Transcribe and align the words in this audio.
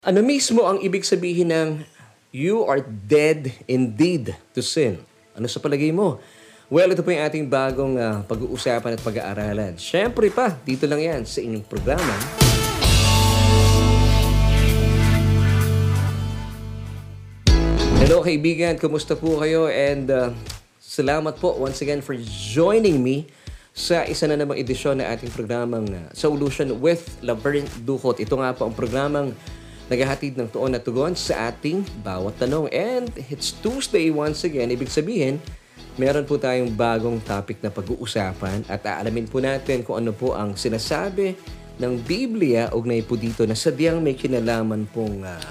Ano 0.00 0.24
mismo 0.24 0.64
ang 0.64 0.80
ibig 0.80 1.04
sabihin 1.04 1.52
ng 1.52 1.84
you 2.32 2.64
are 2.64 2.80
dead 2.80 3.52
indeed 3.68 4.32
to 4.56 4.64
sin? 4.64 4.96
Ano 5.36 5.44
sa 5.44 5.60
palagay 5.60 5.92
mo? 5.92 6.16
Well, 6.72 6.88
ito 6.88 7.04
po 7.04 7.12
yung 7.12 7.20
ating 7.20 7.52
bagong 7.52 8.00
ah, 8.00 8.24
pag-uusapan 8.24 8.96
at 8.96 9.04
pag-aaralan. 9.04 9.76
Siyempre 9.76 10.32
pa, 10.32 10.56
dito 10.64 10.88
lang 10.88 11.04
yan 11.04 11.28
sa 11.28 11.44
inyong 11.44 11.68
programa. 11.68 12.16
Hello 18.00 18.24
kaibigan, 18.24 18.80
kumusta 18.80 19.12
po 19.20 19.36
kayo? 19.36 19.68
And 19.68 20.08
uh, 20.08 20.32
salamat 20.80 21.36
po 21.36 21.60
once 21.60 21.84
again 21.84 22.00
for 22.00 22.16
joining 22.56 23.04
me 23.04 23.28
sa 23.76 24.08
isa 24.08 24.24
na 24.24 24.40
namang 24.40 24.56
edisyon 24.56 25.04
na 25.04 25.12
ating 25.12 25.28
programang 25.28 25.92
uh, 25.92 26.08
Solution 26.16 26.80
with 26.80 27.20
Laverne 27.20 27.68
Ducot. 27.84 28.16
Ito 28.16 28.40
nga 28.40 28.56
po 28.56 28.64
ang 28.64 28.72
programang 28.72 29.36
naghahatid 29.90 30.38
ng 30.38 30.48
tuon 30.54 30.78
at 30.78 30.86
tugon 30.86 31.18
sa 31.18 31.50
ating 31.50 31.82
bawat 32.06 32.38
tanong. 32.38 32.70
And 32.70 33.10
it's 33.26 33.50
Tuesday 33.58 34.14
once 34.14 34.46
again. 34.46 34.70
Ibig 34.70 34.86
sabihin, 34.86 35.42
meron 35.98 36.22
po 36.22 36.38
tayong 36.38 36.70
bagong 36.70 37.18
topic 37.26 37.58
na 37.58 37.74
pag-uusapan 37.74 38.70
at 38.70 38.86
aalamin 38.86 39.26
po 39.26 39.42
natin 39.42 39.82
kung 39.82 39.98
ano 39.98 40.14
po 40.14 40.38
ang 40.38 40.54
sinasabi 40.54 41.34
ng 41.82 41.92
Biblia 42.06 42.70
ugnay 42.70 43.02
po 43.02 43.18
dito 43.18 43.42
na 43.42 43.58
sadyang 43.58 43.98
may 43.98 44.14
kinalaman 44.14 44.86
pong 44.94 45.26
uh, 45.26 45.42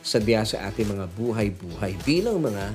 sadya 0.00 0.48
sa 0.48 0.72
ating 0.72 0.88
mga 0.88 1.04
buhay-buhay 1.12 1.92
bilang 2.08 2.40
mga 2.40 2.72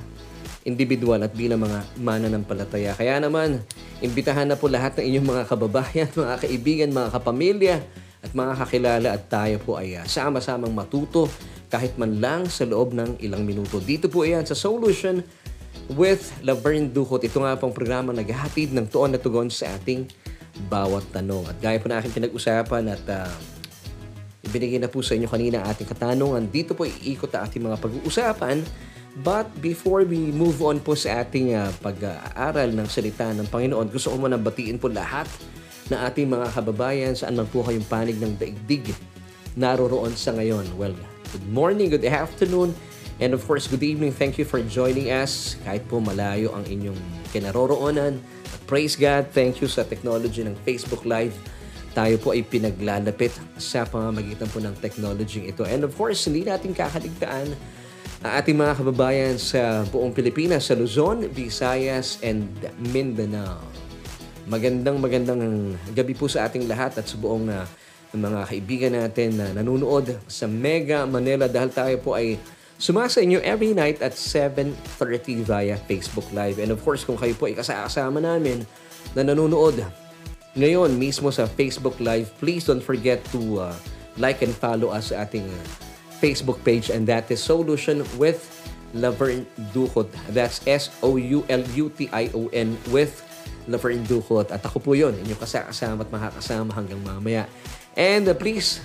individual 0.68 1.24
at 1.24 1.34
bilang 1.34 1.64
mga 1.64 1.80
mananampalataya. 1.98 2.94
Kaya 2.94 3.18
naman, 3.18 3.64
imbitahan 4.04 4.46
na 4.46 4.60
po 4.60 4.68
lahat 4.68 5.00
ng 5.00 5.06
inyong 5.10 5.28
mga 5.34 5.44
kababayan, 5.48 6.10
mga 6.28 6.36
kaibigan, 6.44 6.90
mga 6.94 7.10
kapamilya, 7.16 7.76
at 8.20 8.32
mga 8.36 8.54
kakilala 8.60 9.08
at 9.16 9.24
tayo 9.32 9.56
po 9.64 9.80
ay 9.80 9.96
uh, 9.96 10.04
sama-samang 10.04 10.76
matuto 10.76 11.32
kahit 11.72 11.96
man 11.96 12.20
lang 12.20 12.50
sa 12.50 12.68
loob 12.68 12.92
ng 12.92 13.22
ilang 13.24 13.46
minuto. 13.46 13.80
Dito 13.80 14.12
po 14.12 14.28
yan 14.28 14.44
sa 14.44 14.58
Solution 14.58 15.24
with 15.94 16.34
Laverne 16.44 16.90
Ducot. 16.90 17.22
Ito 17.22 17.40
nga 17.40 17.56
pong 17.56 17.72
programa 17.72 18.12
naghahatid 18.12 18.76
ng 18.76 18.90
tuon 18.90 19.16
na 19.16 19.22
tugon 19.22 19.48
sa 19.48 19.72
ating 19.78 20.10
bawat 20.68 21.06
tanong. 21.16 21.48
At 21.48 21.58
gaya 21.62 21.80
po 21.80 21.88
na 21.88 22.02
aking 22.02 22.12
pinag-usapan 22.20 22.84
at 22.92 23.04
uh, 23.08 23.32
ibinigay 24.44 24.82
na 24.82 24.92
po 24.92 25.00
sa 25.00 25.16
inyo 25.16 25.30
kanina 25.30 25.64
ating 25.64 25.88
katanungan. 25.88 26.50
Dito 26.50 26.76
po 26.76 26.84
iikot 26.84 27.32
ang 27.38 27.48
ating 27.48 27.64
mga 27.64 27.78
pag-uusapan. 27.80 28.66
But 29.20 29.50
before 29.60 30.06
we 30.06 30.30
move 30.30 30.62
on 30.62 30.82
po 30.84 30.94
sa 30.94 31.26
ating 31.26 31.58
uh, 31.58 31.72
pag-aaral 31.82 32.74
ng 32.76 32.88
salita 32.90 33.30
ng 33.34 33.48
Panginoon, 33.48 33.90
gusto 33.90 34.14
ko 34.14 34.16
muna 34.22 34.38
batiin 34.38 34.78
po 34.78 34.90
lahat 34.90 35.26
na 35.90 36.06
ating 36.06 36.30
mga 36.30 36.54
kababayan 36.54 37.14
saan 37.18 37.36
man 37.36 37.50
po 37.50 37.66
kayong 37.66 37.86
panig 37.90 38.16
ng 38.22 38.38
daigdig 38.38 38.94
naroroon 39.58 40.14
sa 40.14 40.32
ngayon. 40.38 40.70
Well, 40.78 40.94
good 41.34 41.48
morning, 41.50 41.90
good 41.90 42.06
afternoon, 42.06 42.78
and 43.18 43.34
of 43.34 43.42
course, 43.50 43.66
good 43.66 43.82
evening. 43.82 44.14
Thank 44.14 44.38
you 44.38 44.46
for 44.46 44.62
joining 44.62 45.10
us 45.10 45.58
kahit 45.66 45.90
po 45.90 45.98
malayo 45.98 46.54
ang 46.54 46.64
inyong 46.70 46.98
kinaroroonan. 47.34 48.22
Praise 48.70 48.94
God, 48.94 49.34
thank 49.34 49.60
you 49.60 49.68
sa 49.68 49.82
technology 49.82 50.46
ng 50.46 50.54
Facebook 50.62 51.04
Live. 51.10 51.34
Tayo 51.98 52.22
po 52.22 52.38
ay 52.38 52.46
pinaglalapit 52.46 53.34
sa 53.58 53.82
pamamagitan 53.82 54.46
po 54.54 54.62
ng 54.62 54.78
technology 54.78 55.50
ito. 55.50 55.66
And 55.66 55.82
of 55.82 55.98
course, 55.98 56.30
hindi 56.30 56.46
natin 56.46 56.78
kakaligtaan 56.78 57.58
ang 58.20 58.32
ating 58.38 58.62
mga 58.62 58.74
kababayan 58.78 59.36
sa 59.42 59.82
buong 59.90 60.14
Pilipinas, 60.14 60.70
sa 60.70 60.78
Luzon, 60.78 61.26
Visayas, 61.34 62.22
and 62.22 62.46
Mindanao. 62.94 63.89
Magandang 64.50 64.98
magandang 64.98 65.78
gabi 65.94 66.18
po 66.18 66.26
sa 66.26 66.50
ating 66.50 66.66
lahat 66.66 66.98
at 66.98 67.06
sa 67.06 67.14
buong 67.22 67.54
uh, 67.54 67.70
mga 68.18 68.50
kaibigan 68.50 68.98
natin 68.98 69.38
na 69.38 69.54
nanonood 69.54 70.18
sa 70.26 70.50
Mega 70.50 71.06
Manila 71.06 71.46
dahil 71.46 71.70
tayo 71.70 71.94
po 72.02 72.18
ay 72.18 72.42
sumasa 72.82 73.22
inyo 73.22 73.38
every 73.46 73.78
night 73.78 74.02
at 74.02 74.18
7.30 74.18 75.46
via 75.46 75.78
Facebook 75.86 76.26
Live. 76.34 76.58
And 76.58 76.74
of 76.74 76.82
course, 76.82 77.06
kung 77.06 77.22
kayo 77.22 77.38
po 77.38 77.46
ay 77.46 77.62
kasama 77.62 78.18
namin 78.18 78.66
na 79.14 79.22
nanonood 79.22 79.86
ngayon 80.58 80.98
mismo 80.98 81.30
sa 81.30 81.46
Facebook 81.46 82.02
Live, 82.02 82.34
please 82.42 82.66
don't 82.66 82.82
forget 82.82 83.22
to 83.30 83.70
uh, 83.70 83.78
like 84.18 84.42
and 84.42 84.58
follow 84.58 84.90
us 84.90 85.14
sa 85.14 85.30
ating 85.30 85.46
uh, 85.46 85.62
Facebook 86.18 86.58
page 86.66 86.90
and 86.90 87.06
that 87.06 87.30
is 87.30 87.38
Solution 87.38 88.02
with 88.18 88.50
Laverne 88.98 89.46
Ducot. 89.78 90.10
That's 90.34 90.66
S-O-U-L-U-T-I-O-N 90.66 91.30
with 92.90 93.29
Laverne 93.70 94.04
Ducot. 94.04 94.50
At 94.50 94.66
ako 94.66 94.82
po 94.82 94.92
yun, 94.98 95.14
inyong 95.22 95.40
kasama 95.40 96.02
at 96.02 96.10
makakasama 96.10 96.74
hanggang 96.74 97.00
mamaya. 97.06 97.46
And 97.94 98.26
uh, 98.28 98.36
please, 98.36 98.82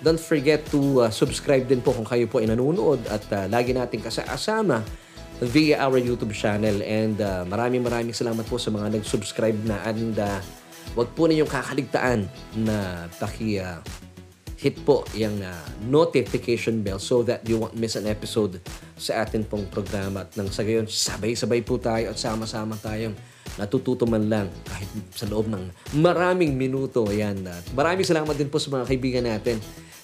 don't 0.00 0.20
forget 0.20 0.64
to 0.72 1.06
uh, 1.06 1.10
subscribe 1.12 1.68
din 1.68 1.84
po 1.84 1.92
kung 1.92 2.08
kayo 2.08 2.24
po 2.30 2.40
ay 2.40 2.48
nanonood 2.48 3.04
at 3.10 3.26
uh, 3.34 3.46
lagi 3.50 3.76
natin 3.76 4.00
kasama 4.00 4.80
via 5.40 5.80
our 5.82 5.98
YouTube 6.00 6.32
channel. 6.32 6.80
And 6.84 7.18
uh, 7.20 7.44
maraming 7.48 7.84
maraming 7.84 8.16
salamat 8.16 8.46
po 8.48 8.56
sa 8.56 8.72
mga 8.72 9.00
nag-subscribe 9.00 9.58
na 9.64 9.80
and 9.84 10.16
uh, 10.16 10.40
wag 10.94 11.08
po 11.16 11.26
ninyong 11.28 11.48
kakaligtaan 11.48 12.28
na 12.60 13.06
paki 13.16 13.60
uh, 13.60 13.80
hit 14.60 14.76
po 14.84 15.08
yung 15.16 15.40
uh, 15.40 15.56
notification 15.88 16.84
bell 16.84 17.00
so 17.00 17.24
that 17.24 17.40
you 17.48 17.56
won't 17.56 17.72
miss 17.72 17.96
an 17.96 18.04
episode 18.04 18.60
sa 19.00 19.24
atin 19.24 19.40
pong 19.48 19.64
programa. 19.72 20.28
At 20.28 20.36
nang 20.36 20.52
sa 20.52 20.60
gayon, 20.60 20.84
sabay-sabay 20.84 21.64
po 21.64 21.80
tayo 21.80 22.12
at 22.12 22.20
sama-sama 22.20 22.76
tayong 22.76 23.16
natututo 23.58 24.06
man 24.06 24.28
lang 24.30 24.46
kahit 24.68 24.88
sa 25.14 25.26
loob 25.26 25.50
ng 25.50 25.70
maraming 25.98 26.54
minuto. 26.54 27.08
Ayan. 27.08 27.42
At 27.46 27.64
maraming 27.74 28.06
salamat 28.06 28.34
din 28.36 28.50
po 28.52 28.62
sa 28.62 28.70
mga 28.70 28.84
kaibigan 28.86 29.24
natin 29.26 29.58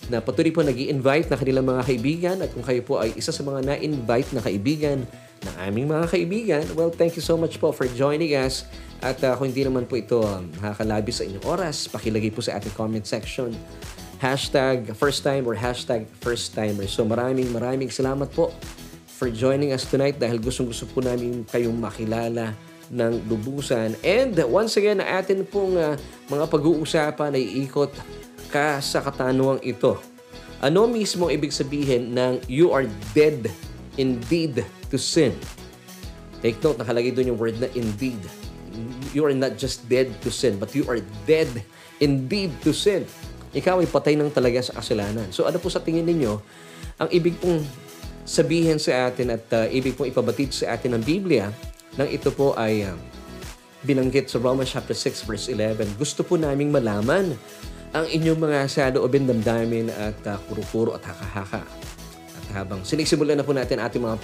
na 0.06 0.22
patuloy 0.22 0.54
po 0.54 0.62
nag 0.62 0.78
invite 0.78 1.26
na 1.30 1.36
kanilang 1.38 1.66
mga 1.66 1.82
kaibigan 1.82 2.36
at 2.38 2.50
kung 2.54 2.62
kayo 2.62 2.82
po 2.86 3.02
ay 3.02 3.14
isa 3.18 3.34
sa 3.34 3.42
mga 3.42 3.74
na-invite 3.74 4.30
na 4.34 4.42
kaibigan 4.42 5.02
ng 5.42 5.54
aming 5.68 5.86
mga 5.90 6.06
kaibigan, 6.10 6.64
well, 6.78 6.90
thank 6.90 7.18
you 7.18 7.22
so 7.22 7.34
much 7.34 7.58
po 7.58 7.74
for 7.74 7.86
joining 7.90 8.34
us. 8.38 8.64
At 9.04 9.20
uh, 9.20 9.36
kung 9.36 9.52
hindi 9.52 9.66
naman 9.66 9.84
po 9.84 9.98
ito 9.98 10.24
um, 10.24 10.48
nakakalabi 10.56 11.12
sa 11.12 11.26
inyong 11.26 11.44
oras, 11.44 11.90
pakilagay 11.90 12.32
po 12.32 12.40
sa 12.40 12.56
ating 12.56 12.72
comment 12.72 13.04
section 13.04 13.52
hashtag 14.16 14.96
first 14.96 15.20
time 15.20 15.44
or 15.44 15.52
hashtag 15.52 16.08
first 16.24 16.56
timer. 16.56 16.88
So 16.88 17.04
maraming 17.04 17.52
maraming 17.52 17.92
salamat 17.92 18.32
po 18.32 18.52
for 19.16 19.28
joining 19.32 19.72
us 19.72 19.84
tonight 19.88 20.16
dahil 20.16 20.40
gustong 20.40 20.68
gusto 20.72 20.88
po 20.88 21.04
namin 21.04 21.44
kayong 21.48 21.76
makilala 21.76 22.52
ng 22.92 23.26
lubusan. 23.26 23.94
And 24.04 24.36
once 24.48 24.78
again, 24.78 25.02
atin 25.02 25.46
pong 25.46 25.78
uh, 25.78 25.94
mga 26.30 26.44
pag-uusapan 26.46 27.34
ay 27.34 27.66
ikot 27.66 27.92
ka 28.50 28.78
sa 28.78 29.02
katanungang 29.02 29.62
ito. 29.62 29.98
Ano 30.62 30.88
mismo 30.88 31.28
ibig 31.28 31.52
sabihin 31.52 32.16
ng 32.16 32.40
you 32.48 32.72
are 32.72 32.88
dead 33.12 33.50
indeed 34.00 34.64
to 34.88 34.96
sin? 34.96 35.36
Take 36.40 36.62
note, 36.62 36.80
nakalagay 36.80 37.12
doon 37.12 37.36
yung 37.36 37.40
word 37.40 37.56
na 37.60 37.68
indeed. 37.76 38.20
You 39.16 39.24
are 39.24 39.36
not 39.36 39.56
just 39.56 39.88
dead 39.88 40.12
to 40.24 40.28
sin, 40.28 40.60
but 40.60 40.72
you 40.76 40.84
are 40.88 41.00
dead 41.24 41.48
indeed 42.00 42.52
to 42.60 42.76
sin 42.76 43.08
ikaw 43.56 43.80
ay 43.80 43.88
patay 43.88 44.20
ng 44.20 44.28
talaga 44.28 44.60
sa 44.60 44.76
kasalanan. 44.76 45.32
So 45.32 45.48
ano 45.48 45.56
po 45.56 45.72
sa 45.72 45.80
tingin 45.80 46.04
ninyo, 46.04 46.36
ang 47.00 47.08
ibig 47.08 47.40
pong 47.40 47.64
sabihin 48.28 48.76
sa 48.76 49.08
atin 49.08 49.32
at 49.32 49.44
uh, 49.56 49.64
ibig 49.72 49.96
pong 49.96 50.12
ipabatid 50.12 50.52
sa 50.52 50.76
atin 50.76 50.92
ng 50.92 51.02
Biblia 51.02 51.48
nang 51.94 52.10
ito 52.10 52.34
po 52.34 52.58
ay 52.58 52.82
uh, 52.82 52.98
binanggit 53.86 54.26
sa 54.26 54.42
Romans 54.42 54.66
chapter 54.66 54.92
6 54.92 55.22
verse 55.22 55.46
11. 55.46 55.94
Gusto 55.94 56.26
po 56.26 56.34
naming 56.34 56.74
malaman 56.74 57.38
ang 57.94 58.04
inyong 58.10 58.36
mga 58.36 58.58
saloobin 58.66 59.30
damdamin 59.30 59.88
at 59.94 60.18
uh, 60.26 60.36
kuro-kuro 60.50 60.98
at 60.98 61.06
haka-haka. 61.06 61.62
At 62.34 62.46
habang 62.52 62.82
sinisimulan 62.82 63.38
na 63.38 63.46
po 63.46 63.54
natin 63.54 63.78
ating 63.78 64.02
mga 64.02 64.18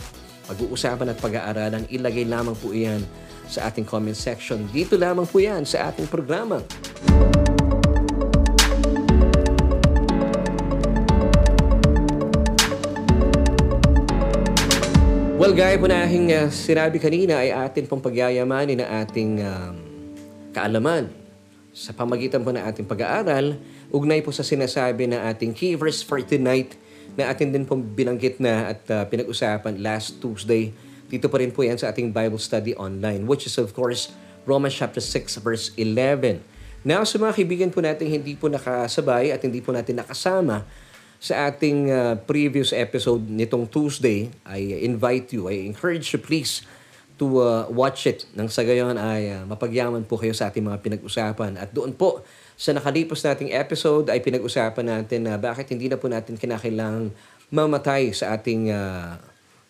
pag-uusapan 0.50 1.14
at 1.14 1.18
pag-aaralan, 1.22 1.86
ilagay 1.88 2.26
lamang 2.26 2.58
po 2.58 2.74
iyan 2.74 3.00
sa 3.46 3.70
ating 3.70 3.86
comment 3.86 4.18
section. 4.18 4.66
Dito 4.74 4.98
lamang 4.98 5.24
po 5.24 5.38
yan 5.38 5.62
sa 5.62 5.88
ating 5.88 6.10
programa. 6.10 6.60
Well, 15.42 15.58
gaya 15.58 15.74
po 15.74 15.90
na 15.90 16.06
aking 16.06 16.30
uh, 16.30 16.54
sinabi 16.54 17.02
kanina 17.02 17.42
ay 17.42 17.50
atin 17.50 17.90
pong 17.90 17.98
pagyayamanin 17.98 18.78
na 18.78 19.02
ating 19.02 19.42
um, 19.42 19.74
kaalaman 20.54 21.10
sa 21.74 21.90
pamagitan 21.90 22.46
po 22.46 22.54
ng 22.54 22.62
ating 22.62 22.86
pag-aaral, 22.86 23.58
ugnay 23.90 24.22
po 24.22 24.30
sa 24.30 24.46
sinasabi 24.46 25.10
na 25.10 25.26
ating 25.26 25.50
key 25.50 25.74
verse 25.74 25.98
for 25.98 26.22
tonight 26.22 26.78
na 27.18 27.26
atin 27.26 27.50
din 27.50 27.66
pong 27.66 27.82
binanggit 27.82 28.38
na 28.38 28.70
at 28.70 28.86
uh, 28.94 29.02
pinag-usapan 29.10 29.82
last 29.82 30.22
Tuesday. 30.22 30.70
Dito 31.10 31.26
pa 31.26 31.42
rin 31.42 31.50
po 31.50 31.66
yan 31.66 31.74
sa 31.74 31.90
ating 31.90 32.14
Bible 32.14 32.38
study 32.38 32.78
online, 32.78 33.26
which 33.26 33.42
is 33.42 33.58
of 33.58 33.74
course 33.74 34.14
Romans 34.46 34.78
chapter 34.78 35.02
6 35.02 35.42
verse 35.42 35.74
11. 35.74 36.38
Now, 36.86 37.02
sa 37.02 37.18
mga 37.18 37.42
kaibigan 37.42 37.70
po 37.74 37.82
natin 37.82 38.06
hindi 38.06 38.38
po 38.38 38.46
nakasabay 38.46 39.34
at 39.34 39.42
hindi 39.42 39.58
po 39.58 39.74
natin 39.74 40.06
nakasama 40.06 40.62
sa 41.22 41.46
ating 41.46 41.86
uh, 41.86 42.18
previous 42.26 42.74
episode 42.74 43.22
nitong 43.30 43.70
Tuesday, 43.70 44.26
I 44.42 44.82
invite 44.82 45.30
you, 45.30 45.46
I 45.46 45.62
encourage 45.70 46.10
you 46.10 46.18
please 46.18 46.66
to 47.14 47.38
uh, 47.38 47.70
watch 47.70 48.10
it. 48.10 48.26
Nang 48.34 48.50
sa 48.50 48.66
gayon 48.66 48.98
ay 48.98 49.30
uh, 49.30 49.46
mapagyaman 49.46 50.02
po 50.02 50.18
kayo 50.18 50.34
sa 50.34 50.50
ating 50.50 50.66
mga 50.66 50.82
pinag-usapan. 50.82 51.62
At 51.62 51.70
doon 51.70 51.94
po 51.94 52.26
sa 52.58 52.74
nakalipas 52.74 53.22
nating 53.22 53.54
episode 53.54 54.10
ay 54.10 54.18
pinag-usapan 54.18 54.82
natin 54.82 55.30
na 55.30 55.38
bakit 55.38 55.70
hindi 55.70 55.86
na 55.86 55.94
po 55.94 56.10
natin 56.10 56.34
kinakailangang 56.34 57.14
mamatay 57.54 58.10
sa 58.10 58.34
ating 58.34 58.74
ah, 58.74 59.18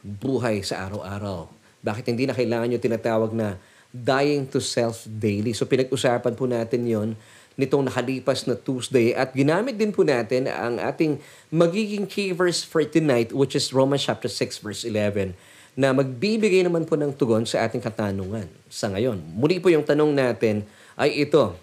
buhay 0.01 0.65
sa 0.65 0.89
araw-araw? 0.89 1.53
Bakit 1.85 2.05
hindi 2.13 2.25
na 2.29 2.37
kailangan 2.37 2.73
yung 2.73 2.85
tinatawag 2.85 3.33
na 3.37 3.61
dying 3.93 4.49
to 4.49 4.61
self 4.61 5.05
daily? 5.09 5.53
So 5.53 5.69
pinag-usapan 5.69 6.33
po 6.33 6.49
natin 6.49 6.85
yon 6.85 7.17
nitong 7.57 7.89
nakalipas 7.89 8.49
na 8.49 8.57
Tuesday 8.57 9.13
at 9.13 9.37
ginamit 9.37 9.77
din 9.77 9.93
po 9.93 10.05
natin 10.05 10.49
ang 10.49 10.81
ating 10.81 11.21
magiging 11.53 12.09
key 12.09 12.33
verse 12.33 12.65
for 12.65 12.81
tonight 12.85 13.31
which 13.31 13.53
is 13.53 13.73
Romans 13.77 14.09
chapter 14.09 14.29
6 14.29 14.65
verse 14.65 14.83
11 14.89 15.37
na 15.73 15.93
magbibigay 15.97 16.65
naman 16.65 16.85
po 16.85 17.01
ng 17.01 17.13
tugon 17.17 17.49
sa 17.49 17.65
ating 17.65 17.81
katanungan 17.81 18.45
sa 18.69 18.93
ngayon. 18.93 19.21
Muli 19.37 19.57
po 19.57 19.73
yung 19.73 19.85
tanong 19.85 20.13
natin 20.13 20.69
ay 21.01 21.25
ito. 21.25 21.57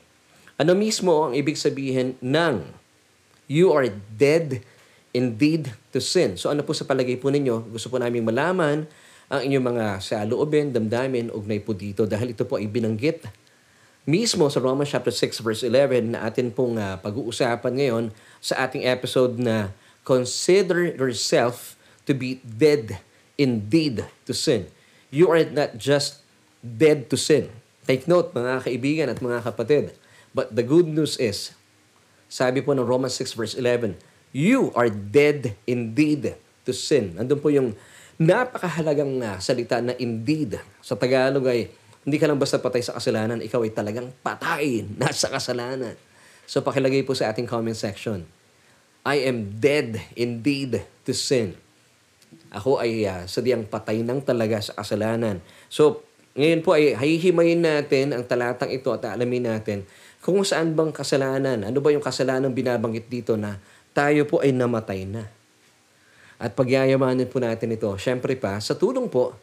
Ano 0.57 0.73
mismo 0.73 1.29
ang 1.29 1.33
ibig 1.37 1.55
sabihin 1.55 2.17
ng 2.19 2.65
you 3.45 3.69
are 3.69 3.89
dead 4.17 4.65
indeed 5.13 5.69
to 5.93 6.01
sin? 6.01 6.37
So 6.41 6.49
ano 6.49 6.65
po 6.65 6.73
sa 6.73 6.89
palagay 6.89 7.21
po 7.21 7.29
ninyo? 7.29 7.69
Gusto 7.69 7.93
po 7.93 8.01
namin 8.01 8.25
malaman 8.25 8.89
ang 9.29 9.41
inyong 9.45 9.65
mga 9.77 9.85
saloobin, 10.01 10.73
damdamin, 10.73 11.29
ugnay 11.29 11.61
po 11.61 11.77
dito 11.77 12.09
dahil 12.09 12.33
ito 12.33 12.49
po 12.49 12.57
ay 12.57 12.65
binanggit 12.65 13.29
mismo 14.09 14.49
sa 14.49 14.57
Romans 14.57 14.89
chapter 14.89 15.13
6 15.13 15.45
verse 15.45 15.61
11 15.61 16.17
na 16.17 16.25
atin 16.25 16.49
pong 16.49 16.81
uh, 16.81 16.97
pag-uusapan 16.97 17.73
ngayon 17.77 18.05
sa 18.41 18.65
ating 18.65 18.89
episode 18.89 19.37
na 19.37 19.69
Consider 20.09 20.89
yourself 20.97 21.77
to 22.09 22.17
be 22.17 22.41
dead 22.41 22.97
indeed 23.37 24.09
to 24.25 24.33
sin. 24.33 24.65
You 25.13 25.29
are 25.29 25.45
not 25.45 25.77
just 25.77 26.25
dead 26.65 27.13
to 27.13 27.17
sin. 27.19 27.53
Take 27.85 28.09
note 28.09 28.33
mga 28.33 28.65
kaibigan 28.65 29.07
at 29.13 29.21
mga 29.21 29.45
kapatid. 29.45 29.93
But 30.33 30.57
the 30.57 30.65
good 30.65 30.89
news 30.89 31.13
is, 31.21 31.53
sabi 32.25 32.65
po 32.65 32.73
ng 32.73 32.89
Romans 32.89 33.13
6 33.21 33.37
verse 33.37 33.53
11, 33.53 34.01
you 34.33 34.73
are 34.73 34.89
dead 34.89 35.53
indeed 35.69 36.33
to 36.65 36.73
sin. 36.73 37.13
Nandun 37.13 37.37
po 37.37 37.53
yung 37.53 37.77
napakahalagang 38.17 39.21
uh, 39.21 39.37
salita 39.37 39.77
na 39.77 39.93
indeed. 40.01 40.57
Sa 40.81 40.97
Tagalog 40.97 41.45
ay 41.45 41.69
hindi 42.09 42.17
ka 42.17 42.25
lang 42.25 42.41
basta 42.41 42.57
patay 42.57 42.81
sa 42.81 42.97
kasalanan, 42.97 43.37
ikaw 43.45 43.61
ay 43.61 43.69
talagang 43.69 44.09
patay 44.25 44.81
nasa 44.97 45.29
kasalanan. 45.29 45.93
So 46.49 46.65
pakilagay 46.65 47.05
po 47.05 47.13
sa 47.13 47.29
ating 47.29 47.45
comment 47.45 47.77
section. 47.77 48.25
I 49.05 49.29
am 49.29 49.61
dead 49.61 50.01
indeed 50.17 50.81
to 51.05 51.13
sin. 51.13 51.53
Ako 52.49 52.81
ay 52.81 53.05
uh, 53.05 53.29
sadyang 53.29 53.69
patay 53.69 54.01
nang 54.01 54.25
talaga 54.25 54.57
sa 54.57 54.73
kasalanan. 54.73 55.37
So, 55.69 56.01
ngayon 56.33 56.61
po 56.65 56.73
ay 56.73 56.97
hihimayin 56.97 57.61
natin 57.61 58.13
ang 58.13 58.25
talatang 58.25 58.73
ito 58.73 58.89
at 58.89 59.05
alamin 59.05 59.45
natin 59.45 59.85
kung 60.21 60.41
saan 60.41 60.73
bang 60.73 60.89
kasalanan. 60.89 61.61
Ano 61.61 61.77
ba 61.79 61.93
yung 61.93 62.03
kasalanan 62.03 62.53
binabanggit 62.53 63.05
dito 63.05 63.37
na 63.37 63.61
tayo 63.93 64.25
po 64.25 64.41
ay 64.41 64.49
namatay 64.53 65.05
na. 65.05 65.29
At 66.39 66.55
pagyayamanin 66.55 67.27
po 67.27 67.37
natin 67.43 67.75
ito, 67.75 67.91
syempre 67.99 68.33
pa, 68.39 68.57
sa 68.63 68.73
tulong 68.73 69.11
po 69.11 69.35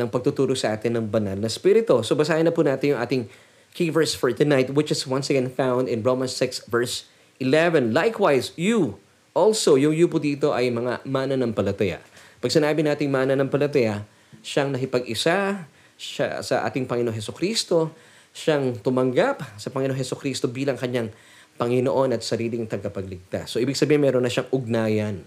ng 0.00 0.08
pagtuturo 0.08 0.56
sa 0.56 0.72
atin 0.72 0.96
ng 0.96 1.06
banal 1.06 1.36
na 1.36 1.52
spirito. 1.52 2.00
So 2.00 2.16
basahin 2.16 2.48
na 2.48 2.54
po 2.54 2.64
natin 2.64 2.96
yung 2.96 3.00
ating 3.00 3.28
key 3.76 3.92
verse 3.92 4.16
for 4.16 4.32
tonight, 4.32 4.72
which 4.72 4.90
is 4.90 5.04
once 5.06 5.28
again 5.30 5.52
found 5.52 5.86
in 5.86 6.02
Romans 6.02 6.34
6 6.34 6.66
verse 6.66 7.06
11. 7.40 7.96
Likewise, 7.96 8.52
you, 8.56 9.00
also, 9.32 9.80
yung 9.80 9.96
you 9.96 10.10
po 10.10 10.20
dito 10.20 10.52
ay 10.52 10.68
mga 10.68 11.00
mananampalataya. 11.08 12.02
Pag 12.40 12.50
sinabi 12.52 12.84
nating 12.84 13.08
mananampalataya, 13.08 14.04
siyang 14.44 14.72
nakipag-isa 14.72 15.64
siya, 15.96 16.40
sa 16.40 16.64
ating 16.68 16.84
Panginoon 16.88 17.16
Heso 17.16 17.32
Kristo, 17.32 17.92
siyang 18.32 18.76
tumanggap 18.80 19.44
sa 19.56 19.68
Panginoon 19.72 19.96
Heso 19.96 20.16
Kristo 20.16 20.48
bilang 20.48 20.76
kanyang 20.76 21.12
Panginoon 21.60 22.16
at 22.16 22.24
sariling 22.24 22.64
tagapagligtas. 22.64 23.52
So, 23.52 23.60
ibig 23.60 23.76
sabihin, 23.76 24.04
meron 24.04 24.24
na 24.24 24.32
siyang 24.32 24.48
ugnayan 24.52 25.24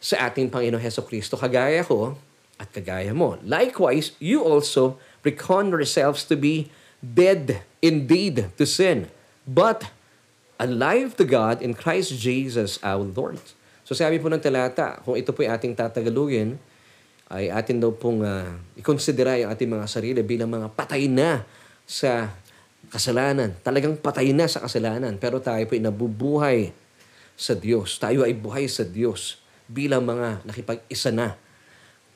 sa 0.00 0.28
ating 0.28 0.48
Panginoon 0.48 0.80
Heso 0.80 1.04
Kristo. 1.04 1.36
Kagaya 1.36 1.84
ko, 1.84 2.16
at 2.60 2.68
kagaya 2.68 3.16
mo. 3.16 3.40
Likewise, 3.40 4.12
you 4.20 4.44
also 4.44 5.00
reckon 5.24 5.72
yourselves 5.72 6.28
to 6.28 6.36
be 6.36 6.68
dead 7.00 7.64
indeed 7.80 8.52
to 8.60 8.68
sin, 8.68 9.08
but 9.48 9.88
alive 10.60 11.16
to 11.16 11.24
God 11.24 11.64
in 11.64 11.72
Christ 11.72 12.12
Jesus 12.20 12.76
our 12.84 13.00
Lord. 13.00 13.40
So 13.88 13.96
sabi 13.96 14.20
po 14.20 14.28
ng 14.28 14.44
talata, 14.44 15.00
kung 15.00 15.16
ito 15.16 15.32
po 15.32 15.40
ating 15.40 15.72
tatagalugin, 15.72 16.60
ay 17.32 17.48
atin 17.48 17.80
daw 17.80 17.94
pong 17.94 18.26
uh, 18.26 18.58
ikonsidera 18.76 19.38
yung 19.40 19.50
ating 19.54 19.70
mga 19.70 19.86
sarili 19.88 20.20
bilang 20.20 20.50
mga 20.50 20.68
patay 20.76 21.06
na 21.08 21.46
sa 21.86 22.34
kasalanan. 22.90 23.54
Talagang 23.62 23.94
patay 23.96 24.34
na 24.34 24.50
sa 24.50 24.60
kasalanan. 24.66 25.14
Pero 25.16 25.38
tayo 25.38 25.62
po 25.64 25.78
ay 25.78 25.82
nabubuhay 25.82 26.58
sa 27.38 27.54
Diyos. 27.54 27.96
Tayo 28.02 28.26
ay 28.26 28.34
buhay 28.34 28.66
sa 28.66 28.82
Diyos 28.82 29.38
bilang 29.70 30.02
mga 30.02 30.42
nakipag-isa 30.42 31.14
na 31.14 31.38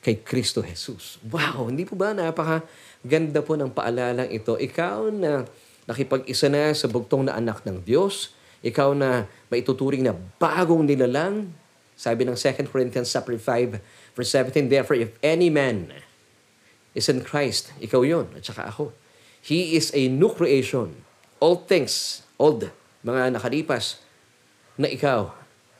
kay 0.05 0.21
Kristo 0.21 0.61
Jesus. 0.61 1.17
Wow, 1.25 1.73
hindi 1.73 1.81
po 1.81 1.97
ba 1.97 2.13
napaka 2.13 2.61
ganda 3.01 3.41
po 3.41 3.57
ng 3.57 3.73
paalalang 3.73 4.29
ito? 4.29 4.53
Ikaw 4.53 5.09
na 5.09 5.49
nakipag-isa 5.89 6.45
na 6.45 6.69
sa 6.77 6.85
bugtong 6.85 7.25
na 7.25 7.33
anak 7.33 7.65
ng 7.65 7.81
Diyos, 7.81 8.29
ikaw 8.61 8.93
na 8.93 9.25
maituturing 9.49 10.05
na 10.05 10.13
bagong 10.37 10.85
nilalang, 10.85 11.49
sabi 11.97 12.21
ng 12.21 12.37
2 12.37 12.69
Corinthians 12.69 13.09
5, 13.09 13.41
verse 14.13 14.29
17, 14.29 14.69
Therefore, 14.69 15.01
if 15.01 15.17
any 15.25 15.49
man 15.49 15.89
is 16.93 17.09
in 17.09 17.25
Christ, 17.25 17.73
ikaw 17.81 18.05
yon 18.05 18.29
at 18.37 18.45
saka 18.45 18.69
ako. 18.69 18.93
He 19.41 19.73
is 19.73 19.89
a 19.97 20.05
new 20.05 20.29
creation. 20.29 21.01
All 21.41 21.65
things, 21.65 22.21
old, 22.37 22.69
mga 23.01 23.37
nakalipas, 23.37 24.01
na 24.77 24.89
ikaw, 24.89 25.33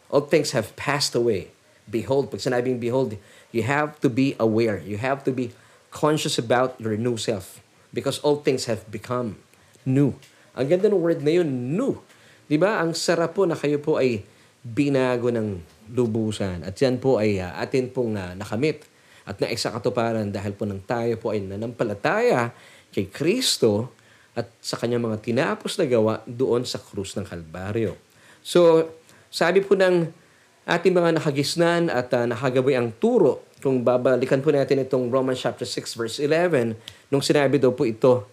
all 0.09 0.25
things 0.25 0.53
have 0.57 0.73
passed 0.73 1.13
away. 1.13 1.53
Behold, 1.85 2.33
pag 2.33 2.41
sinabing 2.41 2.81
behold, 2.81 3.17
You 3.55 3.63
have 3.63 4.03
to 4.03 4.11
be 4.11 4.35
aware. 4.35 4.83
You 4.83 4.99
have 4.99 5.23
to 5.23 5.31
be 5.31 5.55
conscious 5.87 6.35
about 6.35 6.75
your 6.75 6.99
new 6.99 7.15
self 7.15 7.63
because 7.95 8.19
all 8.19 8.43
things 8.43 8.67
have 8.67 8.83
become 8.91 9.39
new. 9.87 10.19
Ang 10.59 10.75
ganda 10.75 10.91
ng 10.91 10.99
word 10.99 11.23
na 11.23 11.39
yun, 11.39 11.47
new. 11.71 12.03
Di 12.51 12.59
ba? 12.59 12.83
Ang 12.83 12.91
sarap 12.91 13.39
po 13.39 13.47
na 13.47 13.55
kayo 13.55 13.79
po 13.79 13.95
ay 13.95 14.27
binago 14.59 15.31
ng 15.31 15.63
lubusan. 15.95 16.67
At 16.67 16.75
yan 16.75 16.99
po 16.99 17.15
ay 17.15 17.39
uh, 17.39 17.55
atin 17.55 17.87
pong 17.95 18.19
uh, 18.19 18.35
nakamit 18.35 18.83
at 19.23 19.39
naisa 19.39 19.71
katuparan 19.71 20.27
dahil 20.27 20.51
po 20.51 20.67
nang 20.67 20.83
tayo 20.83 21.15
po 21.15 21.31
ay 21.31 21.39
nanampalataya 21.39 22.51
kay 22.91 23.07
Kristo 23.07 23.95
at 24.35 24.51
sa 24.59 24.75
kanyang 24.75 25.07
mga 25.07 25.23
tinapos 25.23 25.79
na 25.79 25.87
gawa 25.87 26.19
doon 26.27 26.67
sa 26.67 26.75
krus 26.83 27.15
ng 27.15 27.23
Kalbaryo. 27.23 27.95
So, 28.43 28.91
sabi 29.31 29.63
po 29.63 29.79
ng 29.79 30.24
ating 30.65 30.97
mga 30.97 31.21
nakagisnan 31.21 31.93
at 31.93 32.09
uh, 32.17 32.25
nakagawi 32.25 32.73
ang 32.73 32.89
turo 32.97 33.45
kung 33.61 33.85
babalikan 33.85 34.41
po 34.41 34.49
natin 34.53 34.81
itong 34.81 35.09
Romans 35.09 35.41
chapter 35.41 35.65
6 35.65 35.97
verse 35.97 36.17
11, 36.21 36.77
nung 37.09 37.21
sinabi 37.21 37.57
daw 37.57 37.73
po 37.73 37.85
ito 37.85 38.25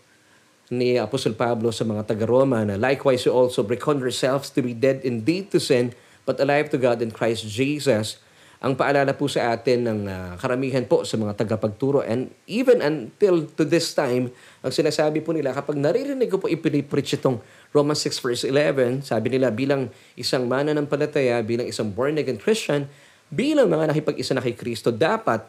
ni 0.72 0.96
Apostol 0.96 1.36
Pablo 1.36 1.68
sa 1.68 1.84
mga 1.84 2.08
taga-Roma 2.08 2.64
na 2.64 2.80
likewise 2.80 3.28
you 3.28 3.32
also 3.32 3.60
reckon 3.60 4.00
yourselves 4.00 4.48
to 4.48 4.64
be 4.64 4.72
dead 4.72 5.04
indeed 5.04 5.52
to 5.52 5.60
sin, 5.60 5.92
but 6.24 6.40
alive 6.40 6.72
to 6.72 6.80
God 6.80 7.04
in 7.04 7.12
Christ 7.12 7.44
Jesus. 7.44 8.16
Ang 8.62 8.78
paalala 8.78 9.10
po 9.18 9.26
sa 9.26 9.50
atin 9.50 9.82
ng 9.82 10.00
uh, 10.06 10.32
karamihan 10.38 10.86
po 10.86 11.02
sa 11.02 11.18
mga 11.18 11.34
tagapagturo 11.34 12.06
and 12.06 12.30
even 12.46 12.78
until 12.78 13.42
to 13.58 13.66
this 13.66 13.90
time, 13.90 14.30
ang 14.62 14.70
sinasabi 14.70 15.18
po 15.18 15.34
nila 15.34 15.50
kapag 15.50 15.74
naririnig 15.74 16.30
ko 16.30 16.38
po 16.38 16.46
ipinipreach 16.46 17.18
itong 17.18 17.42
Romans 17.74 17.98
6 18.06 18.22
verse 18.22 18.42
11, 18.46 19.02
sabi 19.02 19.34
nila 19.34 19.50
bilang 19.50 19.90
isang 20.14 20.46
mananampalataya, 20.46 21.42
bilang 21.42 21.66
isang 21.66 21.90
born 21.90 22.22
again 22.22 22.38
Christian, 22.38 22.86
bilang 23.34 23.66
mga 23.66 23.90
nakipag-isa 23.90 24.30
na 24.30 24.44
kay 24.46 24.54
Kristo, 24.54 24.94
dapat 24.94 25.42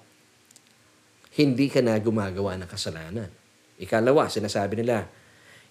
hindi 1.38 1.70
ka 1.70 1.86
na 1.86 1.93
gumagawa 2.01 2.58
ng 2.58 2.70
kasalanan. 2.70 3.29
Ikalawa, 3.77 4.25
sinasabi 4.25 4.82
nila, 4.82 5.05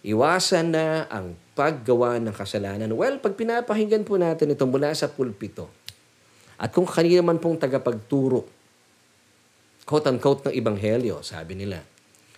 iwasan 0.06 0.78
na 0.78 1.10
ang 1.10 1.34
paggawa 1.58 2.22
ng 2.22 2.34
kasalanan. 2.38 2.94
Well, 2.94 3.18
pag 3.18 3.34
pinapakinggan 3.34 4.06
po 4.06 4.14
natin 4.14 4.54
ito 4.54 4.62
mula 4.62 4.94
sa 4.94 5.10
pulpito, 5.10 5.81
at 6.62 6.70
kung 6.70 6.86
kanina 6.86 7.26
man 7.26 7.42
pong 7.42 7.58
tagapagturo, 7.58 8.46
quote-unquote 9.82 10.46
ng 10.46 10.54
Ebanghelyo, 10.54 11.18
sabi 11.26 11.58
nila, 11.58 11.82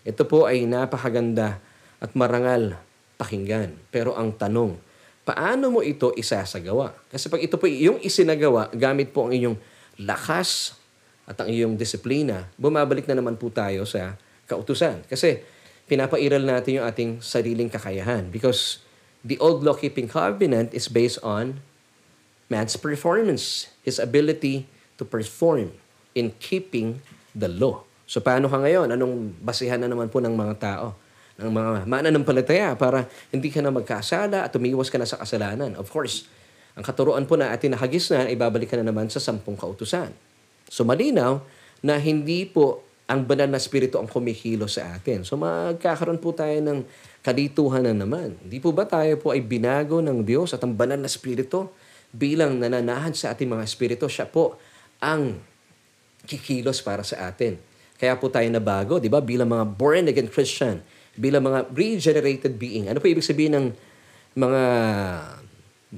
ito 0.00 0.24
po 0.24 0.48
ay 0.48 0.64
napakaganda 0.64 1.60
at 2.00 2.10
marangal 2.16 2.80
pakinggan. 3.20 3.76
Pero 3.92 4.16
ang 4.16 4.32
tanong, 4.32 4.80
paano 5.28 5.68
mo 5.68 5.84
ito 5.84 6.16
isasagawa? 6.16 6.96
Kasi 7.12 7.28
pag 7.28 7.44
ito 7.44 7.60
po 7.60 7.68
yung 7.68 8.00
isinagawa, 8.00 8.72
gamit 8.72 9.12
po 9.12 9.28
ang 9.28 9.36
inyong 9.36 9.56
lakas 10.00 10.80
at 11.28 11.36
ang 11.40 11.52
iyong 11.52 11.76
disiplina, 11.76 12.48
bumabalik 12.56 13.04
na 13.04 13.20
naman 13.20 13.36
po 13.36 13.52
tayo 13.52 13.84
sa 13.84 14.16
kautusan. 14.48 15.04
Kasi 15.04 15.44
pinapairal 15.84 16.44
natin 16.44 16.80
yung 16.80 16.86
ating 16.88 17.20
sariling 17.20 17.68
kakayahan 17.68 18.32
because 18.32 18.80
the 19.20 19.36
old 19.36 19.60
law-keeping 19.60 20.08
covenant 20.08 20.72
is 20.72 20.88
based 20.88 21.20
on 21.20 21.60
man's 22.48 22.76
performance, 22.76 23.72
his 23.84 24.00
ability 24.00 24.68
to 25.00 25.04
perform 25.04 25.72
in 26.14 26.30
keeping 26.38 27.02
the 27.34 27.50
law. 27.50 27.82
So 28.04 28.20
paano 28.20 28.46
ka 28.46 28.60
ngayon? 28.60 28.94
Anong 28.94 29.36
basihan 29.42 29.80
na 29.80 29.88
naman 29.90 30.12
po 30.12 30.20
ng 30.20 30.34
mga 30.34 30.56
tao? 30.60 30.86
ng 31.34 31.50
mga 31.50 31.90
mananampalataya 31.90 32.78
para 32.78 33.10
hindi 33.34 33.50
ka 33.50 33.58
na 33.58 33.74
magkasala 33.74 34.46
at 34.46 34.54
umiwas 34.54 34.86
ka 34.86 35.02
na 35.02 35.08
sa 35.08 35.18
kasalanan. 35.18 35.74
Of 35.74 35.90
course, 35.90 36.30
Ang 36.74 36.82
katuruan 36.82 37.22
po 37.22 37.38
na 37.38 37.54
atin 37.54 37.70
nakagisnan 37.70 38.26
ay 38.26 38.34
babalikan 38.34 38.82
na 38.82 38.90
naman 38.90 39.06
sa 39.06 39.22
sampung 39.22 39.54
kautusan. 39.54 40.10
So 40.66 40.82
malinaw 40.82 41.38
na 41.86 41.94
hindi 42.02 42.50
po 42.50 42.82
ang 43.06 43.22
banal 43.22 43.46
na 43.46 43.62
spirito 43.62 43.94
ang 44.02 44.10
kumikilo 44.10 44.66
sa 44.66 44.98
atin. 44.98 45.22
So 45.22 45.38
magkakaroon 45.38 46.18
po 46.18 46.34
tayo 46.34 46.58
ng 46.58 46.82
kalituhan 47.22 47.86
na 47.86 47.94
naman. 47.94 48.34
Hindi 48.42 48.58
po 48.58 48.74
ba 48.74 48.90
tayo 48.90 49.14
po 49.22 49.30
ay 49.30 49.46
binago 49.46 50.02
ng 50.02 50.26
Diyos 50.26 50.50
at 50.50 50.66
ang 50.66 50.74
banal 50.74 50.98
na 50.98 51.06
spirito 51.06 51.70
bilang 52.14 52.62
nananahan 52.62 53.10
sa 53.10 53.34
ating 53.34 53.50
mga 53.50 53.66
spirito, 53.66 54.06
siya 54.06 54.30
po 54.30 54.54
ang 55.02 55.42
kikilos 56.24 56.78
para 56.80 57.02
sa 57.02 57.26
atin. 57.26 57.58
Kaya 57.98 58.14
po 58.14 58.30
tayo 58.30 58.46
nabago, 58.48 59.02
di 59.02 59.10
ba? 59.10 59.18
Bilang 59.18 59.50
mga 59.50 59.66
born 59.74 60.06
again 60.06 60.30
Christian, 60.30 60.80
bilang 61.18 61.46
mga 61.46 61.74
regenerated 61.74 62.54
being. 62.54 62.86
Ano 62.86 63.02
po 63.02 63.10
ibig 63.10 63.26
sabihin 63.26 63.54
ng 63.58 63.66
mga 64.38 64.62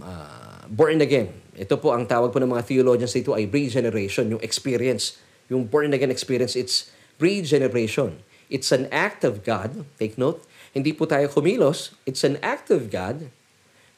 uh, 0.01 0.61
born 0.73 1.05
again? 1.05 1.33
Ito 1.57 1.77
po 1.81 1.93
ang 1.93 2.05
tawag 2.05 2.33
po 2.33 2.41
ng 2.41 2.53
mga 2.53 2.65
theologians 2.69 3.13
dito 3.13 3.33
ay 3.33 3.49
regeneration, 3.49 4.29
yung 4.29 4.43
experience. 4.45 5.21
Yung 5.49 5.69
born 5.69 5.93
again 5.93 6.13
experience, 6.13 6.57
it's 6.57 6.93
regeneration. 7.17 8.21
It's 8.53 8.73
an 8.73 8.91
act 8.93 9.25
of 9.25 9.41
God. 9.45 9.89
Take 9.97 10.21
note. 10.21 10.45
Hindi 10.77 10.93
po 10.93 11.09
tayo 11.09 11.29
kumilos. 11.33 11.97
It's 12.05 12.23
an 12.25 12.37
act 12.45 12.69
of 12.69 12.93
God 12.93 13.33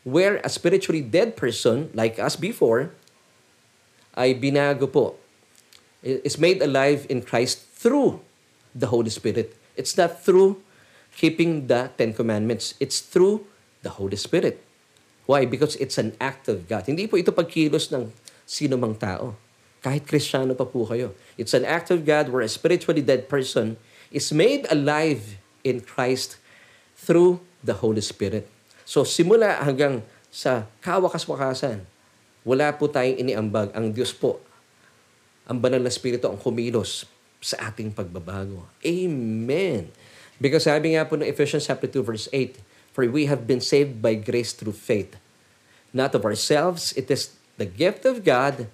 where 0.09 0.41
a 0.41 0.49
spiritually 0.49 1.05
dead 1.05 1.37
person, 1.37 1.93
like 1.93 2.17
us 2.17 2.33
before, 2.33 2.97
ay 4.17 4.33
binago 4.33 4.89
po. 4.89 5.21
Is 6.01 6.41
made 6.41 6.65
alive 6.65 7.05
in 7.13 7.21
Christ 7.21 7.61
through 7.77 8.25
the 8.73 8.89
Holy 8.89 9.11
Spirit. 9.11 9.53
It's 9.77 9.99
not 9.99 10.25
through 10.25 10.63
keeping 11.13 11.67
the 11.69 11.91
Ten 11.99 12.15
Commandments. 12.15 12.73
It's 12.81 13.03
through 13.03 13.45
the 13.83 14.01
Holy 14.01 14.17
Spirit. 14.17 14.63
Why? 15.27 15.45
Because 15.45 15.77
it's 15.77 15.99
an 15.99 16.17
act 16.23 16.49
of 16.49 16.71
God. 16.71 16.89
Hindi 16.89 17.05
po 17.05 17.21
ito 17.21 17.35
pagkilos 17.35 17.93
ng 17.93 18.15
sino 18.49 18.81
mang 18.81 18.97
tao. 18.97 19.37
Kahit 19.85 20.09
kristyano 20.09 20.57
pa 20.57 20.65
po 20.65 20.89
kayo. 20.89 21.13
It's 21.37 21.53
an 21.53 21.69
act 21.69 21.93
of 21.93 22.09
God 22.09 22.33
where 22.33 22.43
a 22.43 22.51
spiritually 22.51 23.05
dead 23.05 23.29
person 23.29 23.77
is 24.09 24.33
made 24.33 24.65
alive 24.73 25.37
in 25.63 25.85
Christ 25.85 26.41
through 26.97 27.45
the 27.61 27.85
Holy 27.85 28.01
Spirit. 28.01 28.49
So 28.89 29.05
simula 29.05 29.61
hanggang 29.61 30.01
sa 30.33 30.65
kawakas-wakasan, 30.81 31.85
wala 32.41 32.73
po 32.73 32.89
tayong 32.89 33.21
iniambag. 33.21 33.69
Ang 33.77 33.93
Diyos 33.93 34.17
po, 34.17 34.41
ang 35.45 35.61
banal 35.61 35.85
na 35.85 35.93
Espiritu 35.93 36.25
ang 36.25 36.41
kumilos 36.41 37.05
sa 37.37 37.69
ating 37.69 37.93
pagbabago. 37.93 38.65
Amen. 38.81 39.93
Because 40.41 40.65
sabi 40.65 40.97
nga 40.97 41.05
po 41.05 41.21
ng 41.21 41.29
Ephesians 41.29 41.69
chapter 41.69 41.85
2 41.85 42.01
verse 42.01 42.27
8, 42.33 42.65
For 42.97 43.05
we 43.05 43.29
have 43.29 43.45
been 43.45 43.61
saved 43.61 44.01
by 44.01 44.17
grace 44.17 44.57
through 44.57 44.81
faith. 44.81 45.21
Not 45.93 46.17
of 46.17 46.25
ourselves, 46.25 46.97
it 46.97 47.13
is 47.13 47.37
the 47.61 47.69
gift 47.69 48.09
of 48.09 48.25
God, 48.25 48.73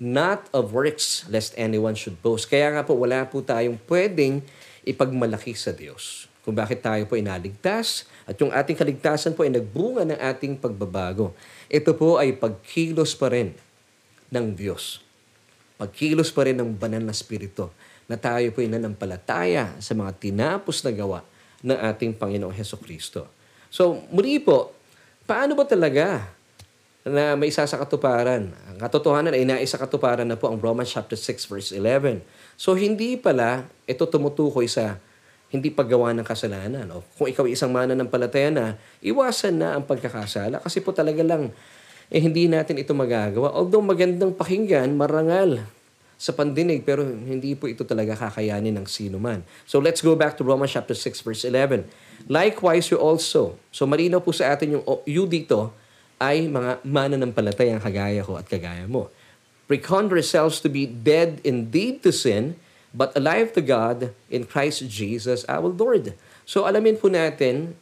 not 0.00 0.48
of 0.56 0.72
works, 0.72 1.28
lest 1.28 1.52
anyone 1.60 2.00
should 2.00 2.24
boast. 2.24 2.48
Kaya 2.48 2.72
nga 2.72 2.82
po, 2.88 2.96
wala 2.96 3.28
po 3.28 3.44
tayong 3.44 3.76
pwedeng 3.84 4.40
ipagmalaki 4.88 5.52
sa 5.52 5.76
Diyos 5.76 6.30
kung 6.40 6.56
bakit 6.56 6.80
tayo 6.80 7.04
po 7.04 7.14
inaligtas 7.20 8.08
at 8.30 8.38
yung 8.38 8.54
ating 8.54 8.78
kaligtasan 8.78 9.34
po 9.34 9.42
ay 9.42 9.50
nagbunga 9.50 10.06
ng 10.06 10.14
ating 10.14 10.54
pagbabago. 10.54 11.34
Ito 11.66 11.98
po 11.98 12.14
ay 12.14 12.38
pagkilos 12.38 13.18
pa 13.18 13.34
rin 13.34 13.58
ng 14.30 14.46
Diyos. 14.54 15.02
Pagkilos 15.74 16.30
pa 16.30 16.46
rin 16.46 16.54
ng 16.54 16.70
banal 16.78 17.02
na 17.02 17.10
spirito 17.10 17.74
na 18.06 18.14
tayo 18.14 18.54
po 18.54 18.62
ay 18.62 18.70
nanampalataya 18.70 19.74
sa 19.82 19.98
mga 19.98 20.14
tinapos 20.22 20.86
na 20.86 20.94
gawa 20.94 21.26
ng 21.66 21.74
ating 21.74 22.14
Panginoong 22.14 22.54
Heso 22.54 22.78
Kristo. 22.78 23.26
So, 23.66 23.98
muli 24.14 24.38
po, 24.38 24.78
paano 25.26 25.58
ba 25.58 25.66
talaga 25.66 26.30
na 27.02 27.34
may 27.34 27.50
isa 27.50 27.66
sa 27.66 27.82
katuparan? 27.82 28.54
Ang 28.70 28.78
katotohanan 28.78 29.34
ay 29.34 29.42
naisa 29.42 29.74
katuparan 29.74 30.26
na 30.26 30.38
po 30.38 30.46
ang 30.46 30.62
Romans 30.62 30.86
chapter 30.86 31.18
6 31.18 31.50
verse 31.50 31.70
11. 31.74 32.22
So, 32.54 32.78
hindi 32.78 33.18
pala 33.18 33.66
ito 33.90 34.06
tumutukoy 34.06 34.70
sa 34.70 35.02
hindi 35.50 35.68
paggawa 35.74 36.14
ng 36.14 36.26
kasalanan. 36.26 36.86
O 36.94 37.02
kung 37.18 37.26
ikaw 37.26 37.44
ay 37.46 37.58
isang 37.58 37.74
mananampalataya 37.74 38.50
na, 38.54 38.66
iwasan 39.02 39.58
na 39.58 39.74
ang 39.78 39.84
pagkakasala 39.84 40.62
kasi 40.62 40.78
po 40.78 40.94
talaga 40.94 41.20
lang 41.26 41.50
eh 42.10 42.18
hindi 42.18 42.50
natin 42.50 42.78
ito 42.78 42.90
magagawa. 42.90 43.54
Although 43.54 43.86
magandang 43.86 44.34
pakinggan, 44.34 44.98
marangal 44.98 45.62
sa 46.20 46.34
pandinig, 46.36 46.84
pero 46.84 47.06
hindi 47.06 47.54
po 47.56 47.70
ito 47.70 47.86
talaga 47.86 48.12
kakayanin 48.12 48.76
ng 48.76 48.86
sino 48.90 49.16
man. 49.16 49.40
So 49.64 49.80
let's 49.80 50.04
go 50.04 50.18
back 50.18 50.36
to 50.36 50.44
Romans 50.44 50.74
chapter 50.74 50.92
6 50.92 51.22
verse 51.22 51.46
11. 51.46 51.86
Likewise, 52.28 52.92
you 52.92 52.98
also. 53.00 53.56
So 53.72 53.86
malinaw 53.86 54.20
po 54.20 54.34
sa 54.34 54.52
atin 54.52 54.76
yung 54.76 54.84
you 55.08 55.24
dito 55.24 55.72
ay 56.20 56.50
mga 56.52 56.84
mananampalataya 56.84 57.72
ang 57.78 57.82
kagaya 57.82 58.20
ko 58.20 58.36
at 58.36 58.44
kagaya 58.44 58.84
mo. 58.84 59.08
Reckon 59.70 60.10
yourselves 60.10 60.60
to 60.60 60.68
be 60.68 60.84
dead 60.84 61.40
indeed 61.46 62.02
to 62.04 62.12
sin, 62.12 62.58
but 62.90 63.14
alive 63.14 63.54
to 63.54 63.62
God 63.62 64.10
in 64.30 64.46
Christ 64.46 64.86
Jesus 64.86 65.46
our 65.46 65.70
Lord. 65.70 66.14
So 66.46 66.66
alamin 66.66 66.98
po 66.98 67.10
natin 67.10 67.74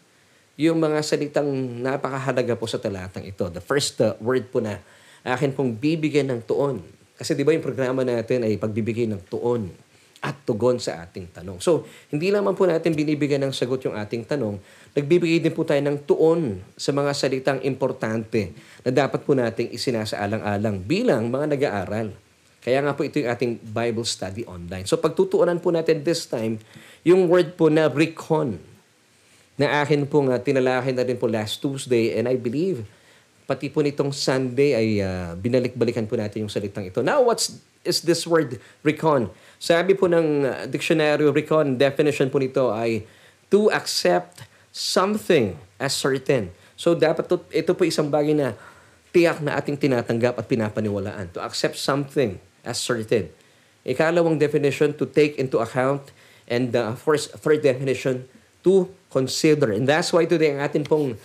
yung 0.58 0.82
mga 0.82 1.00
salitang 1.06 1.48
napakahalaga 1.80 2.58
po 2.58 2.66
sa 2.66 2.82
talatang 2.82 3.22
ito. 3.22 3.46
The 3.46 3.62
first 3.62 4.02
uh, 4.02 4.18
word 4.18 4.50
po 4.50 4.58
na 4.58 4.82
akin 5.22 5.54
pong 5.54 5.78
bibigyan 5.78 6.34
ng 6.34 6.42
tuon. 6.42 6.82
Kasi 7.14 7.34
di 7.34 7.46
ba 7.46 7.54
yung 7.54 7.62
programa 7.62 8.02
natin 8.02 8.42
ay 8.42 8.58
pagbibigay 8.58 9.06
ng 9.06 9.22
tuon 9.30 9.70
at 10.18 10.34
tugon 10.42 10.82
sa 10.82 11.06
ating 11.06 11.30
tanong. 11.30 11.62
So, 11.62 11.86
hindi 12.10 12.34
lamang 12.34 12.58
po 12.58 12.66
natin 12.66 12.90
binibigyan 12.90 13.46
ng 13.46 13.54
sagot 13.54 13.86
yung 13.86 13.94
ating 13.94 14.26
tanong, 14.26 14.58
nagbibigay 14.98 15.38
din 15.38 15.54
po 15.54 15.62
tayo 15.62 15.78
ng 15.78 15.98
tuon 16.02 16.58
sa 16.74 16.90
mga 16.90 17.14
salitang 17.14 17.60
importante 17.62 18.50
na 18.82 18.90
dapat 18.90 19.22
po 19.22 19.38
nating 19.38 19.70
isinasaalang-alang 19.70 20.82
bilang 20.82 21.30
mga 21.30 21.54
nag-aaral. 21.54 22.08
Kaya 22.58 22.82
nga 22.82 22.92
po 22.92 23.06
ito 23.06 23.22
yung 23.22 23.30
ating 23.30 23.52
Bible 23.70 24.04
study 24.04 24.42
online. 24.44 24.84
So 24.84 24.98
pagtutuunan 24.98 25.62
po 25.62 25.70
natin 25.70 26.02
this 26.02 26.26
time, 26.26 26.58
yung 27.06 27.30
word 27.30 27.54
po 27.54 27.70
na 27.70 27.86
recon, 27.86 28.58
na 29.58 29.82
akin 29.82 30.06
po 30.06 30.22
nga 30.26 30.38
tinalakin 30.38 30.94
na 30.94 31.02
rin 31.02 31.18
po 31.18 31.26
last 31.26 31.58
Tuesday 31.58 32.14
and 32.14 32.30
I 32.30 32.38
believe 32.38 32.86
pati 33.48 33.72
po 33.72 33.80
nitong 33.80 34.12
Sunday 34.12 34.76
ay 34.76 34.88
uh, 35.00 35.32
binalik-balikan 35.34 36.04
po 36.04 36.20
natin 36.20 36.44
yung 36.44 36.52
salitang 36.52 36.84
ito. 36.84 37.00
Now, 37.00 37.24
what's 37.24 37.56
is 37.80 38.04
this 38.04 38.28
word 38.28 38.60
recon? 38.84 39.32
Sabi 39.56 39.96
po 39.96 40.04
ng 40.04 40.44
uh, 40.44 40.68
dictionary 40.68 41.24
recon, 41.32 41.80
definition 41.80 42.28
po 42.28 42.36
nito 42.36 42.68
ay 42.68 43.08
to 43.48 43.72
accept 43.72 44.44
something 44.68 45.56
as 45.80 45.96
certain. 45.96 46.52
So 46.76 46.92
dapat 46.92 47.24
to, 47.32 47.40
ito 47.48 47.72
po 47.72 47.88
isang 47.88 48.12
bagay 48.12 48.36
na 48.36 48.52
tiyak 49.16 49.40
na 49.40 49.56
ating 49.56 49.80
tinatanggap 49.80 50.36
at 50.36 50.44
pinapaniwalaan. 50.44 51.32
To 51.32 51.40
accept 51.40 51.80
something 51.80 52.36
as 52.68 52.76
certain. 52.76 53.32
Ikalawang 53.88 54.36
definition, 54.36 54.92
to 55.00 55.08
take 55.08 55.40
into 55.40 55.56
account. 55.56 56.12
And 56.44 56.72
the 56.72 56.92
uh, 56.92 56.96
first, 56.96 57.32
third 57.40 57.64
definition, 57.64 58.28
to 58.64 58.92
consider. 59.08 59.72
And 59.72 59.88
that's 59.88 60.12
why 60.12 60.28
today 60.28 60.52
ang 60.52 60.60
atin 60.60 60.84
pong 60.84 61.16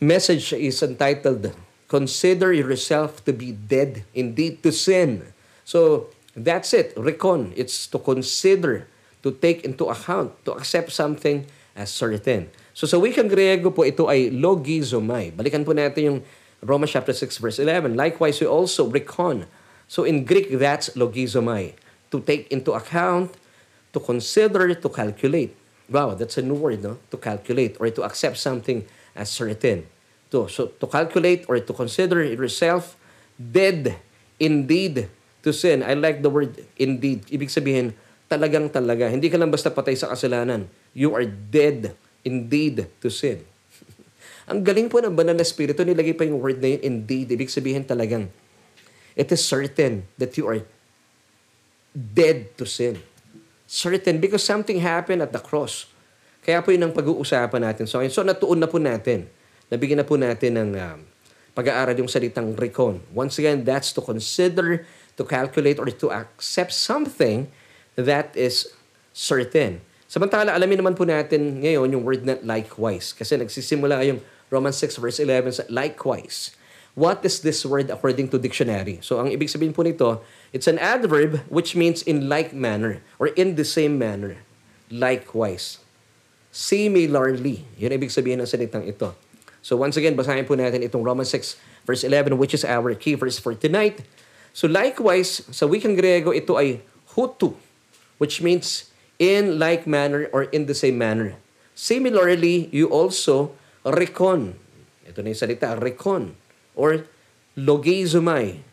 message 0.00 0.56
is 0.56 0.80
entitled, 0.80 1.52
Consider 1.90 2.54
yourself 2.54 3.18
to 3.26 3.34
be 3.34 3.50
dead 3.50 4.06
indeed 4.14 4.62
to 4.62 4.70
sin. 4.70 5.26
So, 5.66 6.06
that's 6.38 6.70
it. 6.70 6.94
Recon. 6.94 7.50
It's 7.58 7.90
to 7.90 7.98
consider, 7.98 8.86
to 9.26 9.34
take 9.34 9.66
into 9.66 9.90
account, 9.90 10.38
to 10.46 10.54
accept 10.54 10.94
something 10.94 11.50
as 11.74 11.90
certain. 11.90 12.46
So, 12.78 12.86
sa 12.86 12.94
wikang 12.94 13.26
Griego 13.26 13.74
po, 13.74 13.82
ito 13.82 14.06
ay 14.06 14.30
logizomai. 14.30 15.34
Balikan 15.34 15.66
po 15.66 15.74
natin 15.74 16.02
yung 16.06 16.18
Romans 16.62 16.94
chapter 16.94 17.10
6 17.10 17.42
verse 17.42 17.58
11. 17.58 17.98
Likewise, 17.98 18.38
we 18.38 18.46
also 18.46 18.86
recon 18.86 19.50
So 19.90 20.06
in 20.06 20.22
Greek, 20.22 20.54
that's 20.54 20.94
logizomai. 20.94 21.74
To 22.14 22.22
take 22.22 22.46
into 22.54 22.78
account, 22.78 23.34
to 23.90 23.98
consider, 23.98 24.70
to 24.70 24.88
calculate. 24.88 25.50
Wow, 25.90 26.14
that's 26.14 26.38
a 26.38 26.46
new 26.46 26.54
word, 26.54 26.78
no? 26.78 27.02
To 27.10 27.18
calculate 27.18 27.74
or 27.82 27.90
to 27.90 28.06
accept 28.06 28.38
something 28.38 28.86
as 29.18 29.34
certain. 29.34 29.90
To, 30.30 30.46
so 30.46 30.70
to 30.78 30.86
calculate 30.86 31.50
or 31.50 31.58
to 31.58 31.72
consider 31.74 32.22
yourself 32.22 32.94
dead 33.34 33.98
indeed 34.38 35.10
to 35.42 35.50
sin. 35.50 35.82
I 35.82 35.98
like 35.98 36.22
the 36.22 36.30
word 36.30 36.54
indeed. 36.78 37.26
Ibig 37.26 37.50
sabihin, 37.50 37.90
talagang 38.30 38.70
talaga. 38.70 39.10
Hindi 39.10 39.26
ka 39.26 39.42
lang 39.42 39.50
basta 39.50 39.74
patay 39.74 39.98
sa 39.98 40.14
kasalanan. 40.14 40.70
You 40.94 41.18
are 41.18 41.26
dead 41.26 41.98
indeed 42.22 42.86
to 43.02 43.10
sin. 43.10 43.42
Ang 44.50 44.62
galing 44.62 44.86
po 44.86 45.02
ng 45.02 45.18
banal 45.18 45.34
na 45.34 45.42
spirito, 45.42 45.82
nilagay 45.82 46.14
pa 46.14 46.22
yung 46.22 46.38
word 46.38 46.62
na 46.62 46.78
yun, 46.78 46.82
indeed. 46.86 47.34
Ibig 47.34 47.50
sabihin 47.50 47.82
talagang 47.82 48.30
it 49.16 49.30
is 49.30 49.42
certain 49.42 50.06
that 50.18 50.36
you 50.38 50.46
are 50.46 50.62
dead 51.94 52.54
to 52.58 52.64
sin. 52.66 53.02
Certain 53.66 54.18
because 54.18 54.42
something 54.42 54.82
happened 54.82 55.22
at 55.22 55.30
the 55.30 55.42
cross. 55.42 55.86
Kaya 56.40 56.64
po 56.64 56.72
yun 56.72 56.88
ang 56.88 56.94
pag-uusapan 56.96 57.60
natin. 57.60 57.84
So, 57.84 58.00
so 58.08 58.24
natuon 58.24 58.58
na 58.58 58.68
po 58.70 58.80
natin. 58.80 59.28
Nabigyan 59.70 60.02
na 60.02 60.06
po 60.08 60.16
natin 60.18 60.56
ng 60.56 60.70
um, 60.74 60.98
pag-aaral 61.54 61.94
yung 61.94 62.10
salitang 62.10 62.56
recon. 62.56 63.04
Once 63.12 63.38
again, 63.38 63.62
that's 63.62 63.92
to 63.94 64.02
consider, 64.02 64.88
to 65.14 65.22
calculate, 65.22 65.78
or 65.78 65.86
to 65.86 66.08
accept 66.10 66.72
something 66.72 67.46
that 67.94 68.32
is 68.34 68.72
certain. 69.12 69.84
Samantala, 70.10 70.56
alamin 70.56 70.82
naman 70.82 70.98
po 70.98 71.06
natin 71.06 71.62
ngayon 71.62 71.94
yung 71.94 72.02
word 72.02 72.26
na 72.26 72.34
likewise. 72.42 73.14
Kasi 73.14 73.38
nagsisimula 73.38 74.02
yung 74.10 74.18
Romans 74.50 74.74
6 74.82 74.98
verse 74.98 75.22
11 75.22 75.62
sa 75.62 75.64
likewise. 75.70 76.58
What 76.98 77.22
is 77.22 77.46
this 77.46 77.62
word 77.62 77.86
according 77.90 78.34
to 78.34 78.38
dictionary? 78.38 78.98
So 78.98 79.22
ang 79.22 79.30
ibig 79.30 79.46
sabihin 79.46 79.70
po 79.70 79.86
nito, 79.86 80.26
it's 80.50 80.66
an 80.66 80.78
adverb 80.82 81.46
which 81.46 81.78
means 81.78 82.02
in 82.02 82.26
like 82.26 82.50
manner 82.50 82.98
or 83.22 83.30
in 83.38 83.54
the 83.54 83.62
same 83.62 83.94
manner. 83.94 84.42
Likewise. 84.90 85.78
Similarly. 86.50 87.62
Yun 87.78 87.94
ibig 87.94 88.10
sabihin 88.10 88.42
ng 88.42 88.50
salitang 88.50 88.82
ito. 88.90 89.14
So 89.62 89.78
once 89.78 89.94
again, 89.94 90.18
basahin 90.18 90.50
po 90.50 90.58
natin 90.58 90.82
itong 90.82 91.06
Romans 91.06 91.30
6 91.30 91.86
verse 91.86 92.02
11 92.02 92.34
which 92.34 92.58
is 92.58 92.66
our 92.66 92.90
key 92.98 93.14
verse 93.14 93.38
for 93.38 93.54
tonight. 93.54 94.02
So 94.50 94.66
likewise, 94.66 95.46
sa 95.54 95.70
wikang 95.70 95.94
Grego, 95.94 96.34
ito 96.34 96.58
ay 96.58 96.82
hutu, 97.14 97.54
which 98.18 98.42
means 98.42 98.90
in 99.22 99.62
like 99.62 99.86
manner 99.86 100.26
or 100.34 100.50
in 100.50 100.66
the 100.66 100.74
same 100.74 100.98
manner. 100.98 101.38
Similarly, 101.78 102.66
you 102.74 102.90
also 102.90 103.54
recon. 103.86 104.58
Ito 105.06 105.22
na 105.22 105.30
yung 105.30 105.38
salita, 105.38 105.78
recon 105.78 106.39
or 106.80 107.04
logizomai. 107.52 108.64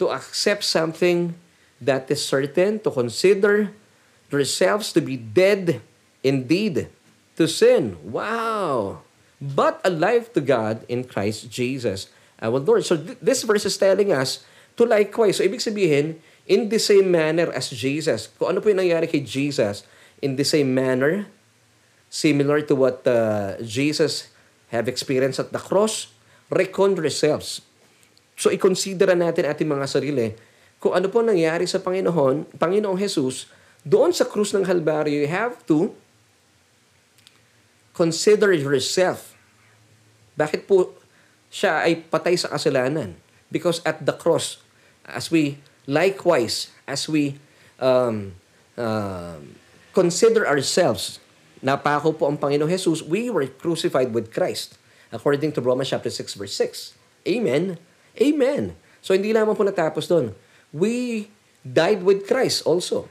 To 0.00 0.08
accept 0.08 0.64
something 0.64 1.36
that 1.84 2.08
is 2.08 2.24
certain, 2.24 2.80
to 2.80 2.90
consider 2.90 3.76
yourselves 4.32 4.88
to 4.96 5.04
be 5.04 5.20
dead 5.20 5.84
indeed 6.24 6.88
to 7.36 7.44
sin. 7.44 8.00
Wow! 8.00 9.04
But 9.38 9.84
alive 9.84 10.32
to 10.32 10.40
God 10.40 10.88
in 10.88 11.04
Christ 11.04 11.52
Jesus 11.52 12.08
our 12.40 12.58
Lord. 12.58 12.84
So 12.84 12.96
th- 12.96 13.18
this 13.20 13.44
verse 13.44 13.64
is 13.64 13.76
telling 13.76 14.10
us 14.10 14.42
to 14.76 14.84
likewise. 14.84 15.38
So 15.38 15.44
ibig 15.44 15.62
sabihin, 15.62 16.18
in 16.44 16.68
the 16.68 16.80
same 16.80 17.08
manner 17.08 17.48
as 17.52 17.70
Jesus. 17.70 18.28
Kung 18.36 18.52
ano 18.52 18.58
po 18.60 18.68
yung 18.68 18.84
nangyari 18.84 19.08
kay 19.08 19.24
Jesus, 19.24 19.84
in 20.20 20.36
the 20.36 20.44
same 20.44 20.72
manner, 20.72 21.28
similar 22.12 22.60
to 22.64 22.74
what 22.76 23.04
uh, 23.08 23.56
Jesus 23.64 24.28
have 24.68 24.88
experienced 24.88 25.40
at 25.40 25.52
the 25.52 25.60
cross, 25.62 26.12
recon 26.52 26.96
yourselves. 26.98 27.64
So 28.34 28.50
i-consider 28.50 29.14
natin 29.14 29.46
ating 29.46 29.68
mga 29.68 29.86
sarili 29.86 30.34
kung 30.84 30.92
ano 30.92 31.08
po 31.08 31.24
nangyari 31.24 31.64
sa 31.64 31.80
Panginoon, 31.80 32.60
Panginoong 32.60 33.00
Jesus, 33.00 33.48
doon 33.88 34.12
sa 34.12 34.28
krus 34.28 34.52
ng 34.52 34.68
Kalbaryo, 34.68 35.16
you 35.16 35.24
have 35.32 35.64
to 35.64 35.96
consider 37.96 38.52
yourself. 38.52 39.32
Bakit 40.36 40.68
po 40.68 40.92
siya 41.48 41.88
ay 41.88 42.04
patay 42.04 42.36
sa 42.36 42.52
kasalanan? 42.52 43.16
Because 43.48 43.80
at 43.88 44.04
the 44.04 44.12
cross, 44.12 44.60
as 45.08 45.32
we 45.32 45.56
likewise, 45.88 46.68
as 46.84 47.08
we 47.08 47.40
um, 47.80 48.36
uh, 48.76 49.40
consider 49.96 50.44
ourselves, 50.44 51.16
napako 51.64 52.12
po 52.12 52.28
ang 52.28 52.36
Panginoong 52.36 52.68
Jesus, 52.68 53.00
we 53.00 53.32
were 53.32 53.48
crucified 53.48 54.12
with 54.12 54.28
Christ. 54.28 54.76
According 55.14 55.54
to 55.54 55.62
Romans 55.62 55.94
chapter 55.94 56.10
6 56.10 56.34
verse 56.34 56.54
6. 56.58 56.98
Amen. 57.30 57.78
Amen. 58.18 58.74
So 58.98 59.14
hindi 59.14 59.30
lamang 59.30 59.54
po 59.54 59.62
natapos 59.62 60.10
doon. 60.10 60.34
We 60.74 61.30
died 61.62 62.02
with 62.02 62.26
Christ 62.26 62.66
also. 62.66 63.06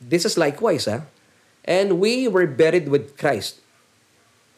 This 0.00 0.24
is 0.24 0.40
likewise, 0.40 0.88
ha? 0.88 1.04
And 1.68 2.00
we 2.00 2.24
were 2.24 2.48
buried 2.48 2.88
with 2.88 3.20
Christ. 3.20 3.60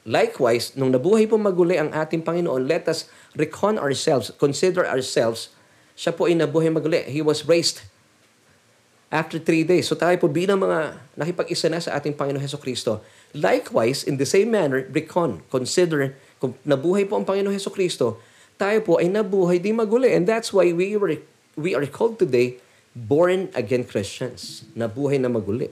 Likewise, 0.08 0.72
nung 0.78 0.94
nabuhay 0.94 1.28
po 1.28 1.36
maguli 1.36 1.76
ang 1.76 1.92
ating 1.92 2.24
Panginoon, 2.24 2.64
let 2.64 2.88
us 2.88 3.10
recon 3.36 3.76
ourselves, 3.76 4.32
consider 4.40 4.86
ourselves, 4.86 5.52
siya 5.98 6.16
po 6.16 6.30
ay 6.30 6.38
nabuhay 6.38 6.72
maguli. 6.72 7.04
He 7.10 7.20
was 7.20 7.44
raised 7.44 7.84
after 9.12 9.40
three 9.40 9.64
days. 9.64 9.88
So 9.88 9.96
tayo 9.96 10.16
po 10.20 10.28
bilang 10.28 10.60
mga 10.60 10.96
nakipag-isa 11.16 11.68
na 11.68 11.80
sa 11.80 11.96
ating 11.96 12.16
Panginoon 12.16 12.40
Heso 12.40 12.60
Kristo, 12.60 13.04
likewise, 13.36 14.04
in 14.04 14.16
the 14.16 14.28
same 14.28 14.52
manner, 14.52 14.84
recon, 14.88 15.44
consider, 15.52 16.16
kung 16.38 16.54
nabuhay 16.62 17.06
po 17.06 17.18
ang 17.18 17.26
Panginoon 17.26 17.54
Heso 17.54 17.70
Kristo, 17.70 18.22
tayo 18.58 18.78
po 18.82 18.98
ay 18.98 19.10
nabuhay 19.10 19.62
di 19.62 19.70
maguli. 19.70 20.10
And 20.14 20.26
that's 20.26 20.50
why 20.50 20.70
we 20.74 20.98
were 20.98 21.18
we 21.58 21.74
are 21.74 21.86
called 21.86 22.18
today 22.18 22.58
born 22.94 23.50
again 23.54 23.86
Christians. 23.86 24.66
Nabuhay 24.74 25.22
na 25.22 25.30
maguli. 25.30 25.70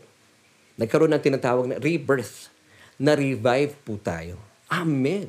Nagkaroon 0.76 1.10
ng 1.14 1.22
tinatawag 1.22 1.66
na 1.70 1.76
rebirth 1.80 2.52
na-revive 2.96 3.76
po 3.84 4.00
tayo. 4.00 4.40
Amen. 4.72 5.28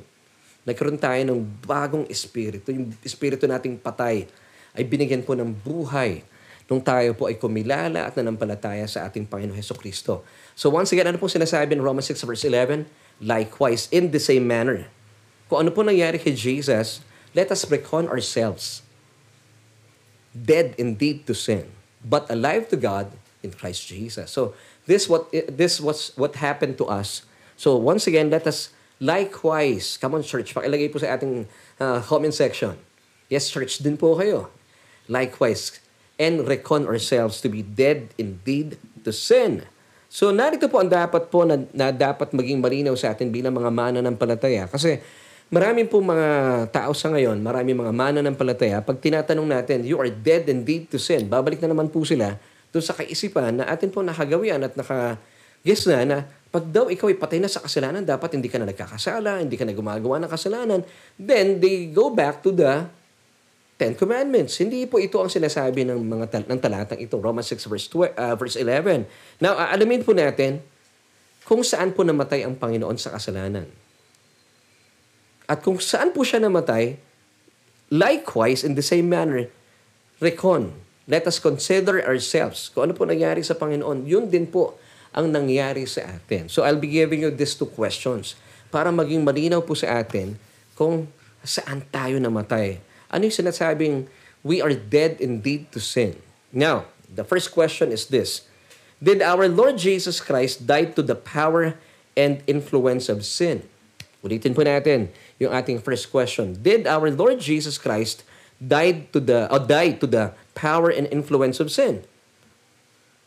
Nagkaroon 0.64 1.00
tayo 1.00 1.20
ng 1.24 1.40
bagong 1.64 2.08
espiritu. 2.08 2.72
Yung 2.72 2.92
espiritu 3.04 3.48
nating 3.48 3.80
patay 3.80 4.28
ay 4.76 4.84
binigyan 4.84 5.24
po 5.24 5.36
ng 5.36 5.52
buhay 5.52 6.24
nung 6.68 6.84
tayo 6.84 7.16
po 7.16 7.32
ay 7.32 7.40
kumilala 7.40 8.12
at 8.12 8.14
nanampalataya 8.20 8.84
sa 8.88 9.08
ating 9.08 9.24
Panginoon 9.24 9.56
Heso 9.56 9.76
Kristo. 9.76 10.28
So 10.52 10.68
once 10.68 10.92
again, 10.92 11.08
ano 11.08 11.16
po 11.16 11.32
sinasabi 11.32 11.76
in 11.76 11.82
Romans 11.84 12.12
6 12.12 12.28
verse 12.28 12.44
11? 12.44 12.84
Likewise, 13.24 13.88
in 13.90 14.12
the 14.12 14.20
same 14.20 14.44
manner. 14.44 14.92
Kung 15.48 15.64
ano 15.64 15.72
po 15.72 15.84
nangyari 15.84 16.20
kay 16.20 16.36
Jesus, 16.36 17.00
let 17.32 17.52
us 17.52 17.64
recon 17.68 18.12
ourselves. 18.12 18.84
Dead 20.36 20.76
indeed 20.78 21.26
to 21.26 21.34
sin, 21.34 21.72
but 22.04 22.28
alive 22.30 22.70
to 22.70 22.78
God 22.78 23.10
in 23.42 23.56
Christ 23.56 23.88
Jesus. 23.90 24.30
So 24.30 24.54
this 24.86 25.10
what 25.10 25.32
this 25.32 25.82
was 25.82 26.14
what 26.20 26.38
happened 26.38 26.78
to 26.78 26.86
us 26.86 27.28
So 27.58 27.76
once 27.76 28.06
again, 28.06 28.30
let 28.30 28.46
us 28.46 28.70
likewise, 29.02 29.98
come 29.98 30.14
on 30.14 30.22
church, 30.22 30.54
pakilagay 30.54 30.94
po 30.94 31.02
sa 31.02 31.18
ating 31.18 31.50
uh, 31.82 32.06
comment 32.06 32.32
section. 32.32 32.78
Yes, 33.28 33.50
church 33.50 33.82
din 33.82 33.98
po 33.98 34.14
kayo. 34.14 34.54
Likewise, 35.10 35.82
and 36.22 36.46
recon 36.46 36.86
ourselves 36.86 37.42
to 37.42 37.50
be 37.50 37.66
dead 37.66 38.14
indeed 38.16 38.78
to 39.02 39.10
sin. 39.10 39.66
So 40.08 40.30
narito 40.30 40.70
po 40.70 40.80
ang 40.80 40.94
dapat 40.94 41.34
po 41.34 41.44
na, 41.44 41.66
na 41.74 41.90
dapat 41.90 42.32
maging 42.32 42.62
malinaw 42.62 42.94
sa 42.96 43.12
atin 43.12 43.34
bilang 43.34 43.58
mga 43.58 43.74
mana 43.74 44.00
ng 44.06 44.16
palataya. 44.16 44.70
Kasi 44.70 45.02
maraming 45.48 45.88
po 45.88 46.04
mga 46.04 46.28
tao 46.72 46.92
sa 46.92 47.12
ngayon, 47.12 47.40
maraming 47.40 47.78
mga 47.78 47.94
mana 47.94 48.20
ng 48.24 48.36
palataya, 48.36 48.84
pag 48.84 49.00
tinatanong 49.00 49.48
natin, 49.48 49.84
you 49.88 49.96
are 50.00 50.10
dead 50.10 50.48
indeed 50.48 50.92
to 50.92 51.00
sin, 51.00 51.28
babalik 51.28 51.60
na 51.64 51.72
naman 51.72 51.88
po 51.88 52.04
sila 52.04 52.36
doon 52.72 52.84
sa 52.84 52.94
kaisipan 52.94 53.64
na 53.64 53.66
atin 53.72 53.88
po 53.88 54.04
nakagawian 54.04 54.60
at 54.64 54.76
naka 54.76 55.18
Yes 55.68 55.84
na 55.84 56.08
na 56.08 56.18
pag 56.48 56.64
daw 56.64 56.88
ikaw 56.88 57.12
ay 57.12 57.20
patay 57.20 57.40
na 57.44 57.52
sa 57.52 57.60
kasalanan, 57.60 58.08
dapat 58.08 58.40
hindi 58.40 58.48
ka 58.48 58.56
na 58.56 58.72
nagkakasala, 58.72 59.44
hindi 59.44 59.60
ka 59.60 59.68
na 59.68 59.76
gumagawa 59.76 60.16
ng 60.24 60.32
kasalanan. 60.32 60.80
Then 61.20 61.60
they 61.60 61.92
go 61.92 62.08
back 62.08 62.40
to 62.48 62.56
the 62.56 62.88
Ten 63.76 63.94
Commandments. 63.94 64.58
Hindi 64.58 64.88
po 64.88 64.98
ito 64.98 65.20
ang 65.20 65.28
sinasabi 65.28 65.84
ng 65.86 66.00
mga 66.02 66.26
tal- 66.32 66.48
ng 66.48 66.60
talatang 66.64 66.98
ito, 67.04 67.20
Romans 67.20 67.46
6 67.52 67.68
verse 67.68 67.88
12, 67.92 68.16
uh, 68.16 68.34
verse 68.40 68.56
11. 68.58 69.06
Now, 69.44 69.60
aalamin 69.60 70.02
po 70.08 70.16
natin 70.16 70.64
kung 71.44 71.62
saan 71.68 71.92
po 71.92 72.08
namatay 72.08 72.48
ang 72.48 72.56
Panginoon 72.56 72.96
sa 72.96 73.14
kasalanan. 73.14 73.68
At 75.48 75.64
kung 75.64 75.80
saan 75.80 76.12
po 76.12 76.28
siya 76.28 76.44
namatay, 76.44 77.00
likewise, 77.88 78.68
in 78.68 78.76
the 78.76 78.84
same 78.84 79.08
manner, 79.08 79.48
recon. 80.20 80.76
Let 81.08 81.24
us 81.24 81.40
consider 81.40 82.04
ourselves. 82.04 82.68
Kung 82.68 82.92
ano 82.92 82.94
po 82.94 83.08
nangyari 83.08 83.40
sa 83.40 83.56
Panginoon, 83.56 84.04
yun 84.04 84.28
din 84.28 84.44
po 84.44 84.76
ang 85.16 85.32
nangyari 85.32 85.88
sa 85.88 86.04
atin. 86.04 86.52
So 86.52 86.68
I'll 86.68 86.80
be 86.80 86.92
giving 86.92 87.24
you 87.24 87.32
these 87.32 87.56
two 87.56 87.72
questions 87.72 88.36
para 88.68 88.92
maging 88.92 89.24
malinaw 89.24 89.64
po 89.64 89.72
sa 89.72 90.04
atin 90.04 90.36
kung 90.76 91.08
saan 91.48 91.88
tayo 91.88 92.20
namatay. 92.20 92.84
Ano 93.08 93.24
yung 93.24 93.38
sinasabing 93.40 94.12
we 94.44 94.60
are 94.60 94.76
dead 94.76 95.24
indeed 95.24 95.72
to 95.72 95.80
sin? 95.80 96.20
Now, 96.52 96.92
the 97.08 97.24
first 97.24 97.56
question 97.56 97.96
is 97.96 98.12
this. 98.12 98.44
Did 99.00 99.24
our 99.24 99.48
Lord 99.48 99.80
Jesus 99.80 100.20
Christ 100.20 100.68
die 100.68 100.92
to 100.92 101.02
the 101.06 101.16
power 101.16 101.80
and 102.20 102.44
influence 102.50 103.08
of 103.08 103.24
sin? 103.24 103.64
Ulitin 104.26 104.58
po 104.58 104.66
natin 104.66 105.14
yung 105.38 105.54
ating 105.54 105.78
first 105.82 106.10
question. 106.10 106.58
Did 106.58 106.90
our 106.90 107.14
Lord 107.14 107.38
Jesus 107.38 107.78
Christ 107.78 108.26
died 108.58 109.14
to 109.14 109.22
the 109.22 109.46
or 109.54 109.62
die 109.62 109.94
to 110.02 110.10
the 110.10 110.34
power 110.58 110.90
and 110.90 111.06
influence 111.14 111.62
of 111.62 111.70
sin? 111.70 112.02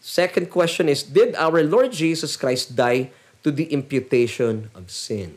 Second 0.00 0.48
question 0.48 0.88
is, 0.88 1.04
did 1.04 1.36
our 1.36 1.60
Lord 1.60 1.92
Jesus 1.92 2.34
Christ 2.34 2.74
die 2.74 3.12
to 3.44 3.52
the 3.52 3.68
imputation 3.68 4.72
of 4.72 4.88
sin? 4.88 5.36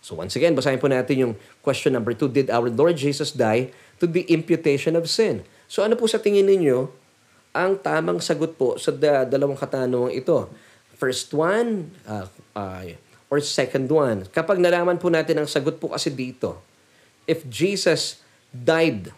So 0.00 0.16
once 0.16 0.38
again, 0.38 0.56
basahin 0.56 0.80
po 0.80 0.88
natin 0.88 1.20
yung 1.20 1.34
question 1.60 1.92
number 1.92 2.16
two. 2.16 2.30
Did 2.30 2.48
our 2.48 2.72
Lord 2.72 2.96
Jesus 2.96 3.34
die 3.34 3.74
to 4.00 4.08
the 4.08 4.24
imputation 4.32 4.96
of 4.96 5.10
sin? 5.10 5.44
So 5.68 5.84
ano 5.84 6.00
po 6.00 6.08
sa 6.08 6.16
tingin 6.16 6.48
ninyo 6.48 6.88
ang 7.52 7.76
tamang 7.76 8.22
sagot 8.24 8.56
po 8.56 8.80
sa 8.80 8.94
da- 8.94 9.28
dalawang 9.28 9.58
katanungan 9.58 10.14
ito? 10.16 10.48
First 10.96 11.34
one 11.36 11.92
uh, 12.08 12.30
uh, 12.56 12.96
or 13.28 13.40
second 13.40 13.88
one? 13.92 14.28
Kapag 14.32 14.60
nalaman 14.60 14.96
po 14.96 15.12
natin 15.12 15.40
ang 15.40 15.48
sagot 15.48 15.80
po 15.80 15.92
kasi 15.92 16.12
dito, 16.12 16.60
if 17.28 17.44
Jesus 17.48 18.24
died 18.50 19.12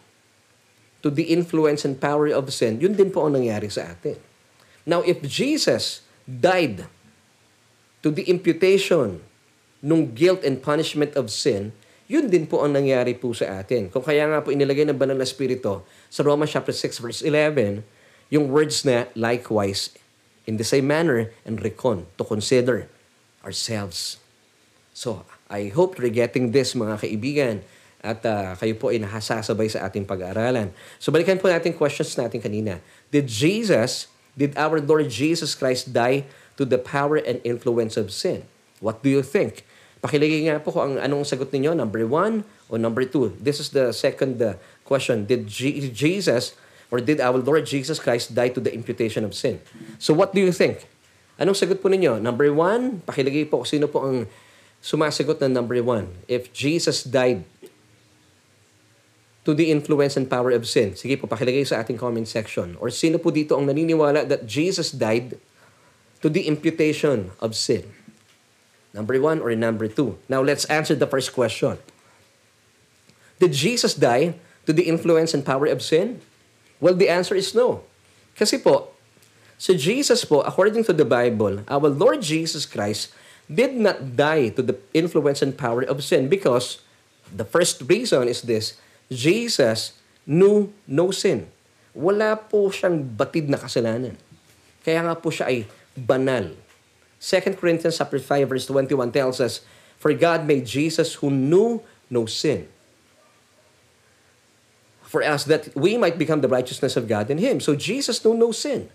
to 1.01 1.09
the 1.09 1.33
influence 1.33 1.81
and 1.87 1.97
power 1.97 2.29
of 2.29 2.51
sin, 2.53 2.77
yun 2.77 2.93
din 2.93 3.09
po 3.09 3.25
ang 3.25 3.39
nangyari 3.39 3.71
sa 3.71 3.89
atin. 3.89 4.19
Now, 4.85 5.01
if 5.01 5.21
Jesus 5.25 6.05
died 6.25 6.85
to 8.01 8.09
the 8.09 8.25
imputation 8.29 9.21
nung 9.81 10.13
guilt 10.13 10.45
and 10.45 10.61
punishment 10.61 11.17
of 11.17 11.33
sin, 11.33 11.73
yun 12.11 12.27
din 12.27 12.45
po 12.45 12.61
ang 12.61 12.75
nangyari 12.75 13.15
po 13.17 13.33
sa 13.33 13.63
atin. 13.63 13.87
Kung 13.89 14.03
kaya 14.03 14.27
nga 14.27 14.43
po 14.43 14.51
inilagay 14.51 14.83
ng 14.83 14.99
banal 14.99 15.17
na 15.17 15.25
spirito 15.25 15.87
sa 16.11 16.21
Romans 16.21 16.51
chapter 16.51 16.75
6 16.75 16.99
verse 17.01 17.19
11, 17.23 17.81
yung 18.29 18.51
words 18.51 18.83
na 18.83 19.07
likewise 19.15 19.95
in 20.43 20.59
the 20.59 20.67
same 20.67 20.85
manner 20.91 21.31
and 21.47 21.63
recon 21.63 22.05
to 22.19 22.23
consider 22.27 22.91
ourselves. 23.43 24.21
So, 24.93 25.25
I 25.49 25.71
hope 25.73 25.97
you're 25.97 26.13
getting 26.13 26.51
this 26.51 26.73
mga 26.73 27.01
kaibigan. 27.01 27.61
at 28.01 28.25
ah, 28.25 28.57
kayo 28.57 28.73
po 28.73 28.89
ay 28.89 28.97
nakasasabay 28.97 29.69
sa 29.69 29.85
ating 29.85 30.09
pag-aaralan. 30.09 30.73
So 30.97 31.13
balikan 31.13 31.37
po 31.37 31.53
natin 31.53 31.77
questions 31.77 32.17
natin 32.17 32.41
kanina. 32.41 32.81
Did 33.13 33.29
Jesus, 33.29 34.09
did 34.33 34.57
our 34.57 34.81
Lord 34.81 35.05
Jesus 35.13 35.53
Christ 35.53 35.93
die 35.93 36.25
to 36.57 36.65
the 36.65 36.81
power 36.81 37.21
and 37.21 37.37
influence 37.45 37.95
of 37.95 38.09
sin? 38.09 38.49
What 38.81 39.05
do 39.05 39.13
you 39.13 39.21
think? 39.21 39.61
Pakilagay 40.01 40.49
nga 40.49 40.57
po 40.57 40.73
kung 40.73 40.97
ang 40.97 41.13
anong 41.13 41.29
sagot 41.29 41.53
ninyo, 41.53 41.77
number 41.77 42.01
one 42.09 42.41
o 42.73 42.81
number 42.81 43.05
two. 43.05 43.37
This 43.37 43.61
is 43.61 43.69
the 43.69 43.93
second 43.93 44.41
uh, 44.41 44.57
question. 44.81 45.29
Did 45.29 45.45
G- 45.45 45.93
Jesus 45.93 46.57
or 46.89 46.97
did 46.97 47.21
our 47.21 47.37
Lord 47.37 47.69
Jesus 47.69 48.01
Christ 48.01 48.33
die 48.33 48.49
to 48.49 48.57
the 48.57 48.73
imputation 48.73 49.21
of 49.21 49.37
sin? 49.37 49.61
So 50.01 50.17
what 50.17 50.33
do 50.33 50.41
you 50.41 50.49
think? 50.49 50.89
Anong 51.41 51.57
sagot 51.57 51.81
po 51.81 51.89
ninyo? 51.89 52.21
Number 52.21 52.53
one, 52.53 53.01
pakilagay 53.01 53.49
po 53.49 53.65
sino 53.65 53.89
po 53.89 54.05
ang 54.05 54.29
sumasagot 54.77 55.41
ng 55.41 55.49
number 55.49 55.81
one. 55.81 56.13
If 56.29 56.53
Jesus 56.53 57.01
died 57.01 57.41
to 59.41 59.57
the 59.57 59.73
influence 59.73 60.13
and 60.13 60.29
power 60.29 60.53
of 60.53 60.69
sin. 60.69 60.93
Sige 60.93 61.17
po, 61.17 61.25
pakilagay 61.25 61.65
sa 61.65 61.81
ating 61.81 61.97
comment 61.97 62.29
section. 62.29 62.77
Or 62.77 62.93
sino 62.93 63.17
po 63.17 63.33
dito 63.33 63.57
ang 63.57 63.65
naniniwala 63.65 64.29
that 64.29 64.45
Jesus 64.45 64.93
died 64.93 65.41
to 66.21 66.29
the 66.29 66.45
imputation 66.45 67.33
of 67.41 67.57
sin? 67.57 67.89
Number 68.93 69.17
one 69.17 69.41
or 69.41 69.49
number 69.57 69.89
two? 69.89 70.21
Now 70.29 70.45
let's 70.45 70.69
answer 70.69 70.93
the 70.93 71.09
first 71.09 71.33
question. 71.33 71.81
Did 73.41 73.57
Jesus 73.57 73.97
die 73.97 74.37
to 74.69 74.71
the 74.77 74.85
influence 74.85 75.33
and 75.33 75.41
power 75.41 75.65
of 75.65 75.81
sin? 75.81 76.21
Well, 76.77 76.93
the 76.93 77.09
answer 77.09 77.33
is 77.33 77.57
no. 77.57 77.81
Kasi 78.37 78.61
po, 78.61 78.93
si 79.61 79.77
Jesus 79.77 80.25
po, 80.25 80.41
according 80.41 80.81
to 80.89 80.93
the 80.97 81.05
Bible, 81.05 81.61
our 81.69 81.85
Lord 81.85 82.25
Jesus 82.25 82.65
Christ 82.65 83.13
did 83.45 83.77
not 83.77 84.17
die 84.17 84.49
to 84.57 84.65
the 84.65 84.73
influence 84.89 85.45
and 85.45 85.53
power 85.53 85.85
of 85.85 86.01
sin 86.01 86.25
because 86.25 86.81
the 87.29 87.45
first 87.45 87.85
reason 87.85 88.25
is 88.25 88.41
this, 88.41 88.81
Jesus 89.13 89.93
knew 90.25 90.73
no 90.89 91.13
sin. 91.13 91.45
Wala 91.93 92.41
po 92.41 92.73
siyang 92.73 93.05
batid 93.05 93.53
na 93.53 93.61
kasalanan. 93.61 94.17
Kaya 94.81 95.05
nga 95.05 95.13
po 95.13 95.29
siya 95.29 95.53
ay 95.53 95.69
banal. 95.93 96.57
2 97.21 97.53
Corinthians 97.61 98.01
chapter 98.01 98.17
5 98.17 98.49
verse 98.49 98.65
21 98.65 99.13
tells 99.13 99.37
us, 99.37 99.61
For 100.01 100.09
God 100.17 100.49
made 100.49 100.65
Jesus 100.65 101.21
who 101.21 101.29
knew 101.29 101.85
no 102.09 102.25
sin. 102.25 102.65
For 105.05 105.21
us 105.21 105.45
that 105.45 105.69
we 105.77 106.01
might 106.01 106.17
become 106.17 106.41
the 106.41 106.49
righteousness 106.49 106.97
of 106.97 107.05
God 107.05 107.29
in 107.29 107.37
Him. 107.37 107.61
So 107.61 107.77
Jesus 107.77 108.23
knew 108.25 108.33
no 108.33 108.49
sin. 108.49 108.89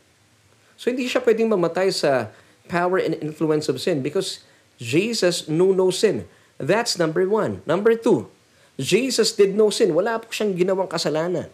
So 0.77 0.93
hindi 0.93 1.09
siya 1.09 1.25
pwedeng 1.25 1.49
mamatay 1.51 1.89
sa 1.93 2.31
power 2.69 3.01
and 3.01 3.17
influence 3.19 3.67
of 3.73 3.81
sin 3.81 4.05
because 4.05 4.45
Jesus 4.77 5.49
knew 5.49 5.73
no 5.73 5.89
sin. 5.89 6.29
That's 6.61 7.01
number 7.01 7.25
one. 7.29 7.65
Number 7.65 7.97
two, 7.97 8.29
Jesus 8.77 9.33
did 9.33 9.57
no 9.57 9.73
sin. 9.73 9.97
Wala 9.97 10.21
po 10.21 10.29
siyang 10.33 10.53
ginawang 10.53 10.89
kasalanan. 10.89 11.49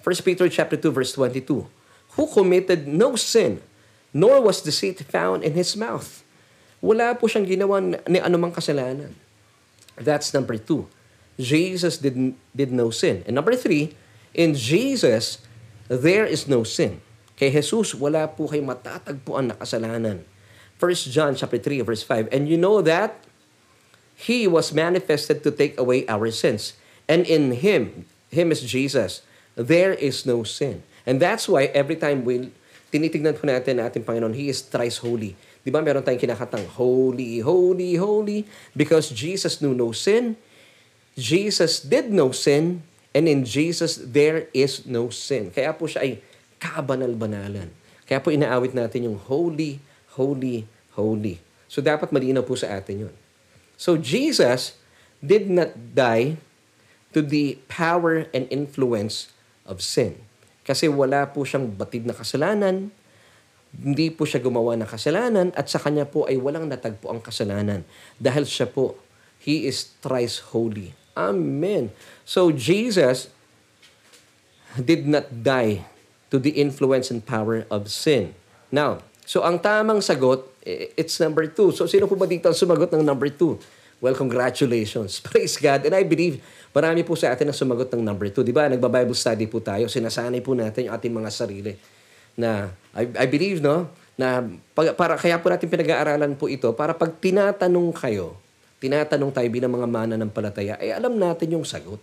1 0.00 0.24
Peter 0.24 0.48
chapter 0.48 0.76
2 0.76 0.88
verse 0.92 1.12
22. 1.12 1.68
Who 2.16 2.24
committed 2.32 2.88
no 2.88 3.12
sin, 3.20 3.60
nor 4.16 4.40
was 4.40 4.64
deceit 4.64 5.04
found 5.04 5.44
in 5.44 5.52
his 5.52 5.76
mouth. 5.76 6.24
Wala 6.80 7.12
po 7.12 7.28
siyang 7.28 7.44
ginawa 7.44 7.80
ni 8.08 8.20
anumang 8.20 8.56
kasalanan. 8.56 9.12
That's 10.00 10.32
number 10.32 10.56
two. 10.56 10.88
Jesus 11.36 12.00
did, 12.00 12.36
did 12.56 12.72
no 12.72 12.88
sin. 12.88 13.24
And 13.28 13.36
number 13.36 13.52
three, 13.56 13.92
in 14.32 14.56
Jesus, 14.56 15.40
there 15.88 16.24
is 16.24 16.48
no 16.48 16.64
sin. 16.64 17.00
Kay 17.36 17.52
Jesus, 17.52 17.92
wala 17.92 18.24
po 18.32 18.48
kay 18.48 18.64
matatagpuan 18.64 19.52
na 19.52 19.56
kasalanan. 19.60 20.24
1 20.80 21.12
John 21.12 21.36
chapter 21.36 21.60
3 21.60 21.84
verse 21.84 22.04
5. 22.04 22.32
And 22.32 22.48
you 22.48 22.56
know 22.56 22.80
that 22.80 23.16
He 24.16 24.48
was 24.48 24.72
manifested 24.72 25.44
to 25.44 25.52
take 25.52 25.76
away 25.76 26.08
our 26.08 26.32
sins. 26.32 26.72
And 27.04 27.28
in 27.28 27.60
Him, 27.60 28.08
Him 28.32 28.48
is 28.48 28.64
Jesus, 28.64 29.20
there 29.52 29.92
is 29.92 30.24
no 30.24 30.44
sin. 30.44 30.80
And 31.04 31.20
that's 31.20 31.48
why 31.48 31.68
every 31.76 31.96
time 31.96 32.24
we 32.24 32.50
tinitignan 32.88 33.36
po 33.36 33.44
natin 33.44 33.78
na 33.78 33.92
ating 33.92 34.04
Panginoon, 34.04 34.32
He 34.32 34.48
is 34.48 34.64
thrice 34.64 34.96
holy. 34.98 35.36
Di 35.66 35.68
ba 35.74 35.82
meron 35.82 36.00
tayong 36.00 36.22
kinakatang, 36.22 36.62
Holy, 36.78 37.42
Holy, 37.42 37.98
Holy, 37.98 38.46
because 38.78 39.10
Jesus 39.10 39.58
knew 39.58 39.74
no 39.74 39.90
sin, 39.90 40.38
Jesus 41.18 41.82
did 41.82 42.14
no 42.14 42.30
sin, 42.30 42.86
and 43.10 43.26
in 43.26 43.42
Jesus 43.42 43.98
there 43.98 44.46
is 44.54 44.86
no 44.86 45.10
sin. 45.10 45.50
Kaya 45.50 45.74
po 45.74 45.90
siya 45.90 46.06
ay 46.06 46.12
kabanal-banalan. 46.66 47.70
Kaya 48.06 48.18
po 48.18 48.34
inaawit 48.34 48.74
natin 48.74 49.06
yung 49.10 49.18
Holy, 49.18 49.78
Holy, 50.18 50.66
Holy. 50.98 51.38
So 51.70 51.82
dapat 51.82 52.10
malinaw 52.10 52.42
po 52.42 52.58
sa 52.58 52.74
atin 52.74 53.06
yun. 53.06 53.14
So 53.78 53.94
Jesus 53.94 54.78
did 55.22 55.50
not 55.50 55.74
die 55.94 56.38
to 57.14 57.22
the 57.22 57.58
power 57.70 58.26
and 58.34 58.46
influence 58.50 59.30
of 59.66 59.82
sin. 59.82 60.18
Kasi 60.66 60.90
wala 60.90 61.30
po 61.30 61.46
siyang 61.46 61.70
batid 61.70 62.06
na 62.06 62.14
kasalanan, 62.14 62.90
hindi 63.76 64.08
po 64.08 64.24
siya 64.24 64.42
gumawa 64.42 64.74
ng 64.78 64.88
kasalanan, 64.88 65.48
at 65.54 65.68
sa 65.68 65.78
kanya 65.78 66.08
po 66.08 66.24
ay 66.26 66.40
walang 66.40 66.66
natagpo 66.66 67.12
ang 67.12 67.20
kasalanan. 67.22 67.86
Dahil 68.16 68.48
siya 68.48 68.66
po, 68.66 68.98
He 69.42 69.68
is 69.68 69.94
thrice 70.02 70.42
holy. 70.50 70.90
Amen. 71.14 71.94
So 72.26 72.50
Jesus 72.50 73.30
did 74.74 75.06
not 75.06 75.30
die 75.30 75.86
to 76.36 76.44
the 76.44 76.52
influence 76.60 77.08
and 77.08 77.24
power 77.24 77.64
of 77.72 77.88
sin. 77.88 78.36
Now, 78.68 79.00
so 79.24 79.40
ang 79.40 79.56
tamang 79.56 80.04
sagot, 80.04 80.44
i- 80.68 80.92
it's 80.92 81.16
number 81.16 81.48
two. 81.48 81.72
So 81.72 81.88
sino 81.88 82.04
po 82.04 82.12
ba 82.12 82.28
dito 82.28 82.44
ang 82.44 82.52
sumagot 82.52 82.92
ng 82.92 83.00
number 83.00 83.32
two? 83.32 83.56
Well, 84.04 84.12
congratulations. 84.12 85.16
Praise 85.24 85.56
God. 85.56 85.88
And 85.88 85.96
I 85.96 86.04
believe 86.04 86.44
marami 86.76 87.00
po 87.00 87.16
sa 87.16 87.32
atin 87.32 87.48
ang 87.48 87.56
sumagot 87.56 87.88
ng 87.96 88.04
number 88.04 88.28
two. 88.28 88.44
Di 88.44 88.52
ba? 88.52 88.68
Nagba-Bible 88.68 89.16
study 89.16 89.48
po 89.48 89.64
tayo. 89.64 89.88
Sinasanay 89.88 90.44
po 90.44 90.52
natin 90.52 90.92
yung 90.92 90.94
ating 91.00 91.14
mga 91.16 91.32
sarili. 91.32 91.72
Na, 92.36 92.68
I, 92.92 93.08
I 93.16 93.24
believe, 93.24 93.64
no? 93.64 93.88
Na 94.20 94.44
pag, 94.76 94.92
para, 94.92 95.16
kaya 95.16 95.40
po 95.40 95.48
natin 95.48 95.72
pinag-aaralan 95.72 96.36
po 96.36 96.52
ito 96.52 96.68
para 96.76 96.92
pag 96.92 97.16
tinatanong 97.16 97.96
kayo, 97.96 98.36
tinatanong 98.76 99.32
tayo 99.32 99.48
bilang 99.48 99.72
mga 99.72 99.88
mana 99.88 100.20
ng 100.20 100.28
palataya, 100.28 100.76
ay 100.76 100.92
alam 100.92 101.16
natin 101.16 101.56
yung 101.56 101.64
sagot. 101.64 101.96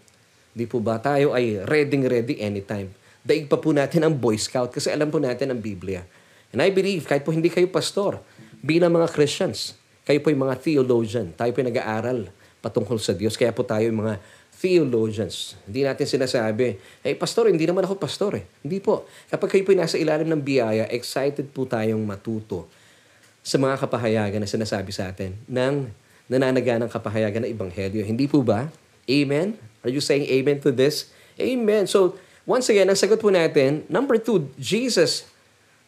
Di 0.58 0.66
po 0.66 0.82
ba? 0.82 0.98
Tayo 0.98 1.38
ay 1.38 1.62
ready-ready 1.62 2.42
anytime. 2.42 3.03
Daig 3.24 3.48
pa 3.48 3.56
po 3.56 3.72
natin 3.72 4.04
ang 4.04 4.14
Boy 4.14 4.36
Scout 4.36 4.76
kasi 4.76 4.92
alam 4.92 5.08
po 5.08 5.18
natin 5.18 5.56
ang 5.56 5.60
Biblia. 5.64 6.04
And 6.52 6.60
I 6.60 6.70
believe, 6.70 7.08
kahit 7.08 7.24
po 7.24 7.32
hindi 7.32 7.48
kayo 7.48 7.66
pastor, 7.72 8.20
bilang 8.60 8.94
mga 8.94 9.10
Christians, 9.10 9.80
kayo 10.04 10.20
po 10.20 10.30
yung 10.30 10.44
mga 10.44 10.60
theologian. 10.60 11.32
Tayo 11.34 11.56
po 11.56 11.64
yung 11.64 11.72
nag-aaral 11.72 12.20
patungkol 12.60 13.00
sa 13.00 13.16
Diyos. 13.16 13.40
Kaya 13.40 13.56
po 13.56 13.64
tayo 13.64 13.88
yung 13.88 14.04
mga 14.04 14.20
theologians. 14.60 15.56
Hindi 15.64 15.88
natin 15.88 16.06
sinasabi, 16.08 16.80
hey, 17.04 17.16
pastor, 17.16 17.48
hindi 17.48 17.64
naman 17.64 17.88
ako 17.88 17.96
pastor 18.00 18.40
eh. 18.40 18.46
Hindi 18.64 18.84
po. 18.84 19.08
Kapag 19.32 19.50
kayo 19.50 19.64
po 19.64 19.72
nasa 19.76 19.96
ilalim 19.96 20.28
ng 20.28 20.44
biyaya, 20.44 20.88
excited 20.92 21.50
po 21.52 21.64
tayong 21.64 22.00
matuto 22.04 22.68
sa 23.44 23.60
mga 23.60 23.76
kapahayagan 23.80 24.40
na 24.40 24.48
sinasabi 24.48 24.92
sa 24.96 25.12
atin 25.12 25.36
ng 25.52 25.92
nananaganang 26.32 26.88
kapahayagan 26.88 27.44
ng 27.44 27.52
Ebanghelyo. 27.52 28.04
Hindi 28.08 28.28
po 28.32 28.40
ba? 28.40 28.72
Amen? 29.04 29.60
Are 29.84 29.92
you 29.92 30.00
saying 30.00 30.24
amen 30.32 30.64
to 30.64 30.72
this? 30.72 31.12
Amen. 31.36 31.84
So, 31.84 32.16
once 32.44 32.68
again, 32.68 32.92
ang 32.92 33.00
sagot 33.00 33.20
po 33.20 33.32
natin, 33.32 33.88
number 33.88 34.20
two, 34.20 34.52
Jesus 34.60 35.28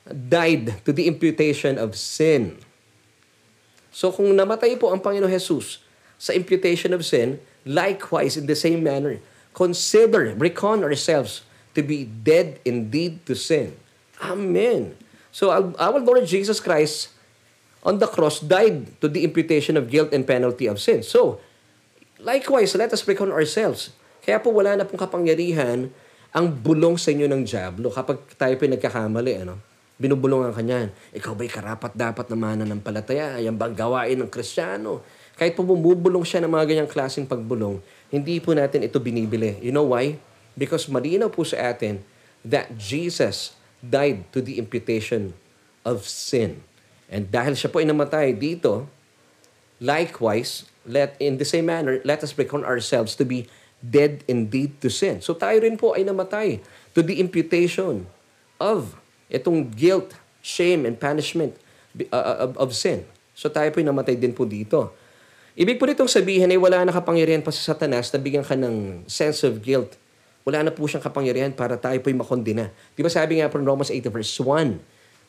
died 0.08 0.86
to 0.86 0.94
the 0.94 1.08
imputation 1.10 1.76
of 1.76 1.98
sin. 1.98 2.62
So 3.96 4.12
kung 4.12 4.32
namatay 4.36 4.76
po 4.80 4.92
ang 4.92 5.00
Panginoon 5.00 5.32
Jesus 5.32 5.84
sa 6.20 6.32
imputation 6.32 6.92
of 6.92 7.04
sin, 7.04 7.40
likewise 7.64 8.36
in 8.36 8.48
the 8.48 8.56
same 8.56 8.84
manner, 8.84 9.20
consider, 9.56 10.36
reckon 10.36 10.84
ourselves 10.84 11.44
to 11.76 11.84
be 11.84 12.08
dead 12.08 12.60
indeed 12.64 13.24
to 13.28 13.36
sin. 13.36 13.76
Amen. 14.24 14.96
So 15.32 15.52
our 15.52 16.00
Lord 16.00 16.24
Jesus 16.28 16.64
Christ 16.64 17.12
on 17.86 18.00
the 18.00 18.08
cross 18.08 18.40
died 18.40 19.00
to 19.00 19.08
the 19.08 19.24
imputation 19.24 19.78
of 19.78 19.92
guilt 19.92 20.10
and 20.16 20.26
penalty 20.26 20.66
of 20.66 20.82
sin. 20.82 21.06
So, 21.06 21.38
likewise, 22.18 22.74
let 22.74 22.90
us 22.92 23.06
reckon 23.06 23.30
ourselves. 23.30 23.94
Kaya 24.26 24.42
po 24.42 24.50
wala 24.50 24.74
na 24.74 24.90
pong 24.90 24.98
kapangyarihan 24.98 25.94
ang 26.36 26.52
bulong 26.52 27.00
sa 27.00 27.16
inyo 27.16 27.32
ng 27.32 27.48
Diablo 27.48 27.88
kapag 27.88 28.20
tayo 28.36 28.52
po 28.60 28.68
nagkakamali, 28.68 29.48
ano? 29.48 29.56
Binubulungan 29.96 30.52
ka 30.52 30.60
niyan. 30.60 30.92
Ikaw 31.16 31.32
ba'y 31.32 31.48
karapat 31.48 31.96
dapat 31.96 32.28
na 32.28 32.36
mananampalataya? 32.36 33.40
Yan 33.40 33.56
bang 33.56 33.72
gawain 33.72 34.20
ng 34.20 34.28
Kristiyano? 34.28 35.00
Kahit 35.40 35.56
po 35.56 35.64
bumubulong 35.64 36.28
siya 36.28 36.44
ng 36.44 36.52
mga 36.52 36.66
ganyang 36.68 36.92
klaseng 36.92 37.24
pagbulong, 37.24 37.80
hindi 38.12 38.44
po 38.44 38.52
natin 38.52 38.84
ito 38.84 39.00
binibili. 39.00 39.56
You 39.64 39.72
know 39.72 39.88
why? 39.96 40.20
Because 40.60 40.92
malinaw 40.92 41.32
po 41.32 41.48
sa 41.48 41.72
atin 41.72 42.04
that 42.44 42.68
Jesus 42.76 43.56
died 43.80 44.28
to 44.36 44.44
the 44.44 44.60
imputation 44.60 45.32
of 45.88 46.04
sin. 46.04 46.60
And 47.08 47.32
dahil 47.32 47.56
siya 47.56 47.72
po 47.72 47.80
ay 47.80 47.88
namatay 47.88 48.36
dito, 48.36 48.92
likewise, 49.80 50.68
let 50.84 51.16
in 51.24 51.40
the 51.40 51.48
same 51.48 51.72
manner, 51.72 52.04
let 52.04 52.20
us 52.28 52.36
reckon 52.36 52.68
ourselves 52.68 53.16
to 53.16 53.24
be 53.24 53.48
dead 53.86 54.26
indeed 54.26 54.82
to 54.82 54.90
sin. 54.90 55.22
So 55.22 55.38
tayo 55.38 55.62
rin 55.62 55.78
po 55.78 55.94
ay 55.94 56.02
namatay 56.02 56.60
to 56.98 57.06
the 57.06 57.22
imputation 57.22 58.10
of 58.58 58.98
itong 59.30 59.70
guilt, 59.74 60.18
shame, 60.42 60.90
and 60.90 60.98
punishment 60.98 61.54
uh, 62.10 62.50
of, 62.50 62.58
of 62.58 62.70
sin. 62.74 63.06
So 63.38 63.52
tayo 63.52 63.70
po 63.70 63.82
ay 63.82 63.86
namatay 63.86 64.18
din 64.18 64.34
po 64.34 64.48
dito. 64.48 64.90
Ibig 65.56 65.80
po 65.80 65.88
nitong 65.88 66.12
sabihin 66.12 66.52
ay 66.52 66.60
wala 66.60 66.84
na 66.84 66.92
kapangyarihan 66.92 67.40
pa 67.40 67.54
sa 67.54 67.72
satanas 67.72 68.12
na 68.12 68.20
bigyan 68.20 68.44
ka 68.44 68.60
ng 68.60 69.08
sense 69.08 69.46
of 69.48 69.64
guilt. 69.64 69.96
Wala 70.44 70.62
na 70.62 70.72
po 70.74 70.86
siyang 70.86 71.02
kapangyarihan 71.02 71.56
para 71.56 71.80
tayo 71.80 71.98
po'y 72.04 72.14
makondina. 72.14 72.70
Di 72.94 73.02
ba 73.02 73.10
sabi 73.10 73.40
nga 73.40 73.50
po 73.50 73.58
Romans 73.58 73.90
8 73.90 74.04
verse 74.12 74.36
1, 74.38 74.78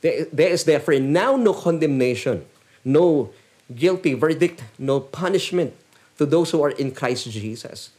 There 0.05 0.29
there 0.29 0.53
is 0.53 0.69
therefore 0.69 1.01
now 1.01 1.41
no 1.41 1.57
condemnation, 1.57 2.45
no 2.85 3.33
guilty 3.73 4.13
verdict, 4.13 4.61
no 4.77 5.01
punishment 5.01 5.73
to 6.21 6.29
those 6.29 6.53
who 6.53 6.61
are 6.61 6.75
in 6.77 6.93
Christ 6.93 7.33
Jesus. 7.33 7.96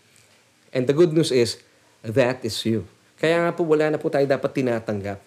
And 0.76 0.86
the 0.86 0.96
good 0.96 1.16
news 1.16 1.32
is, 1.32 1.62
that 2.04 2.44
is 2.44 2.56
you. 2.66 2.88
Kaya 3.18 3.48
nga 3.48 3.52
po 3.56 3.66
wala 3.66 3.90
na 3.90 3.98
po 3.98 4.08
tayo 4.14 4.24
dapat 4.30 4.54
tinatanggap 4.54 5.20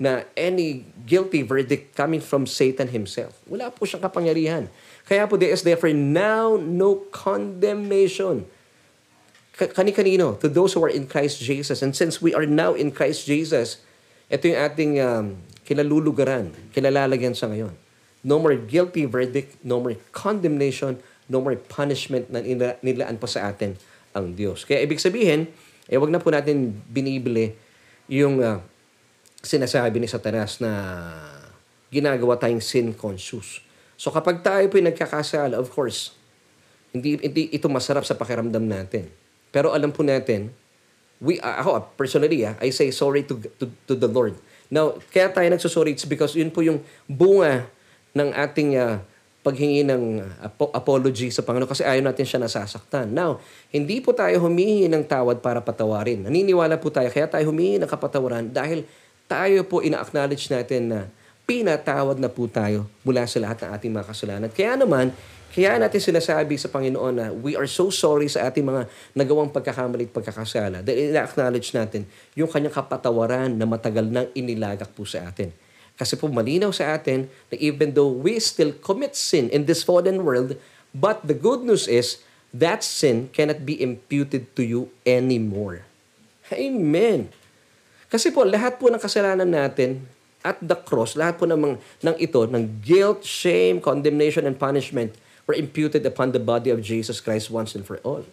na 0.00 0.24
any 0.32 0.88
guilty 1.04 1.44
verdict 1.44 1.92
coming 1.92 2.18
from 2.18 2.48
Satan 2.48 2.88
himself. 2.88 3.36
Wala 3.44 3.68
po 3.68 3.84
siyang 3.84 4.02
kapangyarihan. 4.02 4.72
Kaya 5.04 5.28
po 5.28 5.36
there 5.36 5.52
is 5.52 5.62
therefore 5.62 5.92
now 5.92 6.56
no 6.56 7.04
condemnation. 7.12 8.48
Ka- 9.54 9.70
Kani-kanino? 9.70 10.40
To 10.40 10.48
those 10.48 10.72
who 10.72 10.80
are 10.80 10.90
in 10.90 11.04
Christ 11.04 11.44
Jesus. 11.44 11.84
And 11.84 11.92
since 11.92 12.18
we 12.18 12.32
are 12.32 12.48
now 12.48 12.72
in 12.72 12.90
Christ 12.90 13.28
Jesus, 13.28 13.84
ito 14.32 14.48
yung 14.48 14.58
ating 14.58 14.92
um, 15.04 15.24
kinalulugaran, 15.68 16.56
kinalalagyan 16.72 17.36
sa 17.36 17.52
ngayon. 17.52 17.76
No 18.24 18.40
more 18.40 18.56
guilty 18.56 19.04
verdict, 19.04 19.60
no 19.60 19.84
more 19.84 20.00
condemnation, 20.16 20.96
no 21.28 21.44
more 21.44 21.60
punishment 21.60 22.32
na 22.32 22.40
nila, 22.40 22.80
nilaan 22.80 23.20
pa 23.20 23.28
sa 23.28 23.52
atin 23.52 23.76
ang 24.16 24.34
Diyos. 24.34 24.66
Kaya 24.66 24.82
ibig 24.82 24.98
sabihin, 25.02 25.50
eh 25.90 25.98
wag 25.98 26.10
na 26.10 26.22
po 26.22 26.30
natin 26.30 26.74
binibili 26.90 27.54
yung 28.10 28.42
uh, 28.42 28.58
sinasabi 29.42 29.98
ni 29.98 30.08
Satanas 30.10 30.58
na 30.58 30.72
ginagawa 31.90 32.38
tayong 32.38 32.62
sin 32.62 32.94
conscious. 32.94 33.62
So 34.00 34.14
kapag 34.14 34.40
tayo 34.40 34.64
po 34.70 34.78
nagkakasala, 34.78 35.58
of 35.58 35.68
course, 35.70 36.14
hindi, 36.90 37.18
hindi 37.22 37.50
ito 37.54 37.70
masarap 37.70 38.02
sa 38.02 38.18
pakiramdam 38.18 38.62
natin. 38.62 39.10
Pero 39.50 39.74
alam 39.74 39.90
po 39.90 40.02
natin, 40.06 40.50
we, 41.18 41.38
uh, 41.42 41.56
ako 41.62 41.94
personally, 41.98 42.46
uh, 42.46 42.54
I 42.58 42.70
say 42.70 42.90
sorry 42.94 43.26
to, 43.26 43.38
to, 43.58 43.66
to 43.90 43.94
the 43.94 44.10
Lord. 44.10 44.38
Now, 44.70 44.98
kaya 45.10 45.34
tayo 45.34 45.50
nagsusorry, 45.50 45.98
it's 45.98 46.06
because 46.06 46.38
yun 46.38 46.54
po 46.54 46.62
yung 46.62 46.86
bunga 47.10 47.66
ng 48.14 48.30
ating 48.34 48.78
uh, 48.78 49.02
paghingi 49.40 49.88
ng 49.88 50.20
apo- 50.44 50.72
apology 50.76 51.32
sa 51.32 51.40
Panginoon 51.40 51.68
kasi 51.68 51.80
ayaw 51.80 52.04
natin 52.04 52.28
siya 52.28 52.40
nasasaktan. 52.44 53.08
Now, 53.08 53.40
hindi 53.72 54.04
po 54.04 54.12
tayo 54.12 54.36
humihingi 54.44 54.92
ng 54.92 55.08
tawad 55.08 55.40
para 55.40 55.64
patawarin. 55.64 56.28
Naniniwala 56.28 56.76
po 56.76 56.92
tayo, 56.92 57.08
kaya 57.08 57.24
tayo 57.24 57.48
humihingi 57.48 57.80
ng 57.80 57.88
kapatawaran 57.88 58.52
dahil 58.52 58.84
tayo 59.24 59.64
po 59.64 59.80
ina-acknowledge 59.80 60.52
natin 60.52 60.82
na 60.92 61.00
pinatawad 61.48 62.20
na 62.20 62.28
po 62.28 62.46
tayo 62.46 62.86
mula 63.00 63.24
sa 63.24 63.40
lahat 63.40 63.64
ng 63.64 63.70
ating 63.74 63.92
mga 63.96 64.06
kasalanan. 64.06 64.50
Kaya 64.52 64.76
naman, 64.76 65.10
kaya 65.50 65.82
natin 65.82 65.98
sinasabi 65.98 66.54
sa 66.54 66.70
Panginoon 66.70 67.14
na 67.16 67.26
we 67.34 67.58
are 67.58 67.66
so 67.66 67.90
sorry 67.90 68.30
sa 68.30 68.46
ating 68.46 68.62
mga 68.62 68.86
nagawang 69.18 69.50
pagkakamali 69.50 70.06
at 70.06 70.14
pagkakasala 70.14 70.78
dahil 70.86 71.10
ina-acknowledge 71.10 71.74
natin 71.74 72.06
yung 72.38 72.46
kanyang 72.46 72.76
kapatawaran 72.76 73.50
na 73.50 73.66
matagal 73.66 74.06
nang 74.06 74.30
inilagak 74.36 74.92
po 74.94 75.02
sa 75.02 75.26
atin. 75.26 75.50
Kasi 76.00 76.16
po 76.16 76.32
malinaw 76.32 76.72
sa 76.72 76.96
atin 76.96 77.28
na 77.52 77.60
even 77.60 77.92
though 77.92 78.08
we 78.08 78.40
still 78.40 78.72
commit 78.80 79.12
sin 79.12 79.52
in 79.52 79.68
this 79.68 79.84
fallen 79.84 80.24
world, 80.24 80.56
but 80.96 81.20
the 81.28 81.36
good 81.36 81.60
news 81.60 81.84
is 81.84 82.24
that 82.56 82.80
sin 82.80 83.28
cannot 83.36 83.68
be 83.68 83.76
imputed 83.76 84.48
to 84.56 84.64
you 84.64 84.88
anymore. 85.04 85.84
Amen. 86.48 87.28
Kasi 88.08 88.32
po 88.32 88.48
lahat 88.48 88.80
po 88.80 88.88
ng 88.88 88.96
kasalanan 88.96 89.52
natin 89.52 90.08
at 90.40 90.56
the 90.64 90.72
cross, 90.72 91.20
lahat 91.20 91.36
po 91.36 91.44
ng, 91.44 91.76
ng 91.76 92.16
ito, 92.16 92.48
ng 92.48 92.80
guilt, 92.80 93.20
shame, 93.20 93.76
condemnation, 93.76 94.48
and 94.48 94.56
punishment 94.56 95.12
were 95.44 95.52
imputed 95.52 96.00
upon 96.08 96.32
the 96.32 96.40
body 96.40 96.72
of 96.72 96.80
Jesus 96.80 97.20
Christ 97.20 97.52
once 97.52 97.76
and 97.76 97.84
for 97.84 98.00
all. 98.00 98.24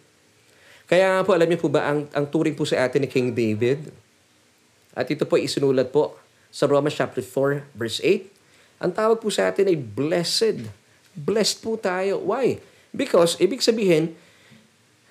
Kaya 0.88 1.20
po, 1.20 1.36
alam 1.36 1.52
niyo 1.52 1.60
po 1.60 1.68
ba, 1.68 1.84
ang, 1.84 2.08
ang 2.16 2.24
turing 2.24 2.56
po 2.56 2.64
sa 2.64 2.80
atin 2.88 3.04
ni 3.04 3.08
King 3.12 3.36
David, 3.36 3.92
at 4.96 5.04
ito 5.04 5.28
po 5.28 5.36
isinulat 5.36 5.92
po 5.92 6.16
sa 6.48 6.64
Romans 6.66 6.94
chapter 6.94 7.20
4, 7.20 7.64
verse 7.76 8.00
8, 8.00 8.82
ang 8.82 8.92
tawag 8.94 9.18
po 9.18 9.28
sa 9.28 9.50
atin 9.50 9.68
ay 9.68 9.78
blessed. 9.78 10.64
Blessed 11.12 11.58
po 11.60 11.74
tayo. 11.74 12.22
Why? 12.22 12.62
Because, 12.94 13.34
ibig 13.42 13.60
sabihin, 13.60 14.14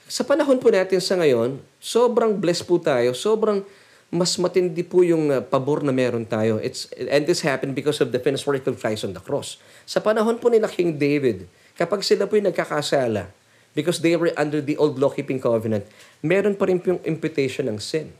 sa 0.07 0.23
panahon 0.23 0.57
po 0.57 0.71
natin 0.71 1.03
sa 1.03 1.19
ngayon, 1.19 1.59
sobrang 1.83 2.31
blessed 2.31 2.63
po 2.63 2.79
tayo, 2.79 3.11
sobrang 3.11 3.59
mas 4.07 4.39
matindi 4.39 4.87
po 4.87 5.03
yung 5.03 5.27
uh, 5.27 5.43
pabor 5.43 5.83
na 5.83 5.91
meron 5.91 6.23
tayo. 6.23 6.63
It's, 6.63 6.87
and 6.95 7.27
this 7.27 7.43
happened 7.43 7.75
because 7.75 7.99
of 7.99 8.15
the 8.15 8.19
finished 8.23 8.47
work 8.47 8.63
of 8.63 8.79
Christ 8.79 9.03
on 9.03 9.11
the 9.11 9.19
cross. 9.19 9.59
Sa 9.83 9.99
panahon 9.99 10.39
po 10.39 10.47
nila 10.47 10.71
King 10.71 10.95
David, 10.95 11.43
kapag 11.75 12.07
sila 12.07 12.23
po 12.23 12.39
yung 12.39 12.47
nagkakasala, 12.47 13.27
because 13.75 13.99
they 13.99 14.15
were 14.15 14.31
under 14.39 14.63
the 14.63 14.79
old 14.79 14.95
law-keeping 14.95 15.43
covenant, 15.43 15.83
meron 16.23 16.55
pa 16.55 16.71
rin 16.71 16.79
po 16.79 16.95
yung 16.95 17.03
imputation 17.03 17.67
ng 17.67 17.83
sin. 17.83 18.15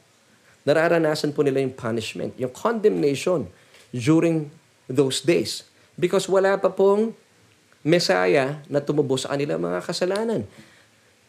Nararanasan 0.67 1.32
po 1.32 1.47
nila 1.47 1.63
yung 1.63 1.71
punishment, 1.71 2.36
yung 2.36 2.51
condemnation 2.51 3.47
during 3.95 4.51
those 4.91 5.23
days. 5.23 5.63
Because 5.95 6.27
wala 6.27 6.60
pa 6.60 6.67
pong 6.67 7.15
Messiah 7.88 8.60
na 8.67 8.84
tumubos 8.84 9.23
sa 9.23 9.32
kanilang 9.32 9.63
mga 9.63 9.80
kasalanan. 9.80 10.43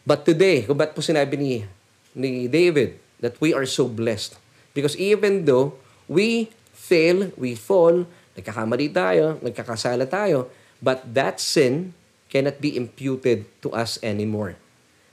But 0.03 0.27
today, 0.27 0.67
kung 0.67 0.75
ba't 0.75 0.91
po 0.91 0.99
sinabi 0.99 1.39
ni, 1.39 1.63
ni 2.11 2.51
David 2.51 2.99
that 3.23 3.39
we 3.39 3.55
are 3.55 3.63
so 3.63 3.87
blessed, 3.87 4.35
Because 4.73 4.95
even 4.97 5.45
though 5.45 5.75
we 6.07 6.53
fail, 6.71 7.33
we 7.37 7.57
fall, 7.57 8.05
nagkakamali 8.37 8.93
tayo, 8.93 9.41
nagkakasala 9.41 10.05
tayo, 10.07 10.47
but 10.79 11.01
that 11.03 11.41
sin 11.41 11.91
cannot 12.29 12.61
be 12.61 12.77
imputed 12.77 13.49
to 13.59 13.73
us 13.73 13.97
anymore. 14.05 14.55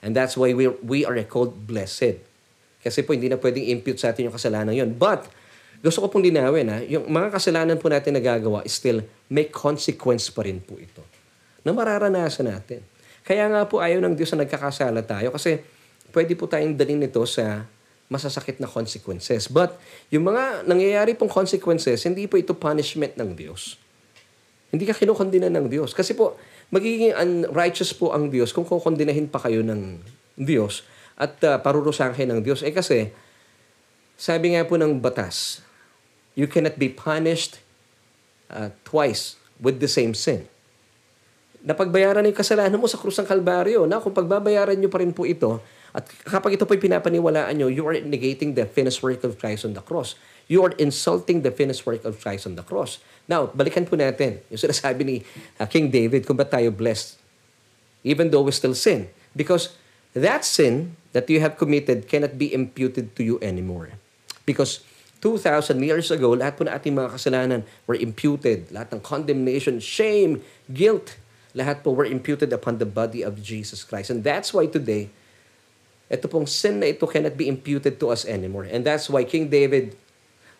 And 0.04 0.14
that's 0.14 0.36
why 0.36 0.52
we, 0.52 0.68
we 0.84 1.02
are 1.02 1.16
called 1.24 1.66
blessed. 1.66 2.22
Kasi 2.86 3.02
po 3.02 3.18
hindi 3.18 3.26
na 3.26 3.34
pwedeng 3.34 3.66
impute 3.66 3.98
sa 3.98 4.14
atin 4.14 4.30
yung 4.30 4.36
kasalanan 4.38 4.70
yon. 4.70 4.94
But, 4.94 5.26
gusto 5.82 6.06
ko 6.06 6.06
pong 6.06 6.22
linawin 6.22 6.70
ha, 6.70 6.78
yung 6.86 7.10
mga 7.10 7.34
kasalanan 7.34 7.82
po 7.82 7.90
natin 7.90 8.14
nagagawa, 8.14 8.62
still 8.70 9.02
may 9.26 9.50
consequence 9.50 10.30
pa 10.30 10.46
rin 10.46 10.62
po 10.62 10.78
ito 10.78 11.02
na 11.66 11.74
mararanasan 11.74 12.46
natin. 12.46 12.86
Kaya 13.26 13.50
nga 13.50 13.66
po 13.66 13.82
ayaw 13.82 13.98
ng 14.06 14.14
Diyos 14.14 14.30
na 14.38 14.46
nagkakasala 14.46 15.02
tayo 15.02 15.34
kasi 15.34 15.58
pwede 16.14 16.38
po 16.38 16.46
tayong 16.46 16.78
dalhin 16.78 17.02
ito 17.02 17.18
sa 17.26 17.66
masasakit 18.06 18.62
na 18.62 18.70
consequences. 18.70 19.50
But 19.50 19.74
yung 20.14 20.30
mga 20.30 20.62
nangyayari 20.62 21.18
pong 21.18 21.26
consequences, 21.26 22.06
hindi 22.06 22.30
po 22.30 22.38
ito 22.38 22.54
punishment 22.54 23.18
ng 23.18 23.34
Diyos. 23.34 23.82
Hindi 24.70 24.86
ka 24.86 24.94
kinukondina 24.94 25.50
ng 25.50 25.66
Diyos. 25.66 25.90
Kasi 25.90 26.14
po, 26.14 26.38
magiging 26.70 27.18
unrighteous 27.18 27.98
po 27.98 28.14
ang 28.14 28.30
Diyos 28.30 28.54
kung 28.54 28.62
kukondinahin 28.62 29.26
pa 29.26 29.42
kayo 29.42 29.66
ng 29.66 29.98
Diyos 30.38 30.86
at 31.16 31.34
uh, 31.42 31.56
parurusahan 31.60 32.12
kayo 32.12 32.28
ng 32.30 32.40
Diyos. 32.44 32.60
Eh 32.60 32.72
kasi, 32.72 33.10
sabi 34.16 34.52
nga 34.56 34.64
po 34.68 34.76
ng 34.76 35.00
batas, 35.00 35.64
you 36.36 36.44
cannot 36.48 36.76
be 36.76 36.92
punished 36.92 37.60
uh, 38.52 38.72
twice 38.84 39.40
with 39.56 39.80
the 39.80 39.88
same 39.88 40.12
sin. 40.12 40.44
Napagbayaran 41.66 42.22
na 42.22 42.30
yung 42.30 42.38
kasalanan 42.38 42.78
mo 42.78 42.86
sa 42.86 43.00
krus 43.00 43.18
ng 43.18 43.26
Kalbaryo. 43.26 43.88
Na 43.88 43.98
kung 43.98 44.14
pagbabayaran 44.14 44.76
nyo 44.76 44.92
pa 44.92 45.02
rin 45.02 45.10
po 45.10 45.26
ito, 45.26 45.58
at 45.96 46.04
kapag 46.28 46.60
ito 46.60 46.68
po'y 46.68 46.76
pinapaniwalaan 46.76 47.56
nyo, 47.56 47.72
you 47.72 47.82
are 47.88 47.96
negating 48.04 48.52
the 48.52 48.68
finished 48.68 49.00
work 49.00 49.24
of 49.24 49.40
Christ 49.40 49.64
on 49.64 49.72
the 49.72 49.80
cross. 49.80 50.14
You 50.46 50.62
are 50.62 50.76
insulting 50.76 51.40
the 51.40 51.50
finished 51.50 51.88
work 51.88 52.04
of 52.04 52.20
Christ 52.20 52.44
on 52.44 52.54
the 52.54 52.62
cross. 52.62 53.00
Now, 53.24 53.48
balikan 53.50 53.88
po 53.88 53.96
natin 53.96 54.44
yung 54.52 54.60
sinasabi 54.60 55.02
ni 55.02 55.16
uh, 55.58 55.66
King 55.66 55.88
David 55.90 56.28
kung 56.28 56.36
ba't 56.36 56.52
tayo 56.52 56.70
blessed 56.70 57.26
even 58.06 58.30
though 58.30 58.46
we 58.46 58.54
still 58.54 58.78
sin. 58.78 59.10
Because 59.34 59.74
that 60.14 60.46
sin 60.46 60.94
that 61.16 61.32
you 61.32 61.40
have 61.40 61.56
committed 61.56 62.04
cannot 62.12 62.36
be 62.36 62.52
imputed 62.52 63.16
to 63.16 63.24
you 63.24 63.40
anymore. 63.40 63.96
Because 64.44 64.84
2,000 65.24 65.80
years 65.80 66.12
ago, 66.12 66.36
lahat 66.36 66.60
po 66.60 66.68
na 66.68 66.76
ating 66.76 66.92
mga 66.92 67.16
kasalanan 67.16 67.60
were 67.88 67.96
imputed. 67.96 68.68
Lahat 68.68 68.92
ng 68.92 69.00
condemnation, 69.00 69.80
shame, 69.80 70.44
guilt, 70.68 71.16
lahat 71.56 71.80
po 71.80 71.96
were 71.96 72.04
imputed 72.04 72.52
upon 72.52 72.76
the 72.76 72.84
body 72.84 73.24
of 73.24 73.40
Jesus 73.40 73.80
Christ. 73.80 74.12
And 74.12 74.20
that's 74.20 74.52
why 74.52 74.68
today, 74.68 75.08
ito 76.12 76.28
pong 76.28 76.44
sin 76.44 76.84
na 76.84 76.92
ito 76.92 77.08
cannot 77.08 77.32
be 77.32 77.48
imputed 77.48 77.96
to 77.96 78.12
us 78.12 78.28
anymore. 78.28 78.68
And 78.68 78.84
that's 78.84 79.08
why 79.08 79.24
King 79.24 79.48
David, 79.48 79.96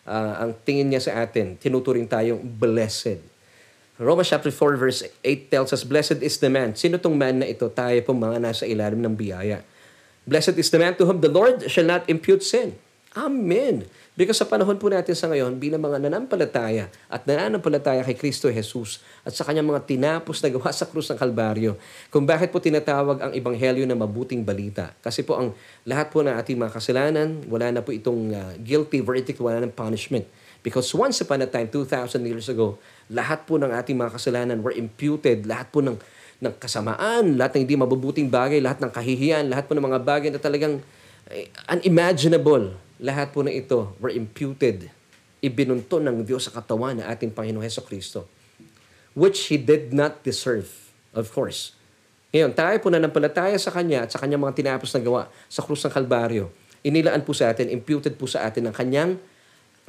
uh, 0.09 0.41
ang 0.41 0.51
tingin 0.65 0.89
niya 0.89 1.05
sa 1.05 1.21
atin, 1.21 1.53
tinuturing 1.61 2.09
tayong 2.09 2.41
blessed. 2.41 3.21
Romans 4.01 4.29
chapter 4.29 4.49
4 4.49 4.73
verse 4.73 5.05
8 5.21 5.53
tells 5.53 5.69
us, 5.69 5.85
Blessed 5.85 6.25
is 6.25 6.41
the 6.41 6.49
man. 6.49 6.73
Sino 6.73 6.97
tong 6.97 7.13
man 7.13 7.45
na 7.45 7.47
ito? 7.47 7.69
Tayo 7.69 8.01
pong 8.01 8.25
mga 8.25 8.41
nasa 8.41 8.65
ilalim 8.65 9.05
ng 9.05 9.13
biyaya. 9.13 9.61
Blessed 10.27 10.59
is 10.59 10.67
the 10.67 10.75
man 10.75 10.91
to 10.99 11.07
whom 11.07 11.23
the 11.23 11.31
Lord 11.31 11.63
shall 11.71 11.87
not 11.87 12.03
impute 12.11 12.43
sin. 12.43 12.75
Amen. 13.15 13.87
Because 14.13 14.37
sa 14.37 14.45
panahon 14.45 14.75
po 14.75 14.91
natin 14.91 15.15
sa 15.15 15.31
ngayon, 15.31 15.55
bilang 15.55 15.79
mga 15.79 16.03
nanampalataya 16.03 16.91
at 17.07 17.23
nananampalataya 17.23 18.03
kay 18.03 18.13
Kristo 18.13 18.51
Jesus 18.51 18.99
at 19.23 19.31
sa 19.31 19.47
kanyang 19.47 19.71
mga 19.71 19.87
tinapos 19.87 20.43
na 20.43 20.51
gawa 20.51 20.69
sa 20.75 20.85
krus 20.85 21.07
ng 21.09 21.17
Kalbaryo, 21.17 21.79
kung 22.11 22.27
bakit 22.27 22.51
po 22.51 22.59
tinatawag 22.59 23.23
ang 23.23 23.31
Ebanghelyo 23.31 23.87
na 23.87 23.95
mabuting 23.95 24.43
balita. 24.43 24.91
Kasi 24.99 25.23
po 25.23 25.39
ang 25.39 25.55
lahat 25.87 26.11
po 26.11 26.21
ng 26.21 26.35
ating 26.35 26.59
mga 26.59 26.75
kasalanan, 26.75 27.41
wala 27.47 27.71
na 27.71 27.79
po 27.79 27.95
itong 27.95 28.35
uh, 28.35 28.53
guilty 28.59 28.99
verdict, 28.99 29.39
wala 29.39 29.63
ng 29.63 29.71
punishment. 29.71 30.27
Because 30.59 30.91
once 30.91 31.23
upon 31.23 31.39
a 31.39 31.47
time, 31.47 31.71
2,000 31.71 32.19
years 32.27 32.51
ago, 32.51 32.75
lahat 33.07 33.47
po 33.47 33.55
ng 33.55 33.71
ating 33.71 33.95
mga 33.95 34.11
kasalanan 34.19 34.59
were 34.59 34.75
imputed, 34.75 35.47
lahat 35.47 35.71
po 35.71 35.79
ng 35.79 35.95
ng 36.37 36.53
kasamaan, 36.61 37.33
lahat 37.33 37.57
ng 37.57 37.61
hindi 37.65 37.75
mabubuting 37.77 38.29
bagay, 38.29 38.61
lahat 38.61 38.77
ng 38.81 38.91
kahihiyan, 38.93 39.49
lahat 39.49 39.65
po 39.65 39.73
ng 39.73 39.85
mga 39.85 39.99
bagay 40.05 40.29
na 40.29 40.37
talagang 40.37 40.77
eh, 41.33 41.49
unimaginable, 41.67 42.77
lahat 43.01 43.33
po 43.33 43.41
na 43.41 43.49
ito 43.49 43.97
were 43.97 44.13
imputed, 44.13 44.89
ibinunto 45.41 45.97
ng 45.97 46.21
Diyos 46.21 46.45
sa 46.49 46.53
katawan 46.53 47.01
ng 47.01 47.05
ating 47.09 47.33
Panginoon 47.33 47.65
Heso 47.65 47.81
Kristo, 47.81 48.29
which 49.17 49.49
He 49.49 49.57
did 49.57 49.93
not 49.93 50.21
deserve, 50.21 50.69
of 51.17 51.29
course. 51.33 51.73
Ngayon, 52.29 52.53
tayo 52.53 52.77
po 52.83 52.93
na 52.93 53.01
nampalataya 53.01 53.57
sa 53.57 53.73
Kanya 53.73 54.05
at 54.05 54.13
sa 54.13 54.21
Kanyang 54.21 54.45
mga 54.45 54.55
tinapos 54.61 54.93
na 54.93 55.01
gawa 55.01 55.21
sa 55.49 55.65
krus 55.65 55.81
ng 55.85 55.93
Kalbaryo, 55.93 56.53
inilaan 56.85 57.25
po 57.25 57.33
sa 57.33 57.49
atin, 57.49 57.65
imputed 57.73 58.13
po 58.13 58.29
sa 58.29 58.45
atin 58.45 58.69
ng 58.69 58.75
Kanyang 58.77 59.17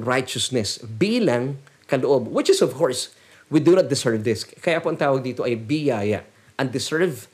righteousness 0.00 0.80
bilang 0.96 1.60
kaloob, 1.90 2.30
which 2.32 2.48
is 2.48 2.64
of 2.64 2.72
course, 2.72 3.12
we 3.52 3.58
do 3.58 3.76
not 3.76 3.90
deserve 3.90 4.22
this. 4.22 4.46
Kaya 4.46 4.78
po 4.78 4.88
ang 4.88 4.96
tawag 4.96 5.20
dito 5.20 5.42
ay 5.42 5.58
biyaya, 5.58 6.22
undeserved, 6.58 7.30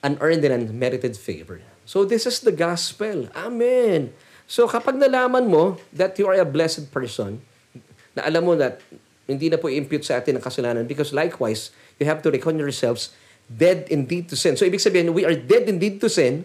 unearned 0.00 0.46
and 0.46 0.70
unmerited 0.70 1.18
favor. 1.18 1.60
So 1.84 2.06
this 2.06 2.24
is 2.24 2.40
the 2.40 2.54
gospel. 2.54 3.28
Amen. 3.34 4.14
So 4.46 4.70
kapag 4.70 4.96
nalaman 4.96 5.50
mo 5.50 5.82
that 5.92 6.16
you 6.16 6.30
are 6.30 6.38
a 6.38 6.46
blessed 6.46 6.94
person, 6.94 7.42
na 8.14 8.24
alam 8.24 8.46
mo 8.46 8.54
that 8.56 8.80
hindi 9.26 9.48
na 9.48 9.58
po 9.58 9.70
i-impute 9.70 10.04
sa 10.04 10.20
atin 10.20 10.38
ang 10.38 10.44
kasalanan 10.44 10.84
because 10.84 11.10
likewise, 11.14 11.72
you 11.96 12.04
have 12.06 12.20
to 12.20 12.28
reckon 12.30 12.58
yourselves 12.58 13.14
dead 13.48 13.88
indeed 13.88 14.28
to 14.30 14.36
sin. 14.36 14.54
So 14.58 14.66
ibig 14.68 14.82
sabihin, 14.82 15.14
we 15.14 15.24
are 15.26 15.34
dead 15.34 15.66
indeed 15.66 15.98
to 16.02 16.08
sin, 16.12 16.44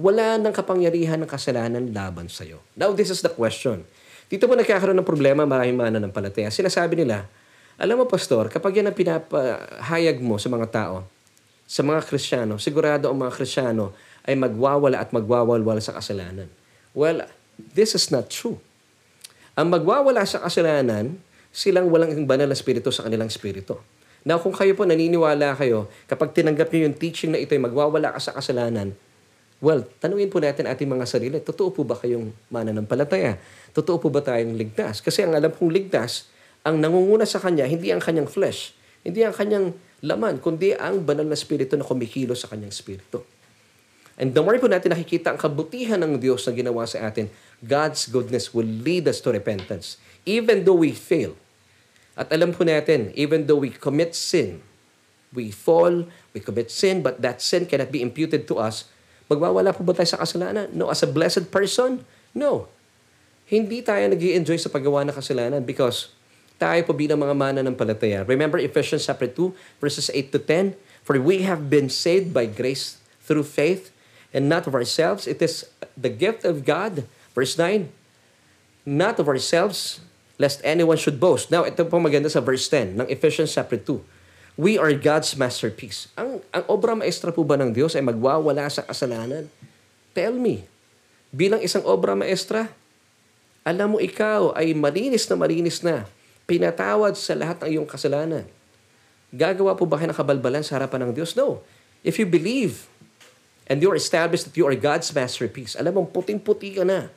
wala 0.00 0.40
nang 0.40 0.54
kapangyarihan 0.54 1.20
ng 1.20 1.30
kasalanan 1.30 1.92
laban 1.92 2.28
sa 2.32 2.46
iyo. 2.46 2.64
Now 2.78 2.94
this 2.96 3.12
is 3.12 3.20
the 3.20 3.32
question. 3.32 3.84
Dito 4.32 4.48
po 4.48 4.56
nagkakaroon 4.56 4.96
ng 4.96 5.08
problema 5.08 5.44
maraming 5.44 5.76
mananampalataya. 5.76 6.48
Sinasabi 6.48 7.04
nila, 7.04 7.28
alam 7.76 8.00
mo 8.00 8.08
pastor, 8.08 8.48
kapag 8.48 8.80
yan 8.80 8.88
ang 8.88 8.96
pinapahayag 8.96 10.16
mo 10.24 10.40
sa 10.40 10.48
mga 10.48 10.66
tao, 10.72 11.04
sa 11.72 11.80
mga 11.80 12.04
Kristiyano, 12.04 12.60
sigurado 12.60 13.08
ang 13.08 13.16
mga 13.16 13.32
Kristiyano 13.32 13.96
ay 14.28 14.36
magwawala 14.36 15.00
at 15.00 15.08
magwawalwala 15.08 15.80
sa 15.80 15.96
kasalanan. 15.96 16.52
Well, 16.92 17.24
this 17.56 17.96
is 17.96 18.12
not 18.12 18.28
true. 18.28 18.60
Ang 19.56 19.72
magwawala 19.72 20.28
sa 20.28 20.44
kasalanan, 20.44 21.16
silang 21.48 21.88
walang 21.88 22.28
banal 22.28 22.52
na 22.52 22.56
spirito 22.56 22.92
sa 22.92 23.08
kanilang 23.08 23.32
spirito. 23.32 23.80
Now, 24.28 24.36
kung 24.36 24.52
kayo 24.52 24.76
po 24.76 24.84
naniniwala 24.84 25.56
kayo, 25.56 25.88
kapag 26.12 26.36
tinanggap 26.36 26.68
niyo 26.68 26.92
yung 26.92 26.96
teaching 27.00 27.32
na 27.32 27.40
ito 27.40 27.56
ay 27.56 27.64
magwawala 27.64 28.12
ka 28.12 28.20
sa 28.20 28.36
kasalanan, 28.36 28.92
Well, 29.62 29.86
tanungin 30.02 30.26
po 30.26 30.42
natin 30.42 30.66
ating 30.66 30.90
mga 30.90 31.06
sarili, 31.06 31.38
totoo 31.38 31.70
po 31.70 31.86
ba 31.86 31.94
kayong 31.94 32.34
mananampalataya? 32.50 33.38
Totoo 33.70 34.02
po 34.02 34.10
ba 34.10 34.18
tayong 34.18 34.58
ligtas? 34.58 34.98
Kasi 34.98 35.22
ang 35.22 35.38
alam 35.38 35.54
kong 35.54 35.70
ligtas, 35.70 36.26
ang 36.66 36.82
nangunguna 36.82 37.22
sa 37.22 37.38
kanya, 37.38 37.70
hindi 37.70 37.94
ang 37.94 38.02
kanyang 38.02 38.26
flesh, 38.26 38.74
hindi 39.06 39.22
ang 39.22 39.30
kanyang 39.30 39.70
laman, 40.02 40.42
kundi 40.42 40.74
ang 40.74 41.00
banal 41.06 41.24
na 41.24 41.38
spirito 41.38 41.78
na 41.78 41.86
kumikilo 41.86 42.34
sa 42.34 42.50
kanyang 42.50 42.74
spirito. 42.74 43.24
And 44.20 44.36
the 44.36 44.44
more 44.44 44.60
po 44.60 44.68
natin 44.68 44.92
nakikita 44.92 45.32
ang 45.32 45.40
kabutihan 45.40 45.96
ng 46.02 46.20
Diyos 46.20 46.44
na 46.44 46.52
ginawa 46.52 46.84
sa 46.84 47.08
atin, 47.08 47.32
God's 47.64 48.10
goodness 48.10 48.52
will 48.52 48.68
lead 48.68 49.08
us 49.08 49.24
to 49.24 49.32
repentance. 49.32 49.96
Even 50.28 50.68
though 50.68 50.76
we 50.76 50.92
fail. 50.92 51.38
At 52.12 52.28
alam 52.28 52.52
po 52.52 52.66
natin, 52.68 53.08
even 53.16 53.48
though 53.48 53.64
we 53.64 53.72
commit 53.72 54.12
sin, 54.12 54.60
we 55.32 55.48
fall, 55.48 56.04
we 56.36 56.44
commit 56.44 56.68
sin, 56.68 57.00
but 57.00 57.24
that 57.24 57.40
sin 57.40 57.64
cannot 57.64 57.88
be 57.88 58.04
imputed 58.04 58.44
to 58.44 58.60
us 58.60 58.92
Magwawala 59.32 59.72
po 59.72 59.80
ba 59.80 59.96
tayo 59.96 60.04
sa 60.04 60.20
kasalanan? 60.20 60.68
No. 60.76 60.92
As 60.92 61.00
a 61.00 61.08
blessed 61.08 61.48
person? 61.48 62.04
No. 62.36 62.68
Hindi 63.48 63.80
tayo 63.80 64.04
nag 64.04 64.20
enjoy 64.20 64.60
sa 64.60 64.68
paggawa 64.68 65.08
ng 65.08 65.16
kasalanan 65.16 65.64
because 65.64 66.12
tayo 66.62 66.78
po 66.86 66.94
bilang 66.94 67.18
mga 67.18 67.34
mana 67.34 67.60
ng 67.66 67.74
palataya. 67.74 68.22
Remember 68.22 68.62
Ephesians 68.62 69.02
chapter 69.02 69.26
2 69.26 69.82
verses 69.82 70.06
8 70.14 70.30
to 70.30 70.38
10? 70.38 70.78
For 71.02 71.18
we 71.18 71.42
have 71.42 71.66
been 71.66 71.90
saved 71.90 72.30
by 72.30 72.46
grace 72.46 73.02
through 73.26 73.42
faith 73.42 73.90
and 74.30 74.46
not 74.46 74.70
of 74.70 74.78
ourselves. 74.78 75.26
It 75.26 75.42
is 75.42 75.66
the 75.98 76.14
gift 76.14 76.46
of 76.46 76.62
God. 76.62 77.10
Verse 77.34 77.58
9, 77.58 77.90
not 78.86 79.18
of 79.18 79.26
ourselves, 79.26 80.04
lest 80.38 80.62
anyone 80.62 81.00
should 81.00 81.18
boast. 81.18 81.50
Now, 81.50 81.66
ito 81.66 81.82
po 81.82 81.98
maganda 81.98 82.30
sa 82.30 82.38
verse 82.38 82.70
10 82.70 83.02
ng 83.02 83.06
Ephesians 83.10 83.50
chapter 83.50 83.80
2. 83.80 83.98
We 84.54 84.76
are 84.76 84.92
God's 84.92 85.32
masterpiece. 85.32 86.12
Ang, 86.12 86.44
ang 86.52 86.64
obra 86.68 86.92
maestra 86.92 87.32
po 87.32 87.40
ba 87.40 87.56
ng 87.56 87.72
Diyos 87.72 87.96
ay 87.96 88.04
magwawala 88.04 88.68
sa 88.68 88.84
kasalanan? 88.84 89.48
Tell 90.12 90.36
me, 90.36 90.68
bilang 91.32 91.64
isang 91.64 91.82
obra 91.88 92.12
maestra, 92.12 92.68
alam 93.64 93.96
mo 93.96 93.98
ikaw 93.98 94.52
ay 94.52 94.76
malinis 94.76 95.24
na 95.24 95.36
malinis 95.40 95.80
na, 95.80 96.04
pinatawad 96.46 97.14
sa 97.14 97.34
lahat 97.38 97.62
ng 97.62 97.68
iyong 97.78 97.88
kasalanan. 97.88 98.44
Gagawa 99.32 99.72
po 99.72 99.88
ba 99.88 99.96
kayo 99.96 100.12
ng 100.12 100.18
kabalbalan 100.18 100.60
sa 100.60 100.76
harapan 100.76 101.08
ng 101.08 101.12
Diyos? 101.16 101.32
No. 101.32 101.64
If 102.04 102.20
you 102.20 102.28
believe 102.28 102.84
and 103.64 103.80
you 103.80 103.88
are 103.88 103.96
established 103.96 104.50
that 104.50 104.54
you 104.58 104.68
are 104.68 104.76
God's 104.76 105.08
masterpiece, 105.14 105.78
alam 105.78 105.96
mo, 105.96 106.04
puting-puti 106.04 106.76
ka 106.76 106.84
na. 106.84 107.08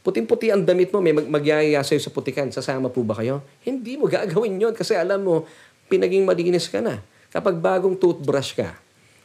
Puting-puti 0.00 0.48
ang 0.48 0.62
damit 0.64 0.94
mo, 0.94 1.02
may 1.02 1.12
mag- 1.12 1.28
magyayaya 1.28 1.82
sa'yo 1.82 2.00
sa 2.00 2.14
putikan. 2.14 2.48
Sasama 2.54 2.88
po 2.88 3.02
ba 3.02 3.18
kayo? 3.18 3.42
Hindi 3.66 4.00
mo 4.00 4.06
gagawin 4.06 4.56
yon 4.56 4.72
kasi 4.72 4.96
alam 4.96 5.20
mo, 5.20 5.44
pinaging 5.90 6.24
malinis 6.24 6.70
ka 6.70 6.78
na. 6.78 7.02
Kapag 7.34 7.58
bagong 7.58 7.98
toothbrush 7.98 8.54
ka, 8.54 8.78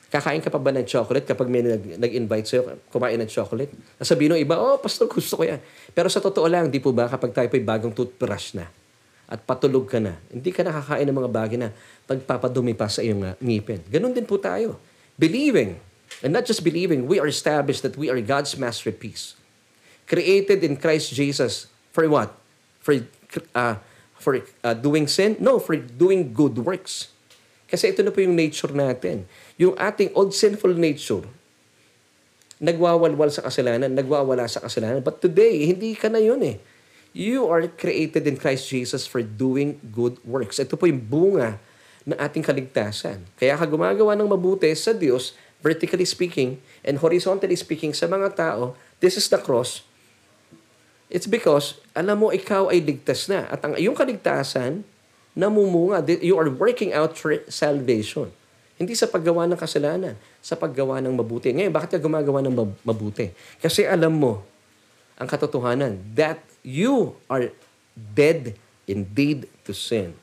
kakain 0.10 0.42
ka 0.42 0.50
pa 0.50 0.58
ba 0.58 0.74
ng 0.74 0.88
chocolate 0.88 1.28
kapag 1.28 1.48
may 1.48 1.62
nag, 1.62 2.02
nag-invite 2.02 2.48
sa'yo, 2.50 2.76
kumain 2.90 3.22
ng 3.22 3.30
chocolate? 3.30 3.72
Nasabihin 4.02 4.36
ng 4.36 4.42
iba, 4.42 4.58
oh, 4.58 4.82
pastor, 4.82 5.08
gusto 5.08 5.38
ko 5.38 5.44
yan. 5.46 5.62
Pero 5.94 6.10
sa 6.10 6.20
totoo 6.20 6.50
lang, 6.50 6.68
di 6.74 6.82
po 6.82 6.90
ba, 6.90 7.06
kapag 7.06 7.32
tayo 7.32 7.48
pa'y 7.48 7.64
bagong 7.64 7.94
toothbrush 7.94 8.58
na, 8.58 8.68
at 9.26 9.42
patulog 9.42 9.90
ka 9.90 9.98
na, 9.98 10.18
hindi 10.30 10.54
ka 10.54 10.62
nakakain 10.62 11.06
ng 11.10 11.18
mga 11.18 11.32
bagay 11.34 11.58
na 11.58 11.70
pagpapadumi 12.06 12.78
pa 12.78 12.86
sa 12.86 13.02
iyong 13.02 13.22
uh, 13.26 13.34
ngipin. 13.42 13.82
Ganon 13.90 14.14
din 14.14 14.26
po 14.26 14.38
tayo. 14.38 14.78
Believing, 15.18 15.82
and 16.22 16.32
not 16.32 16.46
just 16.46 16.62
believing, 16.62 17.10
we 17.10 17.18
are 17.18 17.26
established 17.26 17.82
that 17.82 17.98
we 17.98 18.08
are 18.12 18.22
God's 18.22 18.54
masterpiece. 18.56 19.34
Created 20.06 20.62
in 20.62 20.78
Christ 20.78 21.10
Jesus 21.18 21.66
for 21.90 22.06
what? 22.06 22.38
For 22.78 23.02
uh, 23.58 23.82
for 24.22 24.46
uh, 24.62 24.78
doing 24.78 25.10
sin? 25.10 25.34
No, 25.42 25.58
for 25.58 25.74
doing 25.74 26.30
good 26.30 26.62
works. 26.62 27.10
Kasi 27.66 27.90
ito 27.90 28.06
na 28.06 28.14
po 28.14 28.22
yung 28.22 28.38
nature 28.38 28.70
natin. 28.70 29.26
Yung 29.58 29.74
ating 29.74 30.14
old 30.14 30.38
sinful 30.38 30.78
nature, 30.78 31.26
nagwawalwal 32.62 33.34
sa 33.34 33.42
kasalanan, 33.42 33.90
nagwawala 33.90 34.46
sa 34.46 34.62
kasalanan. 34.62 35.02
But 35.02 35.20
today, 35.20 35.66
hindi 35.66 35.98
ka 35.98 36.08
na 36.08 36.22
yun 36.22 36.46
eh. 36.46 36.62
You 37.16 37.48
are 37.48 37.64
created 37.72 38.28
in 38.28 38.36
Christ 38.36 38.68
Jesus 38.68 39.08
for 39.08 39.24
doing 39.24 39.80
good 39.96 40.20
works. 40.28 40.60
Ito 40.60 40.76
po 40.76 40.84
yung 40.84 41.00
bunga 41.00 41.64
ng 42.04 42.20
ating 42.20 42.44
kaligtasan. 42.44 43.24
Kaya 43.40 43.56
ka 43.56 43.64
gumagawa 43.64 44.20
ng 44.20 44.28
mabuti 44.28 44.68
sa 44.76 44.92
Diyos, 44.92 45.32
vertically 45.64 46.04
speaking, 46.04 46.60
and 46.84 47.00
horizontally 47.00 47.56
speaking 47.56 47.96
sa 47.96 48.12
mga 48.12 48.36
tao, 48.36 48.76
this 49.00 49.16
is 49.16 49.32
the 49.32 49.40
cross, 49.40 49.88
It's 51.06 51.30
because, 51.30 51.78
alam 51.94 52.26
mo, 52.26 52.34
ikaw 52.34 52.74
ay 52.74 52.82
ligtas 52.82 53.30
na. 53.30 53.46
At 53.46 53.62
ang 53.62 53.78
iyong 53.78 53.94
kaligtasan, 53.94 54.82
namumunga. 55.38 56.02
You 56.20 56.36
are 56.42 56.50
working 56.50 56.98
out 56.98 57.14
for 57.14 57.38
salvation. 57.46 58.34
Hindi 58.76 58.98
sa 58.98 59.08
paggawa 59.08 59.46
ng 59.48 59.56
kasalanan, 59.56 60.18
sa 60.42 60.58
paggawa 60.58 61.00
ng 61.00 61.14
mabuti. 61.14 61.54
Ngayon, 61.54 61.72
bakit 61.72 61.96
ka 61.96 62.00
gumagawa 62.02 62.42
ng 62.44 62.52
mabuti? 62.84 63.32
Kasi 63.62 63.86
alam 63.86 64.18
mo 64.18 64.44
ang 65.16 65.30
katotohanan 65.30 66.02
that 66.18 66.42
you 66.66 67.14
are 67.30 67.54
dead 67.94 68.58
indeed 68.90 69.46
to 69.64 69.72
sin. 69.72 70.18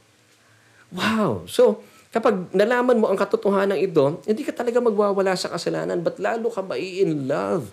Wow! 0.91 1.47
So, 1.47 1.81
kapag 2.11 2.51
nalaman 2.53 2.99
mo 2.99 3.09
ang 3.09 3.17
katotohanan 3.17 3.79
ito, 3.79 4.21
hindi 4.27 4.43
ka 4.43 4.53
talaga 4.53 4.83
magwawala 4.83 5.33
sa 5.39 5.49
kasalanan, 5.49 6.03
but 6.03 6.19
lalo 6.19 6.51
ka 6.51 6.61
mai 6.61 7.01
in 7.01 7.31
love 7.31 7.73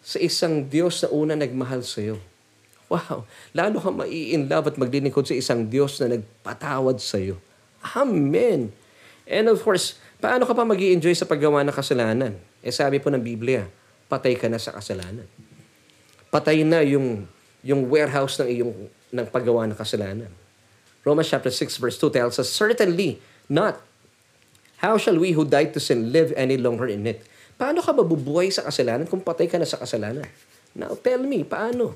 sa 0.00 0.16
isang 0.16 0.64
Diyos 0.66 1.04
na 1.04 1.08
una 1.12 1.36
nagmahal 1.36 1.84
sa 1.84 2.00
iyo. 2.00 2.16
Wow! 2.90 3.22
Lalo 3.54 3.78
ka 3.78 3.94
mai-in 3.94 4.50
love 4.50 4.74
at 4.74 4.76
maglilingkod 4.80 5.22
sa 5.22 5.36
isang 5.36 5.70
Diyos 5.70 6.02
na 6.02 6.18
nagpatawad 6.18 6.98
sa 6.98 7.22
iyo. 7.22 7.38
Amen! 7.94 8.74
And 9.30 9.46
of 9.46 9.62
course, 9.62 9.94
paano 10.18 10.42
ka 10.42 10.56
pa 10.56 10.66
mag 10.66 10.80
enjoy 10.80 11.14
sa 11.14 11.28
paggawa 11.28 11.62
ng 11.62 11.76
kasalanan? 11.76 12.34
Eh 12.66 12.74
sabi 12.74 12.98
po 12.98 13.06
ng 13.14 13.22
Biblia, 13.22 13.70
patay 14.10 14.34
ka 14.34 14.50
na 14.50 14.58
sa 14.58 14.74
kasalanan. 14.74 15.30
Patay 16.34 16.66
na 16.66 16.82
yung, 16.82 17.30
yung 17.60 17.88
warehouse 17.88 18.40
ng 18.40 18.48
iyong 18.48 18.74
ng 19.10 19.26
paggawa 19.28 19.66
ng 19.68 19.76
kasalanan. 19.76 20.30
Romans 21.02 21.28
chapter 21.28 21.50
6 21.52 21.80
verse 21.80 21.96
2 21.96 22.12
tells 22.12 22.36
us, 22.36 22.48
Certainly 22.52 23.20
not. 23.48 23.80
How 24.80 24.96
shall 24.96 25.20
we 25.20 25.36
who 25.36 25.44
died 25.44 25.76
to 25.76 25.80
sin 25.80 26.08
live 26.08 26.32
any 26.36 26.56
longer 26.56 26.88
in 26.88 27.04
it? 27.04 27.20
Paano 27.60 27.84
ka 27.84 27.92
mabubuhay 27.92 28.48
sa 28.48 28.64
kasalanan 28.64 29.04
kung 29.04 29.20
patay 29.20 29.44
ka 29.44 29.60
na 29.60 29.68
sa 29.68 29.76
kasalanan? 29.76 30.24
Now, 30.72 30.96
tell 30.96 31.20
me, 31.20 31.44
paano? 31.44 31.92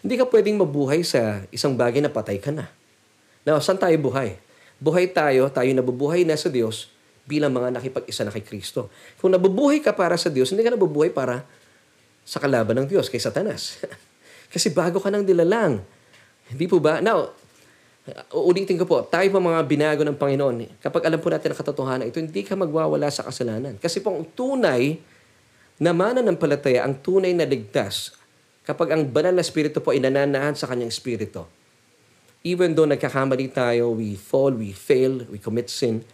Hindi 0.00 0.16
ka 0.16 0.24
pwedeng 0.32 0.56
mabuhay 0.56 1.04
sa 1.04 1.44
isang 1.52 1.76
bagay 1.76 2.00
na 2.00 2.08
patay 2.08 2.40
ka 2.40 2.48
na. 2.48 2.72
Now, 3.44 3.60
saan 3.60 3.76
tayo 3.76 3.92
buhay? 4.00 4.40
Buhay 4.80 5.12
tayo, 5.12 5.52
tayo 5.52 5.68
nabubuhay 5.76 6.24
na 6.24 6.40
sa 6.40 6.48
Diyos 6.48 6.88
bilang 7.28 7.52
mga 7.52 7.72
nakipag-isa 7.76 8.24
na 8.24 8.32
kay 8.32 8.44
Kristo. 8.44 8.88
Kung 9.20 9.32
nabubuhay 9.32 9.84
ka 9.84 9.92
para 9.92 10.16
sa 10.16 10.32
Diyos, 10.32 10.52
hindi 10.52 10.64
ka 10.64 10.72
nabubuhay 10.72 11.12
para 11.12 11.44
sa 12.24 12.40
kalaban 12.40 12.80
ng 12.80 12.88
Diyos, 12.88 13.12
kay 13.12 13.20
Satanas. 13.20 13.80
Kasi 14.54 14.70
bago 14.70 15.02
ka 15.02 15.10
nang 15.10 15.26
dilalang. 15.26 15.82
Hindi 16.46 16.70
po 16.70 16.78
ba? 16.78 17.02
Now, 17.02 17.34
Uulitin 18.36 18.76
ko 18.76 18.84
po, 18.84 19.00
tayo 19.08 19.24
po 19.32 19.40
mga 19.40 19.64
binago 19.64 20.04
ng 20.04 20.20
Panginoon, 20.20 20.76
kapag 20.84 21.08
alam 21.08 21.16
po 21.16 21.32
natin 21.32 21.56
ang 21.56 21.58
katotohanan 21.64 22.04
ito, 22.12 22.20
hindi 22.20 22.44
ka 22.44 22.52
magwawala 22.52 23.08
sa 23.08 23.24
kasalanan. 23.24 23.80
Kasi 23.80 24.04
po 24.04 24.12
ang 24.12 24.28
tunay 24.36 25.00
na 25.80 25.96
mananampalataya, 25.96 26.84
ang 26.84 27.00
tunay 27.00 27.32
na 27.32 27.48
ligtas, 27.48 28.12
kapag 28.68 28.92
ang 28.92 29.08
banal 29.08 29.32
na 29.32 29.40
spirito 29.40 29.80
po 29.80 29.96
ay 29.96 30.04
nananahan 30.04 30.52
sa 30.52 30.68
kanyang 30.68 30.92
spirito. 30.92 31.48
Even 32.44 32.76
though 32.76 32.84
nagkakamali 32.84 33.48
tayo, 33.56 33.96
we 33.96 34.20
fall, 34.20 34.52
we 34.52 34.76
fail, 34.76 35.24
we 35.32 35.40
commit 35.40 35.72
sin, 35.72 36.04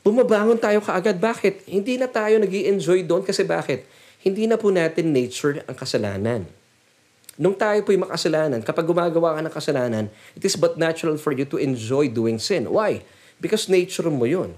bumabangon 0.00 0.56
tayo 0.56 0.80
kaagad. 0.80 1.20
Bakit? 1.20 1.68
Hindi 1.68 2.00
na 2.00 2.08
tayo 2.08 2.40
nag 2.40 2.48
enjoy 2.48 3.04
doon 3.04 3.28
kasi 3.28 3.44
bakit? 3.44 3.84
Hindi 4.24 4.48
na 4.48 4.56
po 4.56 4.72
natin 4.72 5.12
nature 5.12 5.68
ang 5.68 5.76
kasalanan. 5.76 6.48
Nung 7.40 7.56
tayo 7.56 7.80
po'y 7.80 7.96
makasalanan, 7.96 8.60
kapag 8.60 8.84
gumagawa 8.84 9.32
ka 9.32 9.40
ng 9.40 9.54
kasalanan, 9.56 10.04
it 10.36 10.44
is 10.44 10.60
but 10.60 10.76
natural 10.76 11.16
for 11.16 11.32
you 11.32 11.48
to 11.48 11.56
enjoy 11.56 12.04
doing 12.04 12.36
sin. 12.36 12.68
Why? 12.68 13.00
Because 13.40 13.64
nature 13.64 14.12
mo 14.12 14.28
yun. 14.28 14.52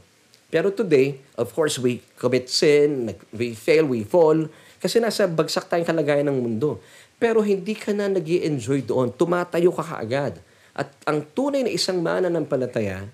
Pero 0.51 0.75
today, 0.75 1.23
of 1.39 1.55
course, 1.55 1.79
we 1.79 2.03
commit 2.19 2.51
sin, 2.51 3.15
we 3.31 3.55
fail, 3.55 3.87
we 3.87 4.03
fall, 4.03 4.51
kasi 4.83 4.99
nasa 4.99 5.31
bagsak 5.31 5.71
tayong 5.71 5.87
kalagayan 5.87 6.27
ng 6.27 6.43
mundo. 6.43 6.83
Pero 7.23 7.39
hindi 7.39 7.79
ka 7.79 7.95
na 7.95 8.11
nag 8.11 8.27
enjoy 8.27 8.83
doon. 8.83 9.15
Tumatayo 9.15 9.71
ka 9.71 9.87
kaagad. 9.87 10.43
At 10.75 10.91
ang 11.07 11.23
tunay 11.23 11.63
na 11.63 11.71
isang 11.71 12.03
mana 12.03 12.27
ng 12.27 12.43
palataya, 12.51 13.07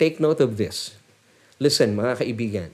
take 0.00 0.24
note 0.24 0.40
of 0.40 0.56
this. 0.56 0.96
Listen, 1.60 1.92
mga 1.92 2.24
kaibigan, 2.24 2.70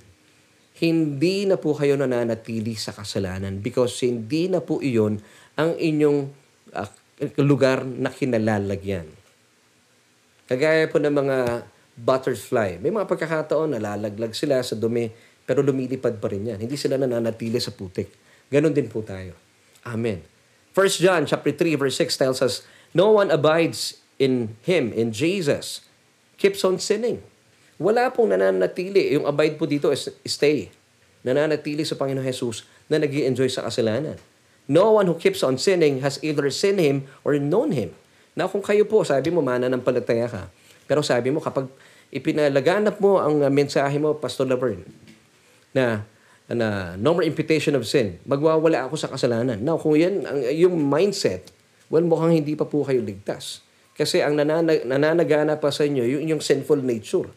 hindi 0.79 1.51
na 1.51 1.59
po 1.59 1.75
kayo 1.75 1.99
nananatili 1.99 2.79
sa 2.79 2.95
kasalanan 2.95 3.59
because 3.59 3.99
hindi 4.07 4.47
na 4.47 4.63
po 4.63 4.79
iyon 4.79 5.19
ang 5.59 5.75
inyong 5.75 6.31
uh, 6.71 6.91
lugar 7.43 7.83
na 7.83 8.15
kinalalagyan. 8.15 9.11
Kagaya 10.47 10.87
po 10.87 11.03
ng 11.03 11.11
mga 11.11 11.67
butterfly. 11.99 12.79
May 12.79 12.95
mga 12.95 13.11
pagkakataon 13.11 13.75
nalalaglag 13.75 14.33
sila 14.39 14.63
sa 14.63 14.79
dumi 14.79 15.11
pero 15.43 15.67
lumilipad 15.67 16.23
pa 16.23 16.31
rin 16.31 16.55
yan. 16.55 16.59
Hindi 16.63 16.79
sila 16.79 16.95
nananatili 16.95 17.59
sa 17.59 17.75
putik. 17.75 18.09
Ganon 18.47 18.71
din 18.71 18.87
po 18.87 19.03
tayo. 19.03 19.35
Amen. 19.83 20.23
1 20.73 21.03
John 21.03 21.27
chapter 21.27 21.51
3 21.51 21.75
verse 21.75 21.99
6 21.99 22.15
tells 22.15 22.39
us, 22.39 22.63
No 22.95 23.11
one 23.19 23.35
abides 23.35 23.99
in 24.17 24.55
Him, 24.63 24.95
in 24.95 25.11
Jesus, 25.11 25.83
keeps 26.39 26.63
on 26.63 26.79
sinning. 26.79 27.21
Wala 27.83 28.15
pong 28.15 28.31
nananatili. 28.31 29.15
Yung 29.19 29.27
abide 29.27 29.59
po 29.59 29.67
dito 29.67 29.91
is 29.91 30.07
stay. 30.23 30.71
Nananatili 31.27 31.83
sa 31.83 31.99
Panginoon 31.99 32.25
Jesus 32.25 32.63
na 32.87 33.03
nag 33.03 33.11
enjoy 33.11 33.51
sa 33.51 33.67
kasalanan. 33.67 34.17
No 34.69 35.01
one 35.01 35.09
who 35.09 35.17
keeps 35.17 35.41
on 35.41 35.57
sinning 35.57 36.05
has 36.05 36.21
either 36.21 36.45
seen 36.53 36.77
Him 36.77 37.09
or 37.25 37.35
known 37.41 37.73
Him. 37.73 37.97
Na 38.37 38.45
kung 38.45 38.61
kayo 38.61 38.85
po, 38.85 39.01
sabi 39.03 39.33
mo, 39.33 39.41
mana 39.41 39.67
ng 39.73 39.81
palataya 39.81 40.29
ka. 40.29 40.43
Pero 40.85 41.01
sabi 41.01 41.33
mo, 41.33 41.41
kapag 41.41 41.73
ipinalaganap 42.13 43.01
mo 43.01 43.17
ang 43.17 43.41
mensahe 43.49 43.97
mo, 43.97 44.15
Pastor 44.21 44.45
Laverne, 44.45 44.85
na 45.73 46.05
na 46.49 46.97
no 46.97 47.13
more 47.13 47.25
imputation 47.29 47.77
of 47.77 47.85
sin, 47.85 48.17
magwawala 48.25 48.89
ako 48.89 48.97
sa 48.97 49.13
kasalanan. 49.13 49.61
Now, 49.61 49.77
kung 49.77 50.01
yan, 50.01 50.25
ang, 50.25 50.41
yung 50.57 50.81
mindset, 50.81 51.53
well, 51.93 52.05
mukhang 52.05 52.41
hindi 52.41 52.57
pa 52.57 52.65
po 52.65 52.89
kayo 52.89 53.05
ligtas. 53.05 53.61
Kasi 53.93 54.25
ang 54.25 54.33
nananag, 54.33 54.89
nananagana 54.89 55.61
pa 55.61 55.69
sa 55.69 55.85
inyo, 55.85 56.09
yung, 56.09 56.25
yung 56.25 56.41
sinful 56.41 56.81
nature. 56.81 57.29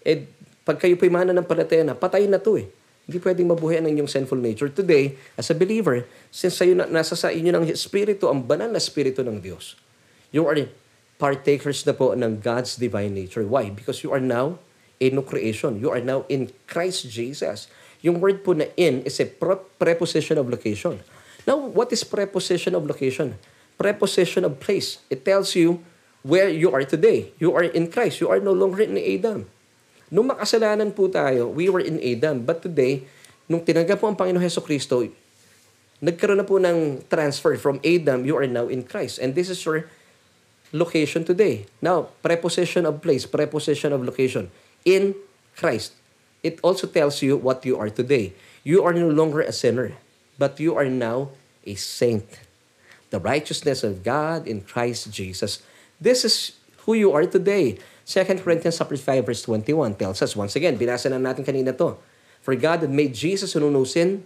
Eh, 0.00 0.24
pag 0.64 0.80
kayo 0.80 0.96
po'y 0.96 1.12
mana 1.12 1.36
ng 1.36 1.44
palataya 1.44 1.84
na, 1.84 1.92
patay 1.92 2.24
na 2.24 2.40
to 2.40 2.56
eh. 2.56 2.64
Hindi 3.04 3.20
pwedeng 3.20 3.48
mabuhay 3.52 3.84
ang 3.84 3.88
inyong 3.88 4.08
sinful 4.08 4.40
nature. 4.40 4.72
Today, 4.72 5.20
as 5.36 5.52
a 5.52 5.56
believer, 5.56 6.08
since 6.32 6.56
sa'yo 6.56 6.72
na, 6.72 6.88
nasa 6.88 7.12
sa 7.12 7.28
inyo 7.28 7.52
ng 7.52 7.68
Espiritu, 7.68 8.32
ang 8.32 8.40
banal 8.40 8.72
na 8.72 8.80
Espiritu 8.80 9.20
ng 9.20 9.44
Diyos, 9.44 9.76
you 10.32 10.44
are 10.48 10.56
partakers 11.20 11.84
na 11.84 11.92
po 11.92 12.16
ng 12.16 12.40
God's 12.40 12.80
divine 12.80 13.12
nature. 13.12 13.44
Why? 13.44 13.68
Because 13.68 14.02
you 14.02 14.10
are 14.10 14.24
now 14.24 14.58
a 15.00 15.06
new 15.12 15.22
creation. 15.22 15.78
You 15.78 15.92
are 15.92 16.00
now 16.00 16.24
in 16.32 16.50
Christ 16.64 17.06
Jesus. 17.12 17.68
Yung 18.00 18.20
word 18.20 18.44
po 18.44 18.56
na 18.56 18.68
in 18.76 19.04
is 19.04 19.20
a 19.20 19.28
preposition 19.78 20.36
of 20.40 20.48
location. 20.48 21.00
Now, 21.44 21.60
what 21.60 21.92
is 21.92 22.04
preposition 22.04 22.72
of 22.72 22.88
location? 22.88 23.36
Preposition 23.76 24.48
of 24.48 24.60
place. 24.60 25.00
It 25.12 25.24
tells 25.24 25.52
you 25.52 25.84
where 26.24 26.48
you 26.48 26.72
are 26.72 26.84
today. 26.88 27.36
You 27.36 27.52
are 27.52 27.68
in 27.68 27.92
Christ. 27.92 28.20
You 28.24 28.32
are 28.32 28.40
no 28.40 28.52
longer 28.52 28.80
in 28.80 28.96
Adam. 28.96 29.48
Nung 30.14 30.30
makasalanan 30.30 30.94
po 30.94 31.10
tayo, 31.10 31.50
we 31.50 31.66
were 31.66 31.82
in 31.82 31.98
Adam. 31.98 32.46
But 32.46 32.62
today, 32.62 33.02
nung 33.50 33.66
tinanggap 33.66 33.98
po 33.98 34.06
ang 34.06 34.14
Panginoon 34.14 34.46
Heso 34.46 34.62
Kristo, 34.62 35.02
nagkaroon 35.98 36.38
na 36.38 36.46
po 36.46 36.62
ng 36.62 37.02
transfer 37.10 37.58
from 37.58 37.82
Adam, 37.82 38.22
you 38.22 38.38
are 38.38 38.46
now 38.46 38.70
in 38.70 38.86
Christ. 38.86 39.18
And 39.18 39.34
this 39.34 39.50
is 39.50 39.58
your 39.66 39.90
location 40.70 41.26
today. 41.26 41.66
Now, 41.82 42.14
preposition 42.22 42.86
of 42.86 43.02
place, 43.02 43.26
preposition 43.26 43.90
of 43.90 44.06
location. 44.06 44.54
In 44.86 45.18
Christ. 45.58 45.98
It 46.46 46.62
also 46.62 46.86
tells 46.86 47.18
you 47.18 47.34
what 47.34 47.66
you 47.66 47.74
are 47.74 47.90
today. 47.90 48.38
You 48.62 48.86
are 48.86 48.94
no 48.94 49.10
longer 49.10 49.42
a 49.42 49.50
sinner, 49.50 49.98
but 50.38 50.62
you 50.62 50.78
are 50.78 50.86
now 50.86 51.34
a 51.66 51.74
saint. 51.74 52.38
The 53.10 53.18
righteousness 53.18 53.82
of 53.82 54.06
God 54.06 54.46
in 54.46 54.62
Christ 54.62 55.10
Jesus. 55.10 55.58
This 55.98 56.22
is 56.22 56.54
who 56.86 56.94
you 56.94 57.10
are 57.10 57.26
today. 57.26 57.82
2 58.04 58.44
Corinthians 58.44 58.76
5 58.76 59.24
verse 59.24 59.42
21 59.42 59.96
tells 59.96 60.20
us, 60.20 60.36
once 60.36 60.52
again, 60.56 60.76
binasa 60.76 61.08
na 61.08 61.16
natin 61.16 61.44
kanina 61.44 61.72
to. 61.72 61.96
For 62.44 62.52
God 62.52 62.84
had 62.84 62.92
made 62.92 63.16
Jesus 63.16 63.56
who 63.56 63.64
knew 63.64 63.72
no 63.72 63.88
sin 63.88 64.24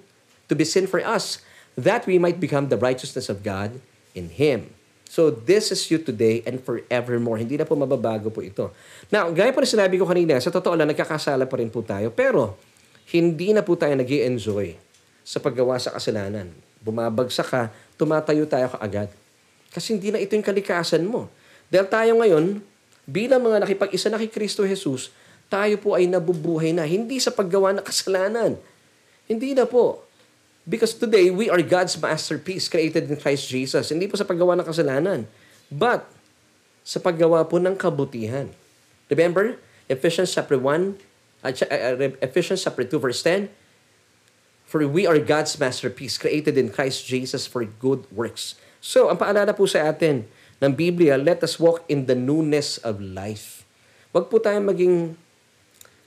to 0.51 0.59
be 0.59 0.67
sin 0.67 0.91
for 0.91 0.99
us, 0.99 1.39
that 1.79 2.03
we 2.11 2.19
might 2.19 2.43
become 2.43 2.67
the 2.67 2.81
righteousness 2.81 3.31
of 3.31 3.47
God 3.47 3.79
in 4.19 4.35
Him. 4.35 4.75
So 5.09 5.31
this 5.31 5.71
is 5.71 5.87
you 5.89 6.03
today 6.03 6.43
and 6.45 6.61
forevermore. 6.61 7.41
Hindi 7.41 7.57
na 7.57 7.65
po 7.65 7.79
mababago 7.79 8.29
po 8.29 8.45
ito. 8.45 8.75
Now, 9.09 9.31
gaya 9.33 9.55
po 9.55 9.65
na 9.65 9.69
sinabi 9.71 9.97
ko 9.97 10.05
kanina, 10.05 10.37
sa 10.43 10.53
totoo 10.53 10.77
lang, 10.77 10.91
nagkakasala 10.91 11.49
pa 11.49 11.57
rin 11.57 11.73
po 11.73 11.81
tayo. 11.81 12.13
Pero, 12.13 12.59
hindi 13.09 13.57
na 13.57 13.65
po 13.65 13.73
tayo 13.73 13.97
nag 13.97 14.05
enjoy 14.05 14.77
sa 15.25 15.41
paggawa 15.41 15.81
sa 15.81 15.97
kasalanan. 15.97 16.53
Bumabagsak 16.85 17.49
ka, 17.49 17.63
tumatayo 17.97 18.45
tayo 18.45 18.69
kaagad. 18.69 19.09
Kasi 19.73 19.97
hindi 19.97 20.13
na 20.13 20.21
ito 20.21 20.37
yung 20.37 20.45
kalikasan 20.45 21.05
mo. 21.09 21.33
Dahil 21.73 21.89
tayo 21.89 22.13
ngayon, 22.21 22.61
bilang 23.09 23.41
mga 23.41 23.65
nakipag-isa 23.65 24.13
na 24.13 24.21
kay 24.21 24.29
Kristo 24.29 24.69
Jesus, 24.69 25.09
tayo 25.49 25.81
po 25.81 25.97
ay 25.97 26.05
nabubuhay 26.05 26.77
na, 26.77 26.85
hindi 26.85 27.17
sa 27.17 27.33
paggawa 27.33 27.73
ng 27.73 27.85
kasalanan. 27.85 28.61
Hindi 29.25 29.57
na 29.57 29.65
po. 29.65 30.05
Because 30.69 30.93
today, 30.93 31.33
we 31.33 31.49
are 31.49 31.65
God's 31.65 31.97
masterpiece 31.97 32.69
created 32.69 33.09
in 33.09 33.17
Christ 33.17 33.49
Jesus. 33.49 33.89
Hindi 33.89 34.05
po 34.05 34.21
sa 34.21 34.29
paggawa 34.29 34.61
ng 34.61 34.69
kasalanan. 34.69 35.25
But, 35.73 36.05
sa 36.85 37.01
paggawa 37.01 37.49
po 37.49 37.57
ng 37.57 37.81
kabutihan. 37.81 38.53
Remember, 39.09 39.57
Ephesians 39.89 40.37
chapter 40.37 40.61
1, 40.61 41.01
uh, 41.41 41.49
uh 41.49 42.13
Ephesians 42.21 42.61
chapter 42.61 42.85
2, 42.85 43.01
verse 43.01 43.25
10, 43.25 43.49
For 44.69 44.85
we 44.85 45.09
are 45.09 45.17
God's 45.17 45.57
masterpiece, 45.57 46.21
created 46.21 46.61
in 46.61 46.69
Christ 46.69 47.09
Jesus 47.09 47.49
for 47.49 47.65
good 47.65 48.05
works. 48.13 48.61
So, 48.85 49.09
ang 49.09 49.17
paalala 49.17 49.57
po 49.57 49.65
sa 49.65 49.89
atin, 49.89 50.29
ng 50.59 50.73
Biblia, 50.75 51.15
let 51.15 51.43
us 51.47 51.59
walk 51.59 51.87
in 51.87 52.07
the 52.11 52.19
newness 52.19 52.79
of 52.83 52.99
life. 52.99 53.63
Wag 54.11 54.27
po 54.27 54.43
tayong 54.43 54.67
maging 54.67 54.97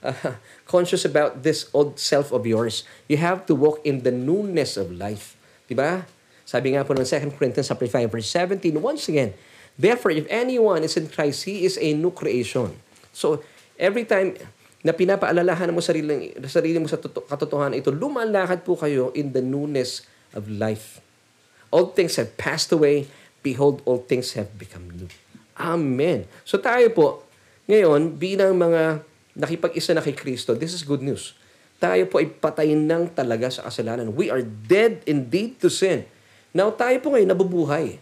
uh, 0.04 0.36
conscious 0.72 1.08
about 1.08 1.40
this 1.40 1.70
old 1.72 1.96
self 1.96 2.32
of 2.32 2.44
yours. 2.44 2.84
You 3.08 3.16
have 3.22 3.48
to 3.48 3.54
walk 3.56 3.80
in 3.86 4.04
the 4.04 4.12
newness 4.12 4.76
of 4.76 4.92
life. 4.92 5.38
Diba? 5.70 6.04
Sabi 6.44 6.76
nga 6.76 6.84
po 6.84 6.92
ng 6.92 7.06
2 7.06 7.38
Corinthians 7.38 7.72
5 7.72 7.80
verse 8.12 8.28
17, 8.28 8.76
once 8.76 9.08
again, 9.08 9.32
Therefore, 9.78 10.12
if 10.12 10.28
anyone 10.28 10.84
is 10.84 10.96
in 11.00 11.08
Christ, 11.08 11.48
he 11.48 11.64
is 11.64 11.80
a 11.80 11.96
new 11.96 12.12
creation. 12.12 12.76
So, 13.12 13.40
every 13.80 14.04
time 14.04 14.36
na 14.84 14.92
pinapaalalahan 14.92 15.72
mo 15.72 15.80
sarili, 15.80 16.36
sarili 16.44 16.76
mo 16.76 16.90
sa 16.90 17.00
katotohanan 17.00 17.78
ito, 17.80 17.88
lumalakad 17.88 18.66
po 18.66 18.76
kayo 18.76 19.14
in 19.16 19.32
the 19.32 19.40
newness 19.40 20.04
of 20.36 20.50
life. 20.50 21.00
All 21.72 21.94
things 21.96 22.20
have 22.20 22.36
passed 22.36 22.68
away 22.68 23.08
Behold, 23.42 23.82
all 23.84 24.00
things 24.06 24.32
have 24.38 24.48
become 24.54 24.88
new. 24.94 25.10
Amen. 25.58 26.30
So 26.46 26.56
tayo 26.62 26.88
po, 26.94 27.26
ngayon, 27.66 28.18
bilang 28.18 28.56
mga 28.58 29.02
nakipag-isa 29.36 29.92
na 29.92 30.02
kay 30.02 30.16
Kristo, 30.16 30.54
this 30.56 30.72
is 30.72 30.82
good 30.82 31.02
news. 31.02 31.34
Tayo 31.82 32.06
po 32.06 32.22
ay 32.22 32.30
patay 32.30 32.78
ng 32.78 33.10
talaga 33.10 33.50
sa 33.50 33.66
kasalanan. 33.66 34.14
We 34.14 34.30
are 34.30 34.46
dead 34.46 35.02
indeed 35.02 35.58
to 35.58 35.66
sin. 35.66 36.06
Now, 36.54 36.70
tayo 36.70 36.94
po 37.02 37.10
ngayon 37.10 37.34
nabubuhay. 37.34 37.98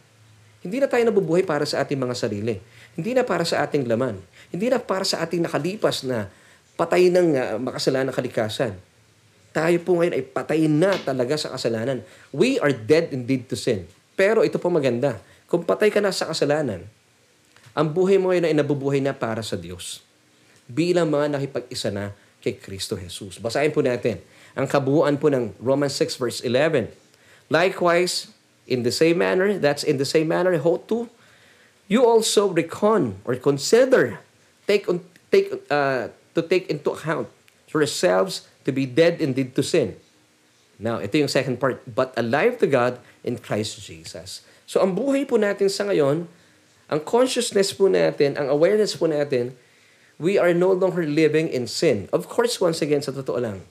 Hindi 0.61 0.77
na 0.77 0.89
tayo 0.91 1.01
nabubuhay 1.09 1.49
para 1.49 1.65
sa 1.65 1.81
ating 1.81 1.97
mga 1.97 2.13
sarili. 2.13 2.61
Hindi 2.93 3.17
na 3.17 3.25
para 3.25 3.49
sa 3.49 3.65
ating 3.65 3.89
laman. 3.89 4.21
Hindi 4.53 4.69
na 4.69 4.77
para 4.77 5.09
sa 5.09 5.25
ating 5.25 5.41
nakalipas 5.49 6.05
na 6.05 6.29
patay 6.77 7.09
ng 7.09 7.29
uh, 7.33 7.57
makasalanan 7.57 8.13
kalikasan. 8.13 8.77
Tayo 9.57 9.81
po 9.81 9.97
ngayon 9.97 10.15
ay 10.15 10.23
patay 10.29 10.69
na 10.69 10.93
talaga 11.01 11.41
sa 11.41 11.57
kasalanan. 11.57 12.05
We 12.31 12.61
are 12.61 12.77
dead 12.77 13.17
indeed 13.17 13.49
to 13.49 13.57
sin. 13.57 13.89
Pero 14.13 14.45
ito 14.45 14.61
po 14.61 14.69
maganda. 14.69 15.17
Kung 15.51 15.67
patay 15.67 15.91
ka 15.91 15.99
na 15.99 16.15
sa 16.15 16.31
kasalanan, 16.31 16.87
ang 17.75 17.91
buhay 17.91 18.23
mo 18.23 18.31
ay 18.31 18.55
nabubuhay 18.55 19.03
na 19.03 19.11
para 19.11 19.43
sa 19.43 19.59
Diyos. 19.59 20.07
Bilang 20.71 21.11
mga 21.11 21.35
nakipag-isa 21.35 21.91
na 21.91 22.15
kay 22.39 22.55
Kristo 22.55 22.95
Jesus. 22.95 23.43
Basahin 23.43 23.75
po 23.75 23.83
natin 23.83 24.23
ang 24.55 24.71
kabuuan 24.71 25.19
po 25.19 25.27
ng 25.27 25.51
Romans 25.59 25.93
6 25.99 26.23
verse 26.23 26.39
11. 26.47 26.91
Likewise, 27.51 28.31
in 28.71 28.87
the 28.87 28.95
same 28.95 29.19
manner, 29.19 29.59
that's 29.59 29.83
in 29.83 29.99
the 29.99 30.07
same 30.07 30.31
manner, 30.31 30.55
hold 30.63 30.87
to 30.87 31.11
you 31.91 32.07
also 32.07 32.47
recon 32.47 33.19
or 33.27 33.35
consider 33.35 34.23
take 34.71 34.87
on 34.87 35.03
take 35.35 35.51
uh, 35.67 36.07
to 36.31 36.41
take 36.47 36.71
into 36.71 36.95
account 36.95 37.27
yourselves 37.75 38.47
to 38.63 38.71
be 38.71 38.87
dead 38.87 39.19
indeed 39.19 39.59
to 39.59 39.67
sin. 39.67 39.99
Now, 40.79 41.03
ito 41.03 41.19
yung 41.19 41.29
second 41.29 41.59
part, 41.59 41.83
but 41.85 42.15
alive 42.17 42.57
to 42.63 42.71
God 42.71 43.03
in 43.27 43.37
Christ 43.37 43.83
Jesus. 43.83 44.47
So, 44.71 44.79
ang 44.79 44.95
buhay 44.95 45.27
po 45.27 45.35
natin 45.35 45.67
sa 45.67 45.91
ngayon, 45.91 46.31
ang 46.87 47.01
consciousness 47.03 47.75
po 47.75 47.91
natin, 47.91 48.39
ang 48.39 48.47
awareness 48.47 48.95
po 48.95 49.11
natin, 49.11 49.51
we 50.15 50.39
are 50.39 50.55
no 50.55 50.71
longer 50.71 51.03
living 51.03 51.51
in 51.51 51.67
sin. 51.67 52.07
Of 52.15 52.31
course, 52.31 52.55
once 52.63 52.79
again, 52.79 53.03
sa 53.03 53.11
totoo 53.11 53.43
lang, 53.43 53.67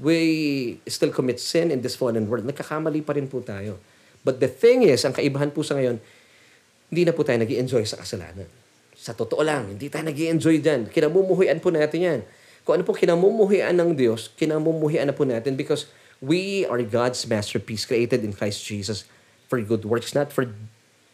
we 0.00 0.80
still 0.88 1.12
commit 1.12 1.36
sin 1.36 1.68
in 1.68 1.84
this 1.84 2.00
fallen 2.00 2.32
world. 2.32 2.48
Nagkakamali 2.48 3.04
pa 3.04 3.12
rin 3.12 3.28
po 3.28 3.44
tayo. 3.44 3.76
But 4.24 4.40
the 4.40 4.48
thing 4.48 4.88
is, 4.88 5.04
ang 5.04 5.12
kaibahan 5.12 5.52
po 5.52 5.60
sa 5.60 5.76
ngayon, 5.76 6.00
hindi 6.88 7.02
na 7.04 7.12
po 7.12 7.28
tayo 7.28 7.44
nag 7.44 7.52
enjoy 7.52 7.84
sa 7.84 8.00
kasalanan. 8.00 8.48
Sa 8.96 9.12
totoo 9.12 9.44
lang, 9.44 9.76
hindi 9.76 9.92
tayo 9.92 10.08
nag 10.08 10.16
enjoy 10.16 10.64
dyan. 10.64 10.88
Kinamumuhian 10.88 11.60
po 11.60 11.68
natin 11.68 12.00
yan. 12.00 12.20
Kung 12.64 12.80
ano 12.80 12.88
po 12.88 12.96
kinamumuhian 12.96 13.76
ng 13.76 13.92
Diyos, 13.92 14.32
kinamumuhian 14.32 15.12
na 15.12 15.12
po 15.12 15.28
natin 15.28 15.60
because 15.60 15.92
we 16.24 16.64
are 16.72 16.80
God's 16.80 17.20
masterpiece 17.28 17.84
created 17.84 18.24
in 18.24 18.32
Christ 18.32 18.64
Jesus 18.64 19.04
for 19.48 19.58
good 19.64 19.88
works, 19.88 20.14
not 20.14 20.30
for 20.30 20.52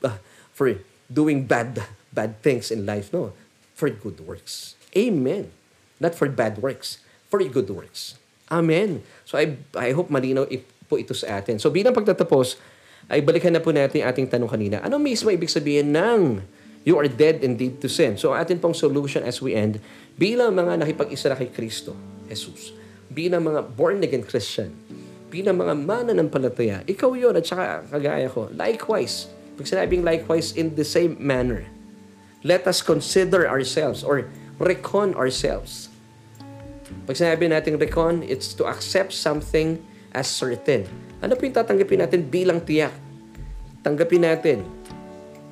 uh, 0.03 0.19
for 0.53 0.83
doing 1.07 1.47
bad 1.47 1.87
bad 2.11 2.43
things 2.43 2.69
in 2.69 2.85
life, 2.85 3.15
no. 3.15 3.33
For 3.75 3.91
good 3.91 4.23
works. 4.23 4.79
Amen. 4.95 5.51
Not 5.99 6.15
for 6.15 6.31
bad 6.31 6.63
works, 6.63 7.03
for 7.27 7.43
good 7.43 7.71
works. 7.71 8.19
Amen. 8.51 9.03
So 9.27 9.39
I 9.39 9.59
I 9.75 9.95
hope 9.95 10.11
malinaw 10.11 10.47
po 10.87 11.01
ito 11.01 11.15
sa 11.17 11.41
atin. 11.41 11.59
So 11.59 11.73
bilang 11.73 11.97
pagtatapos, 11.97 12.61
ay 13.09 13.21
balikan 13.25 13.53
na 13.53 13.63
po 13.63 13.73
natin 13.73 14.05
ating 14.05 14.29
tanong 14.29 14.51
kanina. 14.51 14.77
Ano 14.85 15.01
mismo 15.01 15.29
ibig 15.29 15.51
sabihin 15.51 15.93
ng 15.93 16.41
you 16.85 16.95
are 17.01 17.09
dead 17.09 17.41
indeed 17.41 17.81
to 17.81 17.89
sin? 17.89 18.17
So 18.21 18.37
atin 18.37 18.61
pong 18.61 18.77
solution 18.77 19.25
as 19.25 19.41
we 19.41 19.57
end, 19.57 19.81
bilang 20.17 20.55
mga 20.57 20.81
nakipag-isa 20.85 21.33
na 21.33 21.37
kay 21.37 21.49
Kristo, 21.51 21.97
Jesus, 22.29 22.73
bilang 23.09 23.45
mga 23.49 23.65
born-again 23.75 24.25
Christian, 24.25 24.73
mga 25.43 25.75
mananampalataya, 25.75 26.87
ikaw 26.87 27.17
yon 27.17 27.35
at 27.35 27.49
saka 27.49 27.83
kagaya 27.91 28.31
ko. 28.31 28.47
Likewise, 28.55 29.27
pag 29.59 29.67
sinabing 29.67 30.07
likewise 30.07 30.55
in 30.55 30.79
the 30.79 30.87
same 30.87 31.19
manner, 31.19 31.67
let 32.45 32.69
us 32.69 32.85
consider 32.85 33.49
ourselves 33.49 34.05
or 34.05 34.31
recon 34.61 35.17
ourselves. 35.17 35.91
Pag 37.09 37.17
sinabi 37.19 37.49
natin 37.51 37.81
recon, 37.81 38.23
it's 38.23 38.53
to 38.55 38.69
accept 38.69 39.11
something 39.17 39.81
as 40.15 40.31
certain. 40.31 40.87
Ano 41.19 41.35
po 41.35 41.49
yung 41.49 41.57
tatanggapin 41.57 42.05
natin 42.05 42.21
bilang 42.29 42.61
tiyak? 42.63 42.93
Tanggapin 43.81 44.23
natin. 44.23 44.63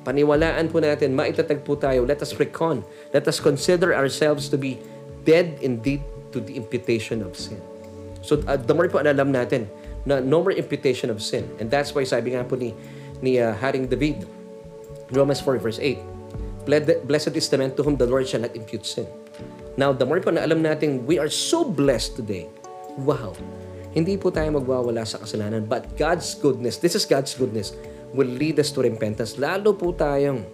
Paniwalaan 0.05 0.69
po 0.69 0.83
natin, 0.83 1.17
maitatag 1.17 1.63
po 1.65 1.75
tayo. 1.79 2.05
Let 2.05 2.21
us 2.21 2.35
recon. 2.37 2.85
Let 3.11 3.25
us 3.25 3.41
consider 3.41 3.95
ourselves 3.95 4.47
to 4.51 4.57
be 4.59 4.77
dead 5.23 5.57
indeed 5.63 6.03
to 6.35 6.43
the 6.43 6.53
imputation 6.59 7.23
of 7.23 7.33
sin. 7.33 7.72
So 8.23 8.39
uh, 8.47 8.55
the 8.55 8.71
more 8.73 8.87
po 8.87 9.03
alam 9.03 9.35
natin 9.35 9.67
na 10.07 10.23
no 10.23 10.39
more 10.43 10.55
imputation 10.55 11.11
of 11.11 11.19
sin. 11.19 11.47
And 11.59 11.67
that's 11.67 11.91
why 11.91 12.07
sabi 12.07 12.35
nga 12.35 12.47
po 12.47 12.55
ni, 12.55 12.71
ni 13.19 13.39
uh, 13.39 13.55
Haring 13.59 13.91
David, 13.91 14.23
Romans 15.11 15.43
4 15.43 15.59
verse 15.59 15.79
8, 15.79 15.99
Blessed 17.07 17.35
is 17.35 17.51
the 17.51 17.59
man 17.59 17.75
to 17.75 17.83
whom 17.83 17.99
the 17.99 18.07
Lord 18.07 18.23
shall 18.27 18.39
not 18.39 18.55
impute 18.55 18.87
sin. 18.87 19.07
Now, 19.75 19.91
the 19.91 20.07
more 20.07 20.21
po 20.23 20.31
na 20.31 20.45
alam 20.45 20.63
natin, 20.63 21.03
we 21.03 21.19
are 21.19 21.27
so 21.27 21.65
blessed 21.65 22.15
today. 22.15 22.47
Wow! 22.95 23.35
Hindi 23.91 24.17
po 24.17 24.29
tayo 24.29 24.49
magwawala 24.53 25.05
sa 25.05 25.21
kasalanan, 25.21 25.65
but 25.67 25.85
God's 25.99 26.33
goodness, 26.37 26.79
this 26.79 26.95
is 26.95 27.05
God's 27.05 27.33
goodness, 27.35 27.75
will 28.13 28.29
lead 28.29 28.57
us 28.61 28.69
to 28.73 28.81
repentance. 28.81 29.37
Lalo 29.37 29.73
po 29.73 29.91
tayong 29.93 30.45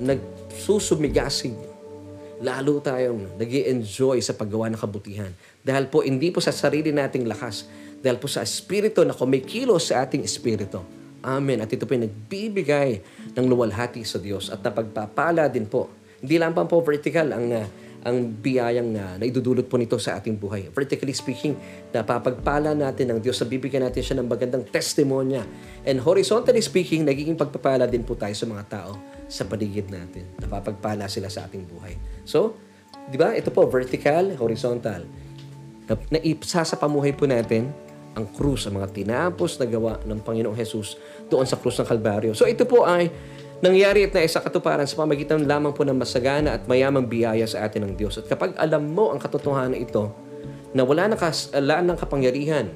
nagsusumigasig. 0.00 1.56
Lalo 2.44 2.80
tayong 2.80 3.40
nag 3.40 3.48
enjoy 3.48 4.20
sa 4.20 4.36
paggawa 4.36 4.68
ng 4.72 4.80
kabutihan. 4.80 5.32
Dahil 5.64 5.88
po, 5.88 6.04
hindi 6.04 6.28
po 6.28 6.44
sa 6.44 6.52
sarili 6.52 6.92
nating 6.92 7.24
lakas, 7.24 7.64
dahil 8.04 8.20
po 8.20 8.28
sa 8.28 8.44
Espiritu 8.44 9.00
na 9.00 9.16
kumikilos 9.16 9.88
sa 9.88 10.04
ating 10.04 10.20
Espiritu. 10.20 10.84
Amen. 11.24 11.64
At 11.64 11.72
ito 11.72 11.88
po 11.88 11.96
yung 11.96 12.04
nagbibigay 12.04 13.00
ng 13.32 13.46
luwalhati 13.48 14.04
sa 14.04 14.20
Diyos 14.20 14.52
at 14.52 14.60
napagpapala 14.60 15.48
din 15.48 15.64
po. 15.64 15.88
Hindi 16.20 16.36
lang 16.36 16.52
po 16.52 16.84
vertical 16.84 17.32
ang 17.32 17.48
uh, 17.48 17.64
ang 18.04 18.36
biyayang 18.36 18.92
na 18.92 19.16
naidudulot 19.16 19.64
po 19.64 19.80
nito 19.80 19.96
sa 19.96 20.20
ating 20.20 20.36
buhay. 20.36 20.68
Vertically 20.68 21.16
speaking, 21.16 21.56
napapagpala 21.88 22.76
natin 22.76 23.16
ng 23.16 23.18
Diyos 23.24 23.40
sa 23.40 23.48
bibigyan 23.48 23.88
natin 23.88 24.04
siya 24.04 24.20
ng 24.20 24.28
magandang 24.28 24.68
testimonya. 24.68 25.40
And 25.88 26.04
horizontally 26.04 26.60
speaking, 26.60 27.08
nagiging 27.08 27.40
pagpapala 27.40 27.88
din 27.88 28.04
po 28.04 28.12
tayo 28.12 28.36
sa 28.36 28.44
mga 28.44 28.64
tao 28.68 28.92
sa 29.24 29.48
paligid 29.48 29.88
natin. 29.88 30.28
Napapagpala 30.36 31.08
sila 31.08 31.32
sa 31.32 31.48
ating 31.48 31.64
buhay. 31.64 31.96
So, 32.28 32.60
di 33.08 33.16
ba? 33.16 33.32
Ito 33.32 33.48
po, 33.48 33.64
vertical, 33.72 34.36
horizontal. 34.36 35.08
Na, 35.84 35.94
naipsa 36.16 36.64
sa 36.64 36.76
pamuhay 36.76 37.12
po 37.12 37.28
natin 37.28 37.72
ang 38.14 38.30
krus, 38.30 38.70
ang 38.70 38.78
mga 38.78 38.94
tinapos 38.94 39.58
na 39.58 39.66
gawa 39.66 39.98
ng 40.06 40.22
Panginoong 40.22 40.54
Jesus 40.54 40.96
doon 41.26 41.44
sa 41.44 41.58
krus 41.58 41.82
ng 41.82 41.88
Kalbaryo. 41.88 42.32
So 42.32 42.46
ito 42.46 42.62
po 42.62 42.86
ay 42.86 43.10
nangyari 43.58 44.06
at 44.06 44.14
naisa 44.14 44.38
katuparan 44.38 44.86
sa 44.86 45.00
pamagitan 45.02 45.42
lamang 45.44 45.74
po 45.74 45.82
ng 45.82 45.98
masagana 45.98 46.54
at 46.54 46.68
mayamang 46.70 47.10
biyaya 47.10 47.44
sa 47.44 47.66
atin 47.66 47.90
ng 47.90 47.92
Diyos. 47.98 48.22
At 48.22 48.30
kapag 48.30 48.54
alam 48.54 48.94
mo 48.94 49.10
ang 49.10 49.18
katotohanan 49.18 49.74
ito, 49.74 50.14
na 50.74 50.82
wala 50.82 51.06
nang 51.06 51.20
kasalaan 51.22 51.86
ng 51.86 51.98
kapangyarihan 51.98 52.66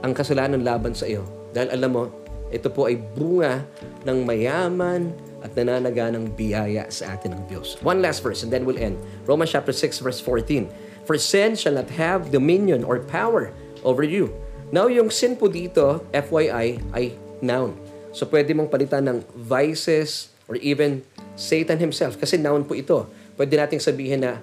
ang 0.00 0.12
kasalanan 0.16 0.64
laban 0.64 0.96
sa 0.96 1.04
iyo. 1.04 1.22
Dahil 1.52 1.68
alam 1.76 1.90
mo, 1.92 2.02
ito 2.48 2.72
po 2.72 2.88
ay 2.88 2.96
bunga 2.96 3.62
ng 4.08 4.18
mayaman 4.24 5.12
at 5.44 5.52
nananaganang 5.52 6.32
biyaya 6.32 6.88
sa 6.88 7.14
atin 7.14 7.36
ng 7.36 7.42
Diyos. 7.52 7.76
One 7.84 8.00
last 8.00 8.24
verse 8.24 8.42
and 8.42 8.50
then 8.50 8.64
we'll 8.64 8.80
end. 8.80 8.96
Romans 9.28 9.52
chapter 9.52 9.76
6 9.76 10.00
verse 10.00 10.18
14. 10.24 10.91
For 11.02 11.18
sin 11.18 11.58
shall 11.58 11.74
not 11.78 11.90
have 11.98 12.30
dominion 12.30 12.86
or 12.86 13.02
power 13.02 13.50
over 13.82 14.02
you. 14.06 14.30
Now, 14.72 14.86
yung 14.88 15.10
sin 15.10 15.36
po 15.36 15.50
dito, 15.50 16.00
FYI, 16.14 16.80
ay 16.94 17.04
noun. 17.42 17.76
So 18.12 18.28
pwede 18.28 18.52
mong 18.52 18.70
palitan 18.70 19.08
ng 19.08 19.18
vices 19.34 20.30
or 20.46 20.56
even 20.60 21.02
Satan 21.34 21.80
himself 21.80 22.20
kasi 22.20 22.36
noun 22.36 22.64
po 22.64 22.76
ito. 22.76 23.08
Pwede 23.34 23.56
nating 23.56 23.80
sabihin 23.80 24.22
na 24.22 24.38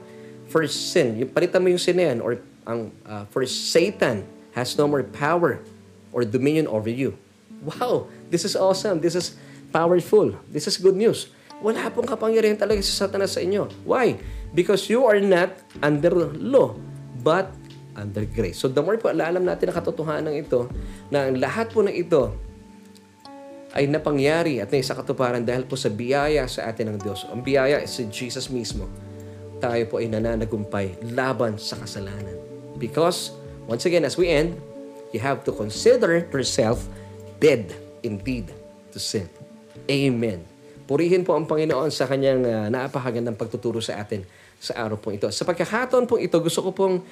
first 0.49 0.89
sin, 0.89 1.21
yung 1.21 1.29
palitan 1.29 1.61
mo 1.61 1.69
yung 1.69 1.81
sin 1.81 1.95
na 1.95 2.09
yan 2.13 2.19
or 2.19 2.41
ang 2.65 2.89
uh, 3.05 3.23
for 3.29 3.45
Satan 3.45 4.25
has 4.57 4.73
no 4.73 4.89
more 4.89 5.05
power 5.05 5.61
or 6.09 6.25
dominion 6.25 6.65
over 6.65 6.89
you. 6.89 7.13
Wow, 7.61 8.09
this 8.33 8.41
is 8.41 8.57
awesome. 8.57 9.01
This 9.01 9.13
is 9.13 9.37
powerful. 9.69 10.33
This 10.49 10.65
is 10.65 10.81
good 10.81 10.97
news. 10.97 11.29
Wala 11.59 11.91
pong 11.91 12.07
kapangyarihan 12.07 12.55
talaga 12.55 12.79
si 12.79 12.91
Satanas 12.95 13.35
sa 13.35 13.43
inyo. 13.43 13.67
Why? 13.83 14.15
Because 14.55 14.87
you 14.87 15.03
are 15.03 15.19
not 15.19 15.51
under 15.83 16.11
law, 16.39 16.79
but 17.19 17.51
under 17.99 18.23
grace. 18.23 18.55
So 18.55 18.71
the 18.71 18.79
more 18.79 18.95
po 18.95 19.11
alam 19.11 19.43
natin 19.43 19.69
ang 19.69 19.77
katotohanan 19.83 20.31
ito, 20.39 20.71
na 21.11 21.27
lahat 21.27 21.75
po 21.75 21.83
ng 21.83 21.91
ito 21.91 22.31
ay 23.75 23.85
napangyari 23.85 24.57
at 24.63 24.71
naisa 24.71 24.97
katuparan 24.97 25.45
dahil 25.45 25.67
po 25.67 25.77
sa 25.77 25.91
biyaya 25.91 26.47
sa 26.49 26.71
atin 26.71 26.95
ng 26.95 26.97
Diyos. 27.03 27.27
Ang 27.29 27.45
biyaya 27.45 27.83
is 27.83 27.93
si 27.93 28.07
Jesus 28.09 28.49
mismo. 28.49 28.89
Tayo 29.59 29.83
po 29.91 29.99
ay 29.99 30.09
nananagumpay 30.09 31.11
laban 31.11 31.59
sa 31.59 31.75
kasalanan. 31.75 32.39
Because, 32.79 33.35
once 33.67 33.83
again, 33.83 34.07
as 34.07 34.15
we 34.15 34.31
end, 34.31 34.55
you 35.11 35.19
have 35.19 35.43
to 35.43 35.51
consider 35.51 36.23
yourself 36.31 36.87
dead 37.43 37.67
indeed 38.01 38.49
to 38.95 38.97
sin. 38.97 39.27
Amen. 39.91 40.58
Purihin 40.89 41.21
po 41.21 41.37
ang 41.37 41.45
Panginoon 41.45 41.93
sa 41.93 42.09
kanyang 42.09 42.41
uh, 42.49 42.65
napakagandang 42.73 43.37
pagtuturo 43.37 43.77
sa 43.77 44.01
atin 44.01 44.25
sa 44.57 44.73
araw 44.73 44.97
po 44.97 45.13
ito. 45.13 45.29
Sa 45.29 45.45
pagkakataon 45.45 46.09
po 46.09 46.17
ito, 46.17 46.41
gusto 46.41 46.65
ko 46.65 46.73
pong 46.73 47.05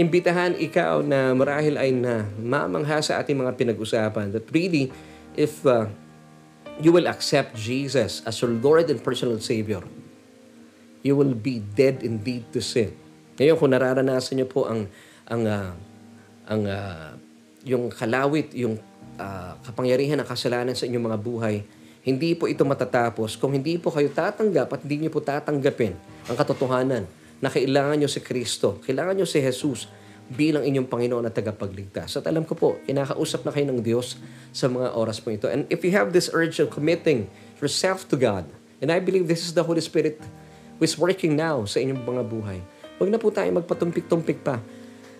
imbitahan 0.00 0.56
ikaw 0.56 1.04
na 1.04 1.36
marahil 1.36 1.76
ay 1.76 1.92
na 1.92 2.24
mamangha 2.40 3.04
sa 3.04 3.20
ating 3.20 3.36
mga 3.36 3.52
pinag-usapan 3.60 4.32
that 4.32 4.48
really 4.48 4.88
if 5.36 5.60
uh, 5.68 5.84
you 6.80 6.88
will 6.88 7.04
accept 7.04 7.52
Jesus 7.52 8.24
as 8.24 8.40
your 8.40 8.48
Lord 8.48 8.88
and 8.88 8.96
personal 9.04 9.36
Savior, 9.44 9.84
you 11.04 11.12
will 11.12 11.36
be 11.36 11.60
dead 11.60 12.00
indeed 12.00 12.48
to 12.56 12.64
sin. 12.64 12.96
Ngayon, 13.36 13.60
kung 13.60 13.76
nararanasan 13.76 14.40
niyo 14.40 14.48
po 14.48 14.64
ang 14.64 14.88
ang 15.28 15.44
uh, 15.44 15.70
ang 16.48 16.62
uh, 16.64 17.12
yung 17.60 17.92
kalawit, 17.92 18.56
yung 18.56 18.80
uh, 19.20 19.52
kapangyarihan 19.68 20.16
ng 20.16 20.24
kasalanan 20.24 20.72
sa 20.72 20.88
inyong 20.88 21.12
mga 21.12 21.20
buhay, 21.20 21.56
hindi 22.02 22.34
po 22.38 22.46
ito 22.46 22.62
matatapos 22.62 23.34
kung 23.36 23.54
hindi 23.54 23.76
po 23.76 23.90
kayo 23.90 24.08
tatanggap 24.08 24.70
at 24.74 24.80
hindi 24.86 25.06
niyo 25.06 25.10
po 25.10 25.20
tatanggapin 25.22 25.94
ang 26.30 26.36
katotohanan 26.36 27.04
na 27.38 27.48
kailangan 27.50 27.98
niyo 27.98 28.10
si 28.10 28.20
Kristo, 28.22 28.82
kailangan 28.82 29.18
niyo 29.18 29.26
si 29.26 29.38
Jesus 29.38 29.86
bilang 30.28 30.60
inyong 30.60 30.84
Panginoon 30.84 31.24
at 31.24 31.32
tagapagligtas. 31.32 32.20
At 32.20 32.28
alam 32.28 32.44
ko 32.44 32.52
po, 32.52 32.76
kinakausap 32.84 33.48
na 33.48 33.50
kayo 33.54 33.64
ng 33.72 33.80
Diyos 33.80 34.20
sa 34.52 34.68
mga 34.68 34.92
oras 34.92 35.24
po 35.24 35.32
ito. 35.32 35.48
And 35.48 35.64
if 35.72 35.80
you 35.80 35.96
have 35.96 36.12
this 36.12 36.28
urge 36.36 36.60
of 36.60 36.68
committing 36.68 37.32
yourself 37.64 38.04
to 38.12 38.16
God, 38.20 38.44
and 38.84 38.92
I 38.92 39.00
believe 39.00 39.24
this 39.24 39.48
is 39.48 39.56
the 39.56 39.64
Holy 39.64 39.80
Spirit 39.80 40.20
who 40.76 40.84
is 40.84 41.00
working 41.00 41.32
now 41.32 41.64
sa 41.64 41.80
inyong 41.80 42.04
mga 42.04 42.22
buhay, 42.28 42.60
huwag 43.00 43.08
na 43.08 43.16
po 43.16 43.32
tayo 43.32 43.48
magpatumpik-tumpik 43.56 44.44
pa. 44.44 44.60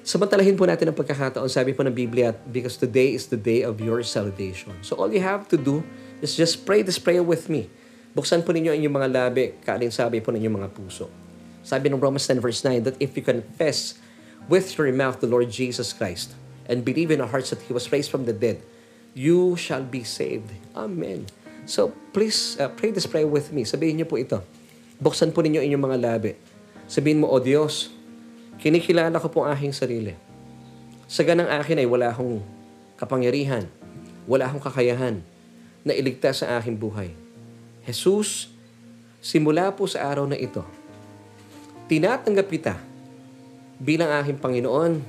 Samantalahin 0.04 0.56
po 0.56 0.68
natin 0.68 0.92
ang 0.92 0.96
pagkakataon, 0.96 1.48
sabi 1.48 1.72
po 1.72 1.84
ng 1.84 1.92
Biblia, 1.92 2.36
because 2.52 2.76
today 2.76 3.16
is 3.16 3.32
the 3.32 3.40
day 3.40 3.64
of 3.64 3.80
your 3.80 4.04
salvation. 4.04 4.76
So 4.84 4.96
all 4.96 5.08
you 5.08 5.24
have 5.24 5.48
to 5.52 5.56
do 5.56 5.80
is 6.20 6.34
just 6.34 6.66
pray 6.66 6.82
this 6.82 6.98
prayer 6.98 7.22
with 7.22 7.46
me. 7.46 7.70
Buksan 8.16 8.42
po 8.42 8.50
ninyo 8.50 8.74
ang 8.74 8.78
inyong 8.82 8.96
mga 8.98 9.10
labi, 9.14 9.44
kaalinsabi 9.62 10.18
po 10.18 10.34
ng 10.34 10.42
inyong 10.42 10.56
mga 10.64 10.70
puso. 10.74 11.06
Sabi 11.62 11.92
ng 11.92 12.00
Romans 12.00 12.24
10 12.26 12.42
verse 12.42 12.64
9 12.64 12.88
that 12.88 12.96
if 12.98 13.14
you 13.14 13.22
confess 13.22 14.00
with 14.50 14.74
your 14.74 14.88
mouth 14.90 15.20
the 15.20 15.28
Lord 15.28 15.52
Jesus 15.52 15.92
Christ 15.94 16.34
and 16.66 16.82
believe 16.82 17.12
in 17.12 17.20
our 17.20 17.30
hearts 17.30 17.52
that 17.54 17.62
He 17.68 17.76
was 17.76 17.86
raised 17.92 18.10
from 18.10 18.24
the 18.24 18.34
dead, 18.34 18.58
you 19.12 19.54
shall 19.54 19.84
be 19.84 20.02
saved. 20.02 20.50
Amen. 20.74 21.28
So 21.68 21.92
please 22.16 22.56
uh, 22.58 22.72
pray 22.72 22.90
this 22.90 23.06
prayer 23.06 23.28
with 23.28 23.52
me. 23.52 23.68
Sabihin 23.68 24.00
niyo 24.00 24.08
po 24.08 24.16
ito. 24.16 24.40
Buksan 24.98 25.30
po 25.30 25.44
ninyo 25.44 25.62
inyong 25.62 25.84
mga 25.84 25.98
labi. 26.00 26.32
Sabihin 26.88 27.22
mo, 27.22 27.28
O 27.30 27.38
Diyos, 27.38 27.92
kinikilala 28.58 29.14
ko 29.20 29.28
po 29.30 29.44
ang 29.44 29.54
aking 29.54 29.76
sarili. 29.76 30.16
Sa 31.06 31.22
ganang 31.22 31.52
akin 31.52 31.78
ay 31.78 31.86
wala 31.86 32.10
akong 32.10 32.40
kapangyarihan, 32.96 33.68
wala 34.26 34.48
akong 34.48 34.64
kakayahan 34.64 35.22
na 35.88 35.96
iligtas 35.96 36.44
sa 36.44 36.60
aking 36.60 36.76
buhay. 36.76 37.08
Jesus, 37.88 38.52
simula 39.24 39.72
po 39.72 39.88
sa 39.88 40.04
araw 40.12 40.28
na 40.28 40.36
ito, 40.36 40.60
tinatanggap 41.88 42.46
kita 42.52 42.76
bilang 43.80 44.12
aking 44.20 44.36
Panginoon 44.36 45.00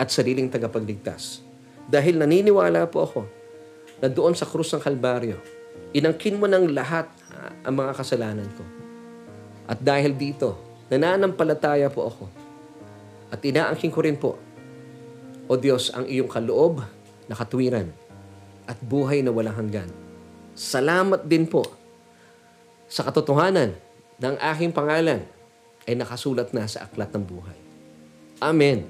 at 0.00 0.08
sariling 0.08 0.48
tagapagligtas. 0.48 1.44
Dahil 1.86 2.16
naniniwala 2.16 2.88
po 2.88 3.04
ako 3.04 3.22
na 4.00 4.08
doon 4.08 4.32
sa 4.32 4.48
krus 4.48 4.72
ng 4.72 4.80
Kalbaryo, 4.80 5.36
inangkin 5.92 6.40
mo 6.40 6.48
ng 6.48 6.72
lahat 6.72 7.06
ah, 7.36 7.52
ang 7.68 7.76
mga 7.76 7.92
kasalanan 7.94 8.48
ko. 8.56 8.64
At 9.68 9.84
dahil 9.84 10.16
dito, 10.16 10.56
nananampalataya 10.88 11.92
po 11.92 12.08
ako. 12.08 12.24
At 13.28 13.42
inaangkin 13.42 13.92
ko 13.92 14.00
rin 14.00 14.16
po, 14.16 14.38
O 15.46 15.54
Diyos, 15.54 15.94
ang 15.94 16.10
iyong 16.10 16.26
kaloob 16.26 16.82
na 17.30 17.34
katwiran 17.38 17.86
at 18.66 18.74
buhay 18.82 19.22
na 19.22 19.30
walang 19.30 19.54
hanggan. 19.54 20.05
Salamat 20.56 21.28
din 21.28 21.44
po 21.44 21.68
sa 22.88 23.04
katotohanan 23.04 23.76
ng 24.16 24.34
aking 24.40 24.72
pangalan 24.72 25.20
ay 25.84 25.92
nakasulat 25.92 26.48
na 26.56 26.64
sa 26.64 26.88
aklat 26.88 27.12
ng 27.12 27.20
buhay. 27.20 27.58
Amen. 28.40 28.88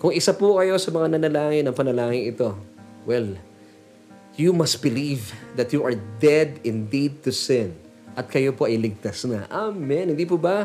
Kung 0.00 0.10
isa 0.10 0.32
po 0.32 0.56
kayo 0.56 0.80
sa 0.80 0.88
mga 0.88 1.20
nanalangin 1.20 1.68
ng 1.68 1.76
panalangin 1.76 2.32
ito, 2.32 2.56
well, 3.04 3.36
you 4.40 4.56
must 4.56 4.80
believe 4.80 5.36
that 5.52 5.68
you 5.76 5.84
are 5.84 5.94
dead 6.16 6.56
indeed 6.64 7.20
to 7.20 7.28
sin 7.28 7.76
at 8.16 8.32
kayo 8.32 8.56
po 8.56 8.64
ay 8.64 8.80
ligtas 8.80 9.28
na. 9.28 9.44
Amen. 9.52 10.16
Hindi 10.16 10.24
po 10.24 10.40
ba 10.40 10.64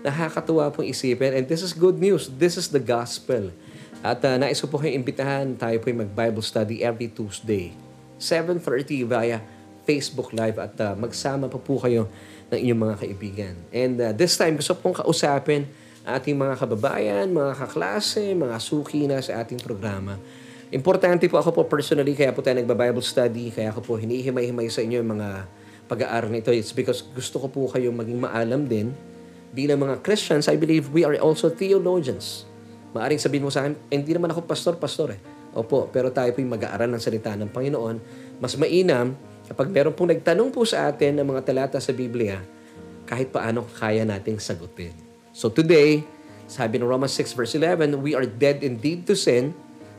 nakakatuwa 0.00 0.72
pong 0.72 0.88
isipin? 0.88 1.36
And 1.36 1.44
this 1.44 1.60
is 1.60 1.76
good 1.76 2.00
news. 2.00 2.32
This 2.32 2.56
is 2.56 2.72
the 2.72 2.80
gospel. 2.80 3.52
At 4.00 4.24
uh, 4.24 4.40
nais 4.40 4.58
po 4.64 4.80
kayong 4.80 5.04
imbitahan, 5.04 5.52
tayo 5.54 5.76
po 5.78 5.92
yung 5.92 6.08
mag-Bible 6.08 6.42
study 6.42 6.80
every 6.80 7.12
Tuesday. 7.12 7.76
7.30 8.18 9.06
via 9.06 9.38
Facebook 9.82 10.30
Live 10.34 10.58
at 10.62 10.74
uh, 10.78 10.94
magsama 10.94 11.50
pa 11.50 11.58
po 11.58 11.78
kayo 11.82 12.06
ng 12.52 12.58
inyong 12.58 12.80
mga 12.90 12.96
kaibigan. 13.02 13.54
And 13.72 13.94
uh, 13.98 14.12
this 14.14 14.38
time, 14.38 14.58
gusto 14.58 14.76
pong 14.78 14.98
kausapin 14.98 15.66
ating 16.02 16.34
mga 16.34 16.54
kababayan, 16.58 17.30
mga 17.30 17.52
kaklase, 17.62 18.34
mga 18.34 18.56
suki 18.58 19.06
na 19.06 19.22
sa 19.22 19.42
ating 19.42 19.62
programa. 19.62 20.18
Importante 20.72 21.28
po 21.28 21.36
ako 21.36 21.52
po 21.52 21.62
personally, 21.68 22.16
kaya 22.16 22.32
po 22.32 22.40
tayo 22.40 22.58
nagba-Bible 22.58 23.04
study, 23.04 23.52
kaya 23.52 23.70
ako 23.70 23.80
po 23.84 23.92
hinihimay-himay 24.00 24.72
sa 24.72 24.80
inyo 24.80 25.04
yung 25.04 25.12
mga 25.20 25.28
pag-aaral 25.86 26.32
nito. 26.32 26.48
It's 26.48 26.72
because 26.72 27.04
gusto 27.12 27.44
ko 27.44 27.46
po 27.52 27.60
kayong 27.68 27.92
maging 27.92 28.18
maalam 28.18 28.64
din. 28.64 28.90
Bilang 29.52 29.84
mga 29.84 30.00
Christians, 30.00 30.48
I 30.48 30.56
believe 30.56 30.88
we 30.88 31.04
are 31.04 31.12
also 31.20 31.52
theologians. 31.52 32.48
Maaring 32.96 33.20
sabihin 33.20 33.44
mo 33.44 33.52
sa 33.52 33.68
akin, 33.68 33.76
eh, 33.92 34.00
hindi 34.00 34.16
naman 34.16 34.32
ako 34.32 34.48
pastor, 34.48 34.80
pastor 34.80 35.12
eh. 35.12 35.20
Opo, 35.52 35.92
pero 35.92 36.08
tayo 36.08 36.32
po 36.32 36.40
yung 36.40 36.56
mag-aaral 36.56 36.88
ng 36.88 37.02
salita 37.04 37.36
ng 37.36 37.52
Panginoon. 37.52 37.96
Mas 38.40 38.56
mainam 38.56 39.12
kapag 39.52 39.68
meron 39.68 39.92
pong 39.92 40.16
nagtanong 40.16 40.48
po 40.48 40.64
sa 40.64 40.88
atin 40.88 41.20
ng 41.20 41.26
mga 41.28 41.44
talata 41.44 41.76
sa 41.76 41.92
Biblia, 41.92 42.40
kahit 43.04 43.28
paano 43.28 43.68
kaya 43.76 44.00
nating 44.00 44.40
sagutin. 44.40 44.96
So 45.36 45.52
today, 45.52 46.00
sabi 46.48 46.80
ng 46.80 46.88
Romans 46.88 47.12
6 47.12 47.36
verse 47.36 47.52
11, 47.60 48.00
we 48.00 48.16
are 48.16 48.24
dead 48.24 48.64
indeed 48.64 49.04
to 49.04 49.12
sin. 49.12 49.52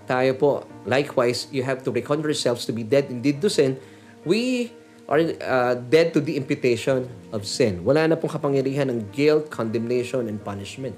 Tayo 0.09 0.33
po, 0.33 0.49
likewise, 0.89 1.45
you 1.53 1.61
have 1.61 1.85
to 1.85 1.93
reckon 1.93 2.25
yourselves 2.25 2.65
to 2.65 2.73
be 2.73 2.81
dead 2.81 3.13
indeed 3.13 3.45
to 3.45 3.49
sin. 3.53 3.77
We 4.25 4.73
are 5.05 5.21
uh, 5.21 5.77
dead 5.77 6.17
to 6.17 6.19
the 6.19 6.33
imputation 6.33 7.05
of 7.29 7.45
sin. 7.45 7.85
Wala 7.85 8.09
na 8.09 8.17
pong 8.17 8.33
kapangyarihan 8.33 8.89
ng 8.89 9.13
guilt, 9.13 9.53
condemnation, 9.53 10.25
and 10.25 10.41
punishment 10.41 10.97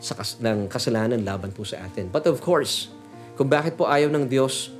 sa 0.00 0.16
kas- 0.16 0.40
ng 0.40 0.72
kasalanan 0.72 1.20
laban 1.20 1.52
po 1.52 1.68
sa 1.68 1.84
atin. 1.84 2.08
But 2.08 2.24
of 2.24 2.40
course, 2.40 2.88
kung 3.36 3.52
bakit 3.52 3.76
po 3.76 3.84
ayaw 3.84 4.08
ng 4.08 4.24
Diyos 4.24 4.72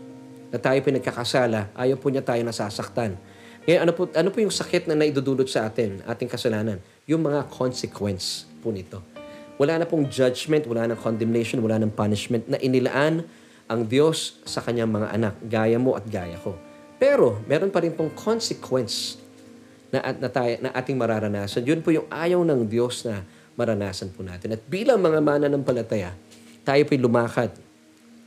na 0.54 0.62
tayo 0.62 0.78
pinagkakasala, 0.86 1.74
ayaw 1.74 1.98
po 1.98 2.14
niya 2.14 2.22
tayo 2.22 2.38
nasasaktan. 2.46 3.18
Ngayon, 3.66 3.80
ano 3.82 3.92
po, 3.96 4.06
ano 4.14 4.30
po 4.30 4.38
yung 4.38 4.54
sakit 4.54 4.86
na 4.86 4.94
naidudulot 4.94 5.50
sa 5.50 5.66
atin, 5.66 5.98
ating 6.06 6.30
kasalanan? 6.30 6.78
Yung 7.10 7.26
mga 7.26 7.50
consequence 7.50 8.46
po 8.62 8.70
nito. 8.70 9.02
Wala 9.58 9.82
na 9.82 9.86
pong 9.90 10.06
judgment, 10.06 10.62
wala 10.70 10.86
na 10.86 10.94
condemnation, 10.94 11.58
wala 11.58 11.82
nang 11.82 11.90
punishment 11.90 12.46
na 12.46 12.54
inilaan 12.62 13.26
ang 13.66 13.80
Diyos 13.82 14.38
sa 14.46 14.62
kanyang 14.62 14.94
mga 14.94 15.08
anak, 15.10 15.34
gaya 15.42 15.78
mo 15.82 15.98
at 15.98 16.06
gaya 16.06 16.38
ko. 16.38 16.54
Pero, 17.02 17.42
meron 17.50 17.74
pa 17.74 17.82
rin 17.82 17.90
pong 17.90 18.14
consequence 18.14 19.18
na, 19.90 20.06
na, 20.14 20.30
tayo, 20.30 20.54
na 20.62 20.70
ating 20.70 20.94
mararanasan. 20.94 21.66
Yun 21.66 21.82
po 21.82 21.90
yung 21.90 22.06
ayaw 22.14 22.46
ng 22.46 22.62
Diyos 22.70 23.02
na 23.02 23.26
maranasan 23.58 24.14
po 24.14 24.22
natin. 24.22 24.54
At 24.54 24.62
bilang 24.70 25.02
mga 25.02 25.18
mananampalataya, 25.18 26.14
tayo 26.62 26.82
po'y 26.86 27.00
lumakad 27.02 27.50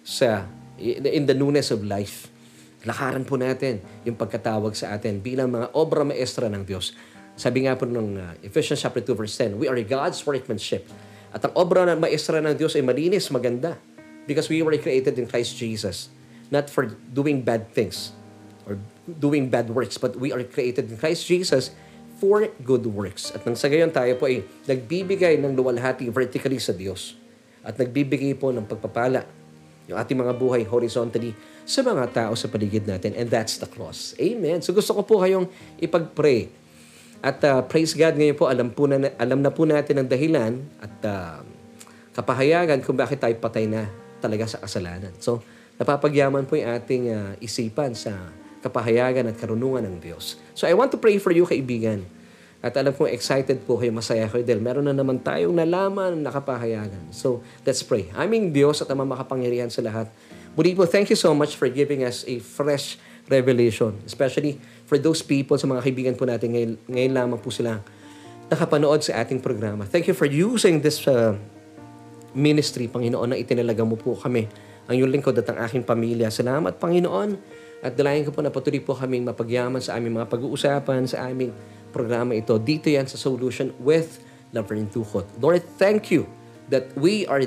sa 0.04 0.57
in 0.78 1.26
the 1.26 1.36
newness 1.36 1.74
of 1.74 1.82
life. 1.84 2.30
Lakaran 2.86 3.26
po 3.26 3.36
natin 3.36 3.82
yung 4.06 4.16
pagkatawag 4.16 4.78
sa 4.78 4.94
atin 4.96 5.20
bilang 5.20 5.50
mga 5.50 5.74
obra 5.74 6.06
maestra 6.06 6.48
ng 6.48 6.64
Diyos. 6.64 6.94
Sabi 7.38 7.66
nga 7.66 7.78
po 7.78 7.86
ng 7.86 8.18
uh, 8.18 8.34
Ephesians 8.46 8.82
chapter 8.82 9.02
2 9.02 9.14
verse 9.14 9.36
10, 9.36 9.58
we 9.58 9.66
are 9.70 9.78
God's 9.82 10.22
workmanship. 10.26 10.90
At 11.34 11.44
ang 11.44 11.54
obra 11.58 11.86
ng 11.86 12.00
maestra 12.02 12.42
ng 12.42 12.56
Diyos 12.56 12.78
ay 12.78 12.86
malinis, 12.86 13.30
maganda. 13.30 13.78
Because 14.26 14.50
we 14.50 14.62
were 14.62 14.76
created 14.80 15.18
in 15.18 15.26
Christ 15.30 15.58
Jesus. 15.58 16.10
Not 16.50 16.72
for 16.72 16.88
doing 17.12 17.44
bad 17.44 17.70
things 17.76 18.16
or 18.68 18.80
doing 19.08 19.48
bad 19.48 19.72
works, 19.72 19.96
but 19.96 20.16
we 20.20 20.32
are 20.32 20.44
created 20.44 20.92
in 20.92 20.96
Christ 21.00 21.28
Jesus 21.28 21.72
for 22.18 22.50
good 22.66 22.84
works. 22.90 23.32
At 23.32 23.46
nang 23.46 23.56
sa 23.56 23.70
gayon 23.70 23.94
tayo 23.94 24.18
po 24.18 24.28
ay 24.28 24.44
nagbibigay 24.66 25.38
ng 25.40 25.54
luwalhati 25.54 26.10
vertically 26.10 26.60
sa 26.60 26.74
Diyos. 26.74 27.16
At 27.64 27.78
nagbibigay 27.78 28.36
po 28.36 28.50
ng 28.50 28.66
pagpapala 28.66 29.28
yung 29.88 29.98
ating 29.98 30.20
mga 30.20 30.36
buhay 30.36 30.68
horizontally 30.68 31.32
sa 31.64 31.84
mga 31.84 32.06
tao 32.12 32.34
sa 32.36 32.52
paligid 32.52 32.84
natin. 32.88 33.16
And 33.16 33.28
that's 33.32 33.60
the 33.60 33.68
cross. 33.68 34.14
Amen. 34.20 34.60
So 34.60 34.76
gusto 34.76 34.92
ko 34.96 35.02
po 35.04 35.16
kayong 35.24 35.48
ipag-pray. 35.80 36.52
At 37.24 37.42
uh, 37.48 37.66
praise 37.66 37.98
God 37.98 38.14
ngayon 38.20 38.38
po, 38.38 38.46
alam, 38.52 38.68
po 38.70 38.86
na, 38.86 39.10
alam 39.18 39.40
na 39.42 39.50
po 39.50 39.66
natin 39.66 40.04
ang 40.04 40.08
dahilan 40.08 40.54
at 40.78 40.96
uh, 41.08 41.40
kapahayagan 42.14 42.84
kung 42.86 43.00
bakit 43.00 43.18
tayo 43.18 43.34
patay 43.42 43.66
na 43.66 43.90
talaga 44.22 44.46
sa 44.46 44.62
kasalanan. 44.62 45.16
So, 45.18 45.42
napapagyaman 45.82 46.46
po 46.46 46.58
yung 46.60 46.70
ating 46.78 47.04
uh, 47.10 47.34
isipan 47.42 47.98
sa 47.98 48.14
kapahayagan 48.62 49.30
at 49.30 49.36
karunungan 49.38 49.86
ng 49.86 49.98
Diyos. 50.02 50.42
So 50.58 50.66
I 50.66 50.74
want 50.74 50.92
to 50.94 51.00
pray 51.00 51.22
for 51.22 51.32
you, 51.32 51.46
kaibigan. 51.46 52.04
At 52.58 52.74
alam 52.74 52.90
kong 52.90 53.14
excited 53.14 53.62
po 53.70 53.78
kayo, 53.78 53.94
masaya 53.94 54.26
kayo 54.26 54.42
dahil 54.42 54.58
meron 54.58 54.90
na 54.90 54.96
naman 54.96 55.22
tayong 55.22 55.54
nalaman 55.54 56.26
na 56.26 56.34
kapahayagan. 56.34 57.14
So 57.14 57.46
let's 57.62 57.86
pray. 57.86 58.10
Aming 58.18 58.50
Diyos 58.50 58.82
at 58.82 58.90
Ama 58.90 59.06
makapangyarihan 59.06 59.70
sa 59.70 59.86
lahat. 59.86 60.10
Muli 60.58 60.74
po, 60.74 60.90
thank 60.90 61.14
you 61.14 61.20
so 61.20 61.38
much 61.38 61.54
for 61.54 61.70
giving 61.70 62.02
us 62.02 62.26
a 62.26 62.42
fresh 62.42 62.98
revelation. 63.30 63.94
Especially 64.10 64.58
for 64.90 64.98
those 64.98 65.22
people, 65.22 65.54
sa 65.54 65.70
mga 65.70 65.86
kaibigan 65.86 66.14
po 66.18 66.26
natin, 66.26 66.50
ngayon, 66.58 66.72
ngayon 66.90 67.12
lamang 67.14 67.40
po 67.40 67.54
sila 67.54 67.78
nakapanood 68.50 69.06
sa 69.06 69.22
ating 69.22 69.38
programa. 69.38 69.86
Thank 69.86 70.10
you 70.10 70.16
for 70.18 70.26
using 70.26 70.82
this 70.82 71.06
uh, 71.06 71.38
ministry, 72.34 72.90
Panginoon, 72.90 73.36
na 73.36 73.38
itinalaga 73.38 73.86
mo 73.86 74.00
po 74.00 74.18
kami, 74.18 74.50
ang 74.90 74.96
iyong 74.98 75.12
lingkod 75.14 75.38
at 75.38 75.46
ang 75.52 75.62
aking 75.62 75.86
pamilya. 75.86 76.34
Salamat, 76.34 76.80
Panginoon. 76.82 77.38
At 77.86 77.94
dalayan 77.94 78.26
ko 78.26 78.34
po 78.34 78.42
na 78.42 78.50
patuloy 78.50 78.82
po 78.82 78.98
kaming 78.98 79.30
mapagyaman 79.30 79.78
sa 79.84 79.94
aming 80.00 80.18
mga 80.18 80.28
pag-uusapan, 80.32 81.06
sa 81.06 81.30
aming 81.30 81.54
programa 81.98 82.38
ito. 82.38 82.54
Dito 82.62 82.94
yan 82.94 83.10
sa 83.10 83.18
Solution 83.18 83.74
with 83.82 84.22
Laverne 84.54 84.86
Tuhot. 84.86 85.26
Lord, 85.42 85.66
thank 85.82 86.14
you 86.14 86.30
that 86.70 86.94
we 86.94 87.26
are 87.26 87.42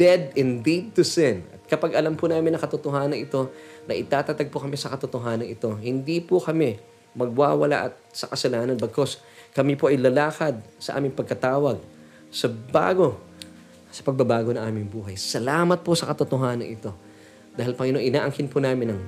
dead 0.00 0.32
indeed 0.32 0.96
to 0.96 1.04
sin. 1.04 1.44
At 1.52 1.76
kapag 1.76 1.92
alam 1.92 2.16
po 2.16 2.24
namin 2.24 2.56
na 2.56 2.60
katotohanan 2.60 3.20
ito, 3.20 3.52
na 3.84 3.92
itatatag 3.92 4.48
po 4.48 4.64
kami 4.64 4.80
sa 4.80 4.88
katotohanan 4.88 5.44
ito, 5.44 5.76
hindi 5.76 6.24
po 6.24 6.40
kami 6.40 6.80
magwawala 7.12 7.92
at 7.92 7.94
sa 8.12 8.28
kasalanan 8.32 8.76
bagkos 8.76 9.20
kami 9.56 9.72
po 9.72 9.88
ay 9.88 9.96
lalakad 9.96 10.60
sa 10.76 11.00
aming 11.00 11.16
pagkatawag 11.16 11.80
sa 12.28 12.48
bago, 12.48 13.16
sa 13.88 14.04
pagbabago 14.04 14.52
ng 14.52 14.60
aming 14.60 14.88
buhay. 14.88 15.16
Salamat 15.16 15.80
po 15.80 15.96
sa 15.96 16.08
katotohanan 16.12 16.68
ito. 16.68 16.92
Dahil 17.56 17.72
Panginoon, 17.72 18.04
inaangkin 18.04 18.52
po 18.52 18.60
namin 18.60 18.92
ang 18.92 19.00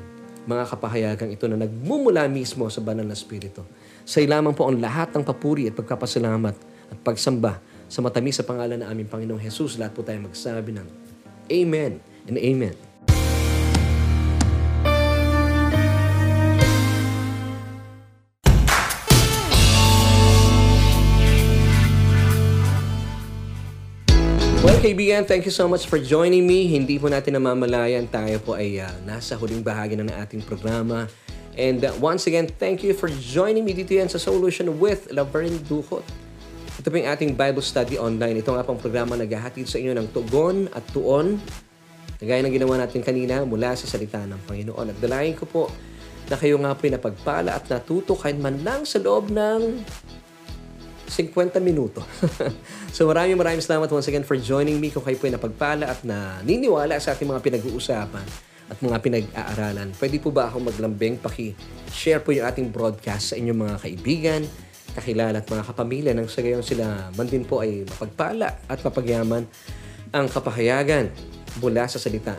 mga 0.49 0.65
kapahayagang 0.73 1.29
ito 1.29 1.45
na 1.45 1.61
nagmumula 1.61 2.25
mismo 2.33 2.65
sa 2.73 2.81
banal 2.81 3.05
na 3.05 3.13
Espiritu. 3.13 3.61
Sa 4.09 4.25
lamang 4.25 4.57
po 4.57 4.65
ang 4.65 4.81
lahat 4.81 5.13
ng 5.13 5.21
papuri 5.21 5.69
at 5.69 5.77
pagkapasalamat 5.77 6.57
at 6.89 6.99
pagsamba 7.05 7.61
sa 7.93 8.01
matamis 8.01 8.41
sa 8.41 8.45
pangalan 8.49 8.81
ng 8.81 8.89
aming 8.89 9.05
Panginoong 9.05 9.37
Jesus. 9.37 9.77
Lahat 9.77 9.93
po 9.93 10.01
tayo 10.01 10.25
magsabi 10.25 10.73
ng 10.81 10.89
Amen 11.53 12.01
and 12.25 12.41
Amen. 12.41 12.73
Well, 24.65 24.81
thank 25.29 25.45
you 25.45 25.53
so 25.53 25.69
much 25.69 25.85
for 25.85 26.01
joining 26.01 26.49
me. 26.49 26.65
Hindi 26.65 26.97
po 26.97 27.13
natin 27.13 27.37
namamalayan, 27.37 28.09
tayo 28.09 28.41
po 28.41 28.57
ay 28.57 28.81
uh, 28.81 28.89
nasa 29.05 29.37
huling 29.37 29.61
bahagi 29.61 30.01
na 30.01 30.09
ng 30.09 30.17
ating 30.17 30.41
programa. 30.49 31.05
And 31.59 31.83
uh, 31.83 31.91
once 31.99 32.31
again, 32.31 32.47
thank 32.47 32.87
you 32.87 32.95
for 32.95 33.11
joining 33.11 33.67
me 33.67 33.75
dito 33.75 33.91
yan 33.91 34.07
sa 34.07 34.23
Solution 34.23 34.79
with 34.79 35.11
Laverne 35.11 35.59
Duhot. 35.67 36.07
Ito 36.79 36.87
po 36.87 36.95
yung 36.95 37.11
ating 37.11 37.35
Bible 37.35 37.67
Study 37.67 37.99
Online. 37.99 38.39
Ito 38.39 38.55
nga 38.55 38.63
pong 38.63 38.79
programa 38.79 39.19
naghahatid 39.19 39.67
sa 39.67 39.83
inyo 39.83 39.91
ng 39.99 40.15
tugon 40.15 40.71
at 40.71 40.87
tuon. 40.95 41.43
Gaya 42.23 42.47
ng 42.47 42.55
ginawa 42.55 42.79
natin 42.79 43.03
kanina 43.03 43.43
mula 43.43 43.75
sa 43.75 43.91
salita 43.91 44.23
ng 44.23 44.39
Panginoon. 44.47 44.95
At 44.95 44.99
dalayan 45.03 45.35
ko 45.35 45.51
po 45.51 45.67
na 46.31 46.39
kayo 46.39 46.63
nga 46.63 46.79
po 46.79 46.87
napagpala 46.87 47.59
at 47.59 47.67
natuto 47.67 48.15
kahit 48.15 48.39
man 48.39 48.63
lang 48.63 48.87
sa 48.87 49.03
loob 49.03 49.35
ng 49.35 49.83
50 51.11 51.59
minuto. 51.59 52.07
so 52.95 53.11
maraming 53.11 53.35
maraming 53.35 53.67
salamat 53.67 53.91
once 53.91 54.07
again 54.07 54.23
for 54.23 54.39
joining 54.39 54.79
me 54.79 54.95
kung 54.95 55.03
kayo 55.03 55.19
po 55.19 55.27
ay 55.27 55.35
napagpala 55.35 55.91
at 55.91 56.07
naniniwala 56.07 57.03
sa 57.03 57.19
ating 57.19 57.27
mga 57.27 57.43
pinag-uusapan 57.43 58.47
at 58.69 58.79
mga 58.85 59.01
pinag-aaralan. 59.01 59.97
Pwede 59.97 60.21
po 60.21 60.29
ba 60.29 60.53
ako 60.53 60.69
maglambing? 60.69 61.17
Paki-share 61.21 62.21
po 62.21 62.37
yung 62.37 62.45
ating 62.45 62.69
broadcast 62.69 63.33
sa 63.33 63.35
inyong 63.41 63.65
mga 63.65 63.77
kaibigan, 63.81 64.41
kakilala 64.93 65.41
at 65.41 65.49
mga 65.49 65.65
kapamilya 65.65 66.13
nang 66.13 66.29
sa 66.29 66.45
gayon 66.45 66.65
sila 66.65 67.09
man 67.17 67.29
din 67.29 67.45
po 67.45 67.65
ay 67.65 67.87
mapagpala 67.87 68.61
at 68.67 68.79
mapagyaman 68.83 69.47
ang 70.13 70.27
kapahayagan 70.29 71.13
mula 71.61 71.85
sa 71.89 72.01
salita 72.01 72.37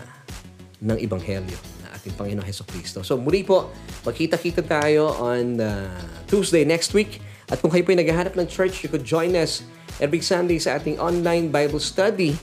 ng 0.82 0.98
Ibanghelyo 0.98 1.60
na 1.86 1.94
ating 1.98 2.14
Panginoon 2.18 2.46
Heso 2.46 2.66
Kristo. 2.66 3.02
So 3.02 3.18
muli 3.18 3.46
po, 3.46 3.70
magkita-kita 4.06 4.66
tayo 4.66 5.14
on 5.18 5.62
uh, 5.62 5.94
Tuesday 6.30 6.66
next 6.66 6.94
week 6.94 7.22
at 7.50 7.58
kung 7.58 7.74
kayo 7.74 7.82
po 7.82 7.92
ay 7.94 8.06
naghahanap 8.06 8.38
ng 8.38 8.46
church, 8.46 8.86
you 8.86 8.90
could 8.90 9.06
join 9.06 9.34
us 9.34 9.66
every 9.98 10.22
Sunday 10.22 10.62
sa 10.62 10.78
ating 10.78 11.02
online 11.02 11.50
Bible 11.50 11.82
study, 11.82 12.38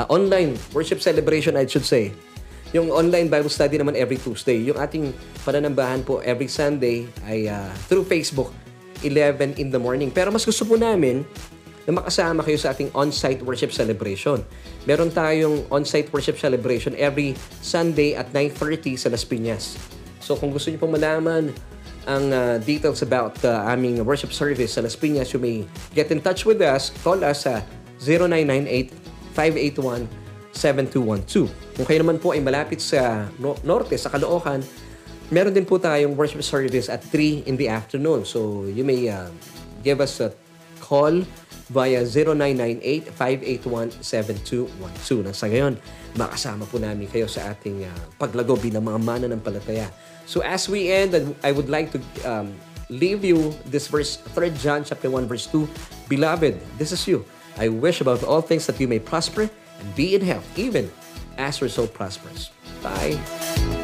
uh, 0.00 0.08
online 0.08 0.56
worship 0.72 1.04
celebration, 1.04 1.54
I 1.54 1.68
should 1.68 1.84
say. 1.84 2.16
Yung 2.76 2.92
online 2.92 3.32
Bible 3.32 3.48
study 3.48 3.80
naman 3.80 3.96
every 3.96 4.20
Tuesday. 4.20 4.60
Yung 4.68 4.76
ating 4.76 5.16
pananambahan 5.48 6.04
po 6.04 6.20
every 6.20 6.44
Sunday 6.44 7.08
ay 7.24 7.48
uh, 7.48 7.72
through 7.88 8.04
Facebook, 8.04 8.52
11 9.00 9.56
in 9.56 9.72
the 9.72 9.80
morning. 9.80 10.12
Pero 10.12 10.28
mas 10.28 10.44
gusto 10.44 10.68
po 10.68 10.76
namin 10.76 11.24
na 11.88 11.96
makasama 11.96 12.44
kayo 12.44 12.60
sa 12.60 12.76
ating 12.76 12.92
on-site 12.92 13.40
worship 13.40 13.72
celebration. 13.72 14.44
Meron 14.84 15.08
tayong 15.08 15.64
on-site 15.72 16.12
worship 16.12 16.36
celebration 16.36 16.92
every 17.00 17.32
Sunday 17.64 18.12
at 18.12 18.28
9.30 18.36 19.00
sa 19.00 19.08
Las 19.08 19.24
Piñas. 19.24 19.80
So 20.20 20.36
kung 20.36 20.52
gusto 20.52 20.68
niyo 20.68 20.76
pong 20.76 21.00
malaman 21.00 21.56
ang 22.04 22.28
uh, 22.28 22.60
details 22.60 23.00
about 23.00 23.40
uh, 23.40 23.72
aming 23.72 24.04
worship 24.04 24.36
service 24.36 24.76
sa 24.76 24.84
Las 24.84 25.00
Piñas, 25.00 25.32
you 25.32 25.40
may 25.40 25.64
get 25.96 26.12
in 26.12 26.20
touch 26.20 26.44
with 26.44 26.60
us. 26.60 26.92
Call 27.00 27.24
us 27.24 27.48
sa 27.48 27.64
0998-581-7212. 30.56 31.76
Kung 31.76 31.86
kayo 31.86 31.98
naman 32.00 32.16
po 32.16 32.32
ay 32.32 32.40
malapit 32.40 32.80
sa 32.80 33.28
no- 33.36 33.60
norte, 33.60 34.00
sa 34.00 34.08
Caloocan, 34.08 34.64
meron 35.28 35.52
din 35.52 35.68
po 35.68 35.76
tayong 35.76 36.16
worship 36.16 36.42
service 36.42 36.88
at 36.88 37.04
3 37.04 37.44
in 37.44 37.60
the 37.60 37.68
afternoon. 37.68 38.24
So 38.24 38.64
you 38.64 38.82
may 38.82 39.12
uh, 39.12 39.28
give 39.84 40.00
us 40.00 40.24
a 40.24 40.32
call 40.80 41.22
via 41.66 42.06
0998-581-7212. 43.18 45.26
Nang 45.26 45.34
sa 45.34 45.50
ngayon, 45.50 45.74
makasama 46.14 46.62
po 46.64 46.78
namin 46.78 47.10
kayo 47.10 47.26
sa 47.26 47.50
ating 47.50 47.82
uh, 47.84 47.90
paglago 48.16 48.56
bilang 48.56 48.86
mga 48.86 49.00
mana 49.02 49.26
ng 49.26 49.42
palataya. 49.42 49.90
So 50.26 50.42
as 50.42 50.68
we 50.70 50.90
end, 50.90 51.14
I 51.42 51.50
would 51.50 51.70
like 51.70 51.90
to 51.94 52.00
um, 52.22 52.54
leave 52.86 53.26
you 53.26 53.50
this 53.66 53.90
verse, 53.90 54.22
3 54.34 54.50
John 54.62 54.86
chapter 54.86 55.10
1 55.10 55.26
verse 55.26 55.50
2. 55.50 55.66
Beloved, 56.06 56.54
this 56.78 56.94
is 56.94 57.02
you. 57.06 57.26
I 57.58 57.66
wish 57.66 57.98
above 58.00 58.22
all 58.22 58.42
things 58.42 58.66
that 58.70 58.78
you 58.78 58.86
may 58.86 59.02
prosper 59.02 59.50
and 59.80 59.94
be 59.94 60.14
in 60.14 60.20
health, 60.20 60.58
even 60.58 60.90
as 61.38 61.60
your 61.60 61.68
soul 61.68 61.86
prospers. 61.86 62.50
Bye. 62.82 63.75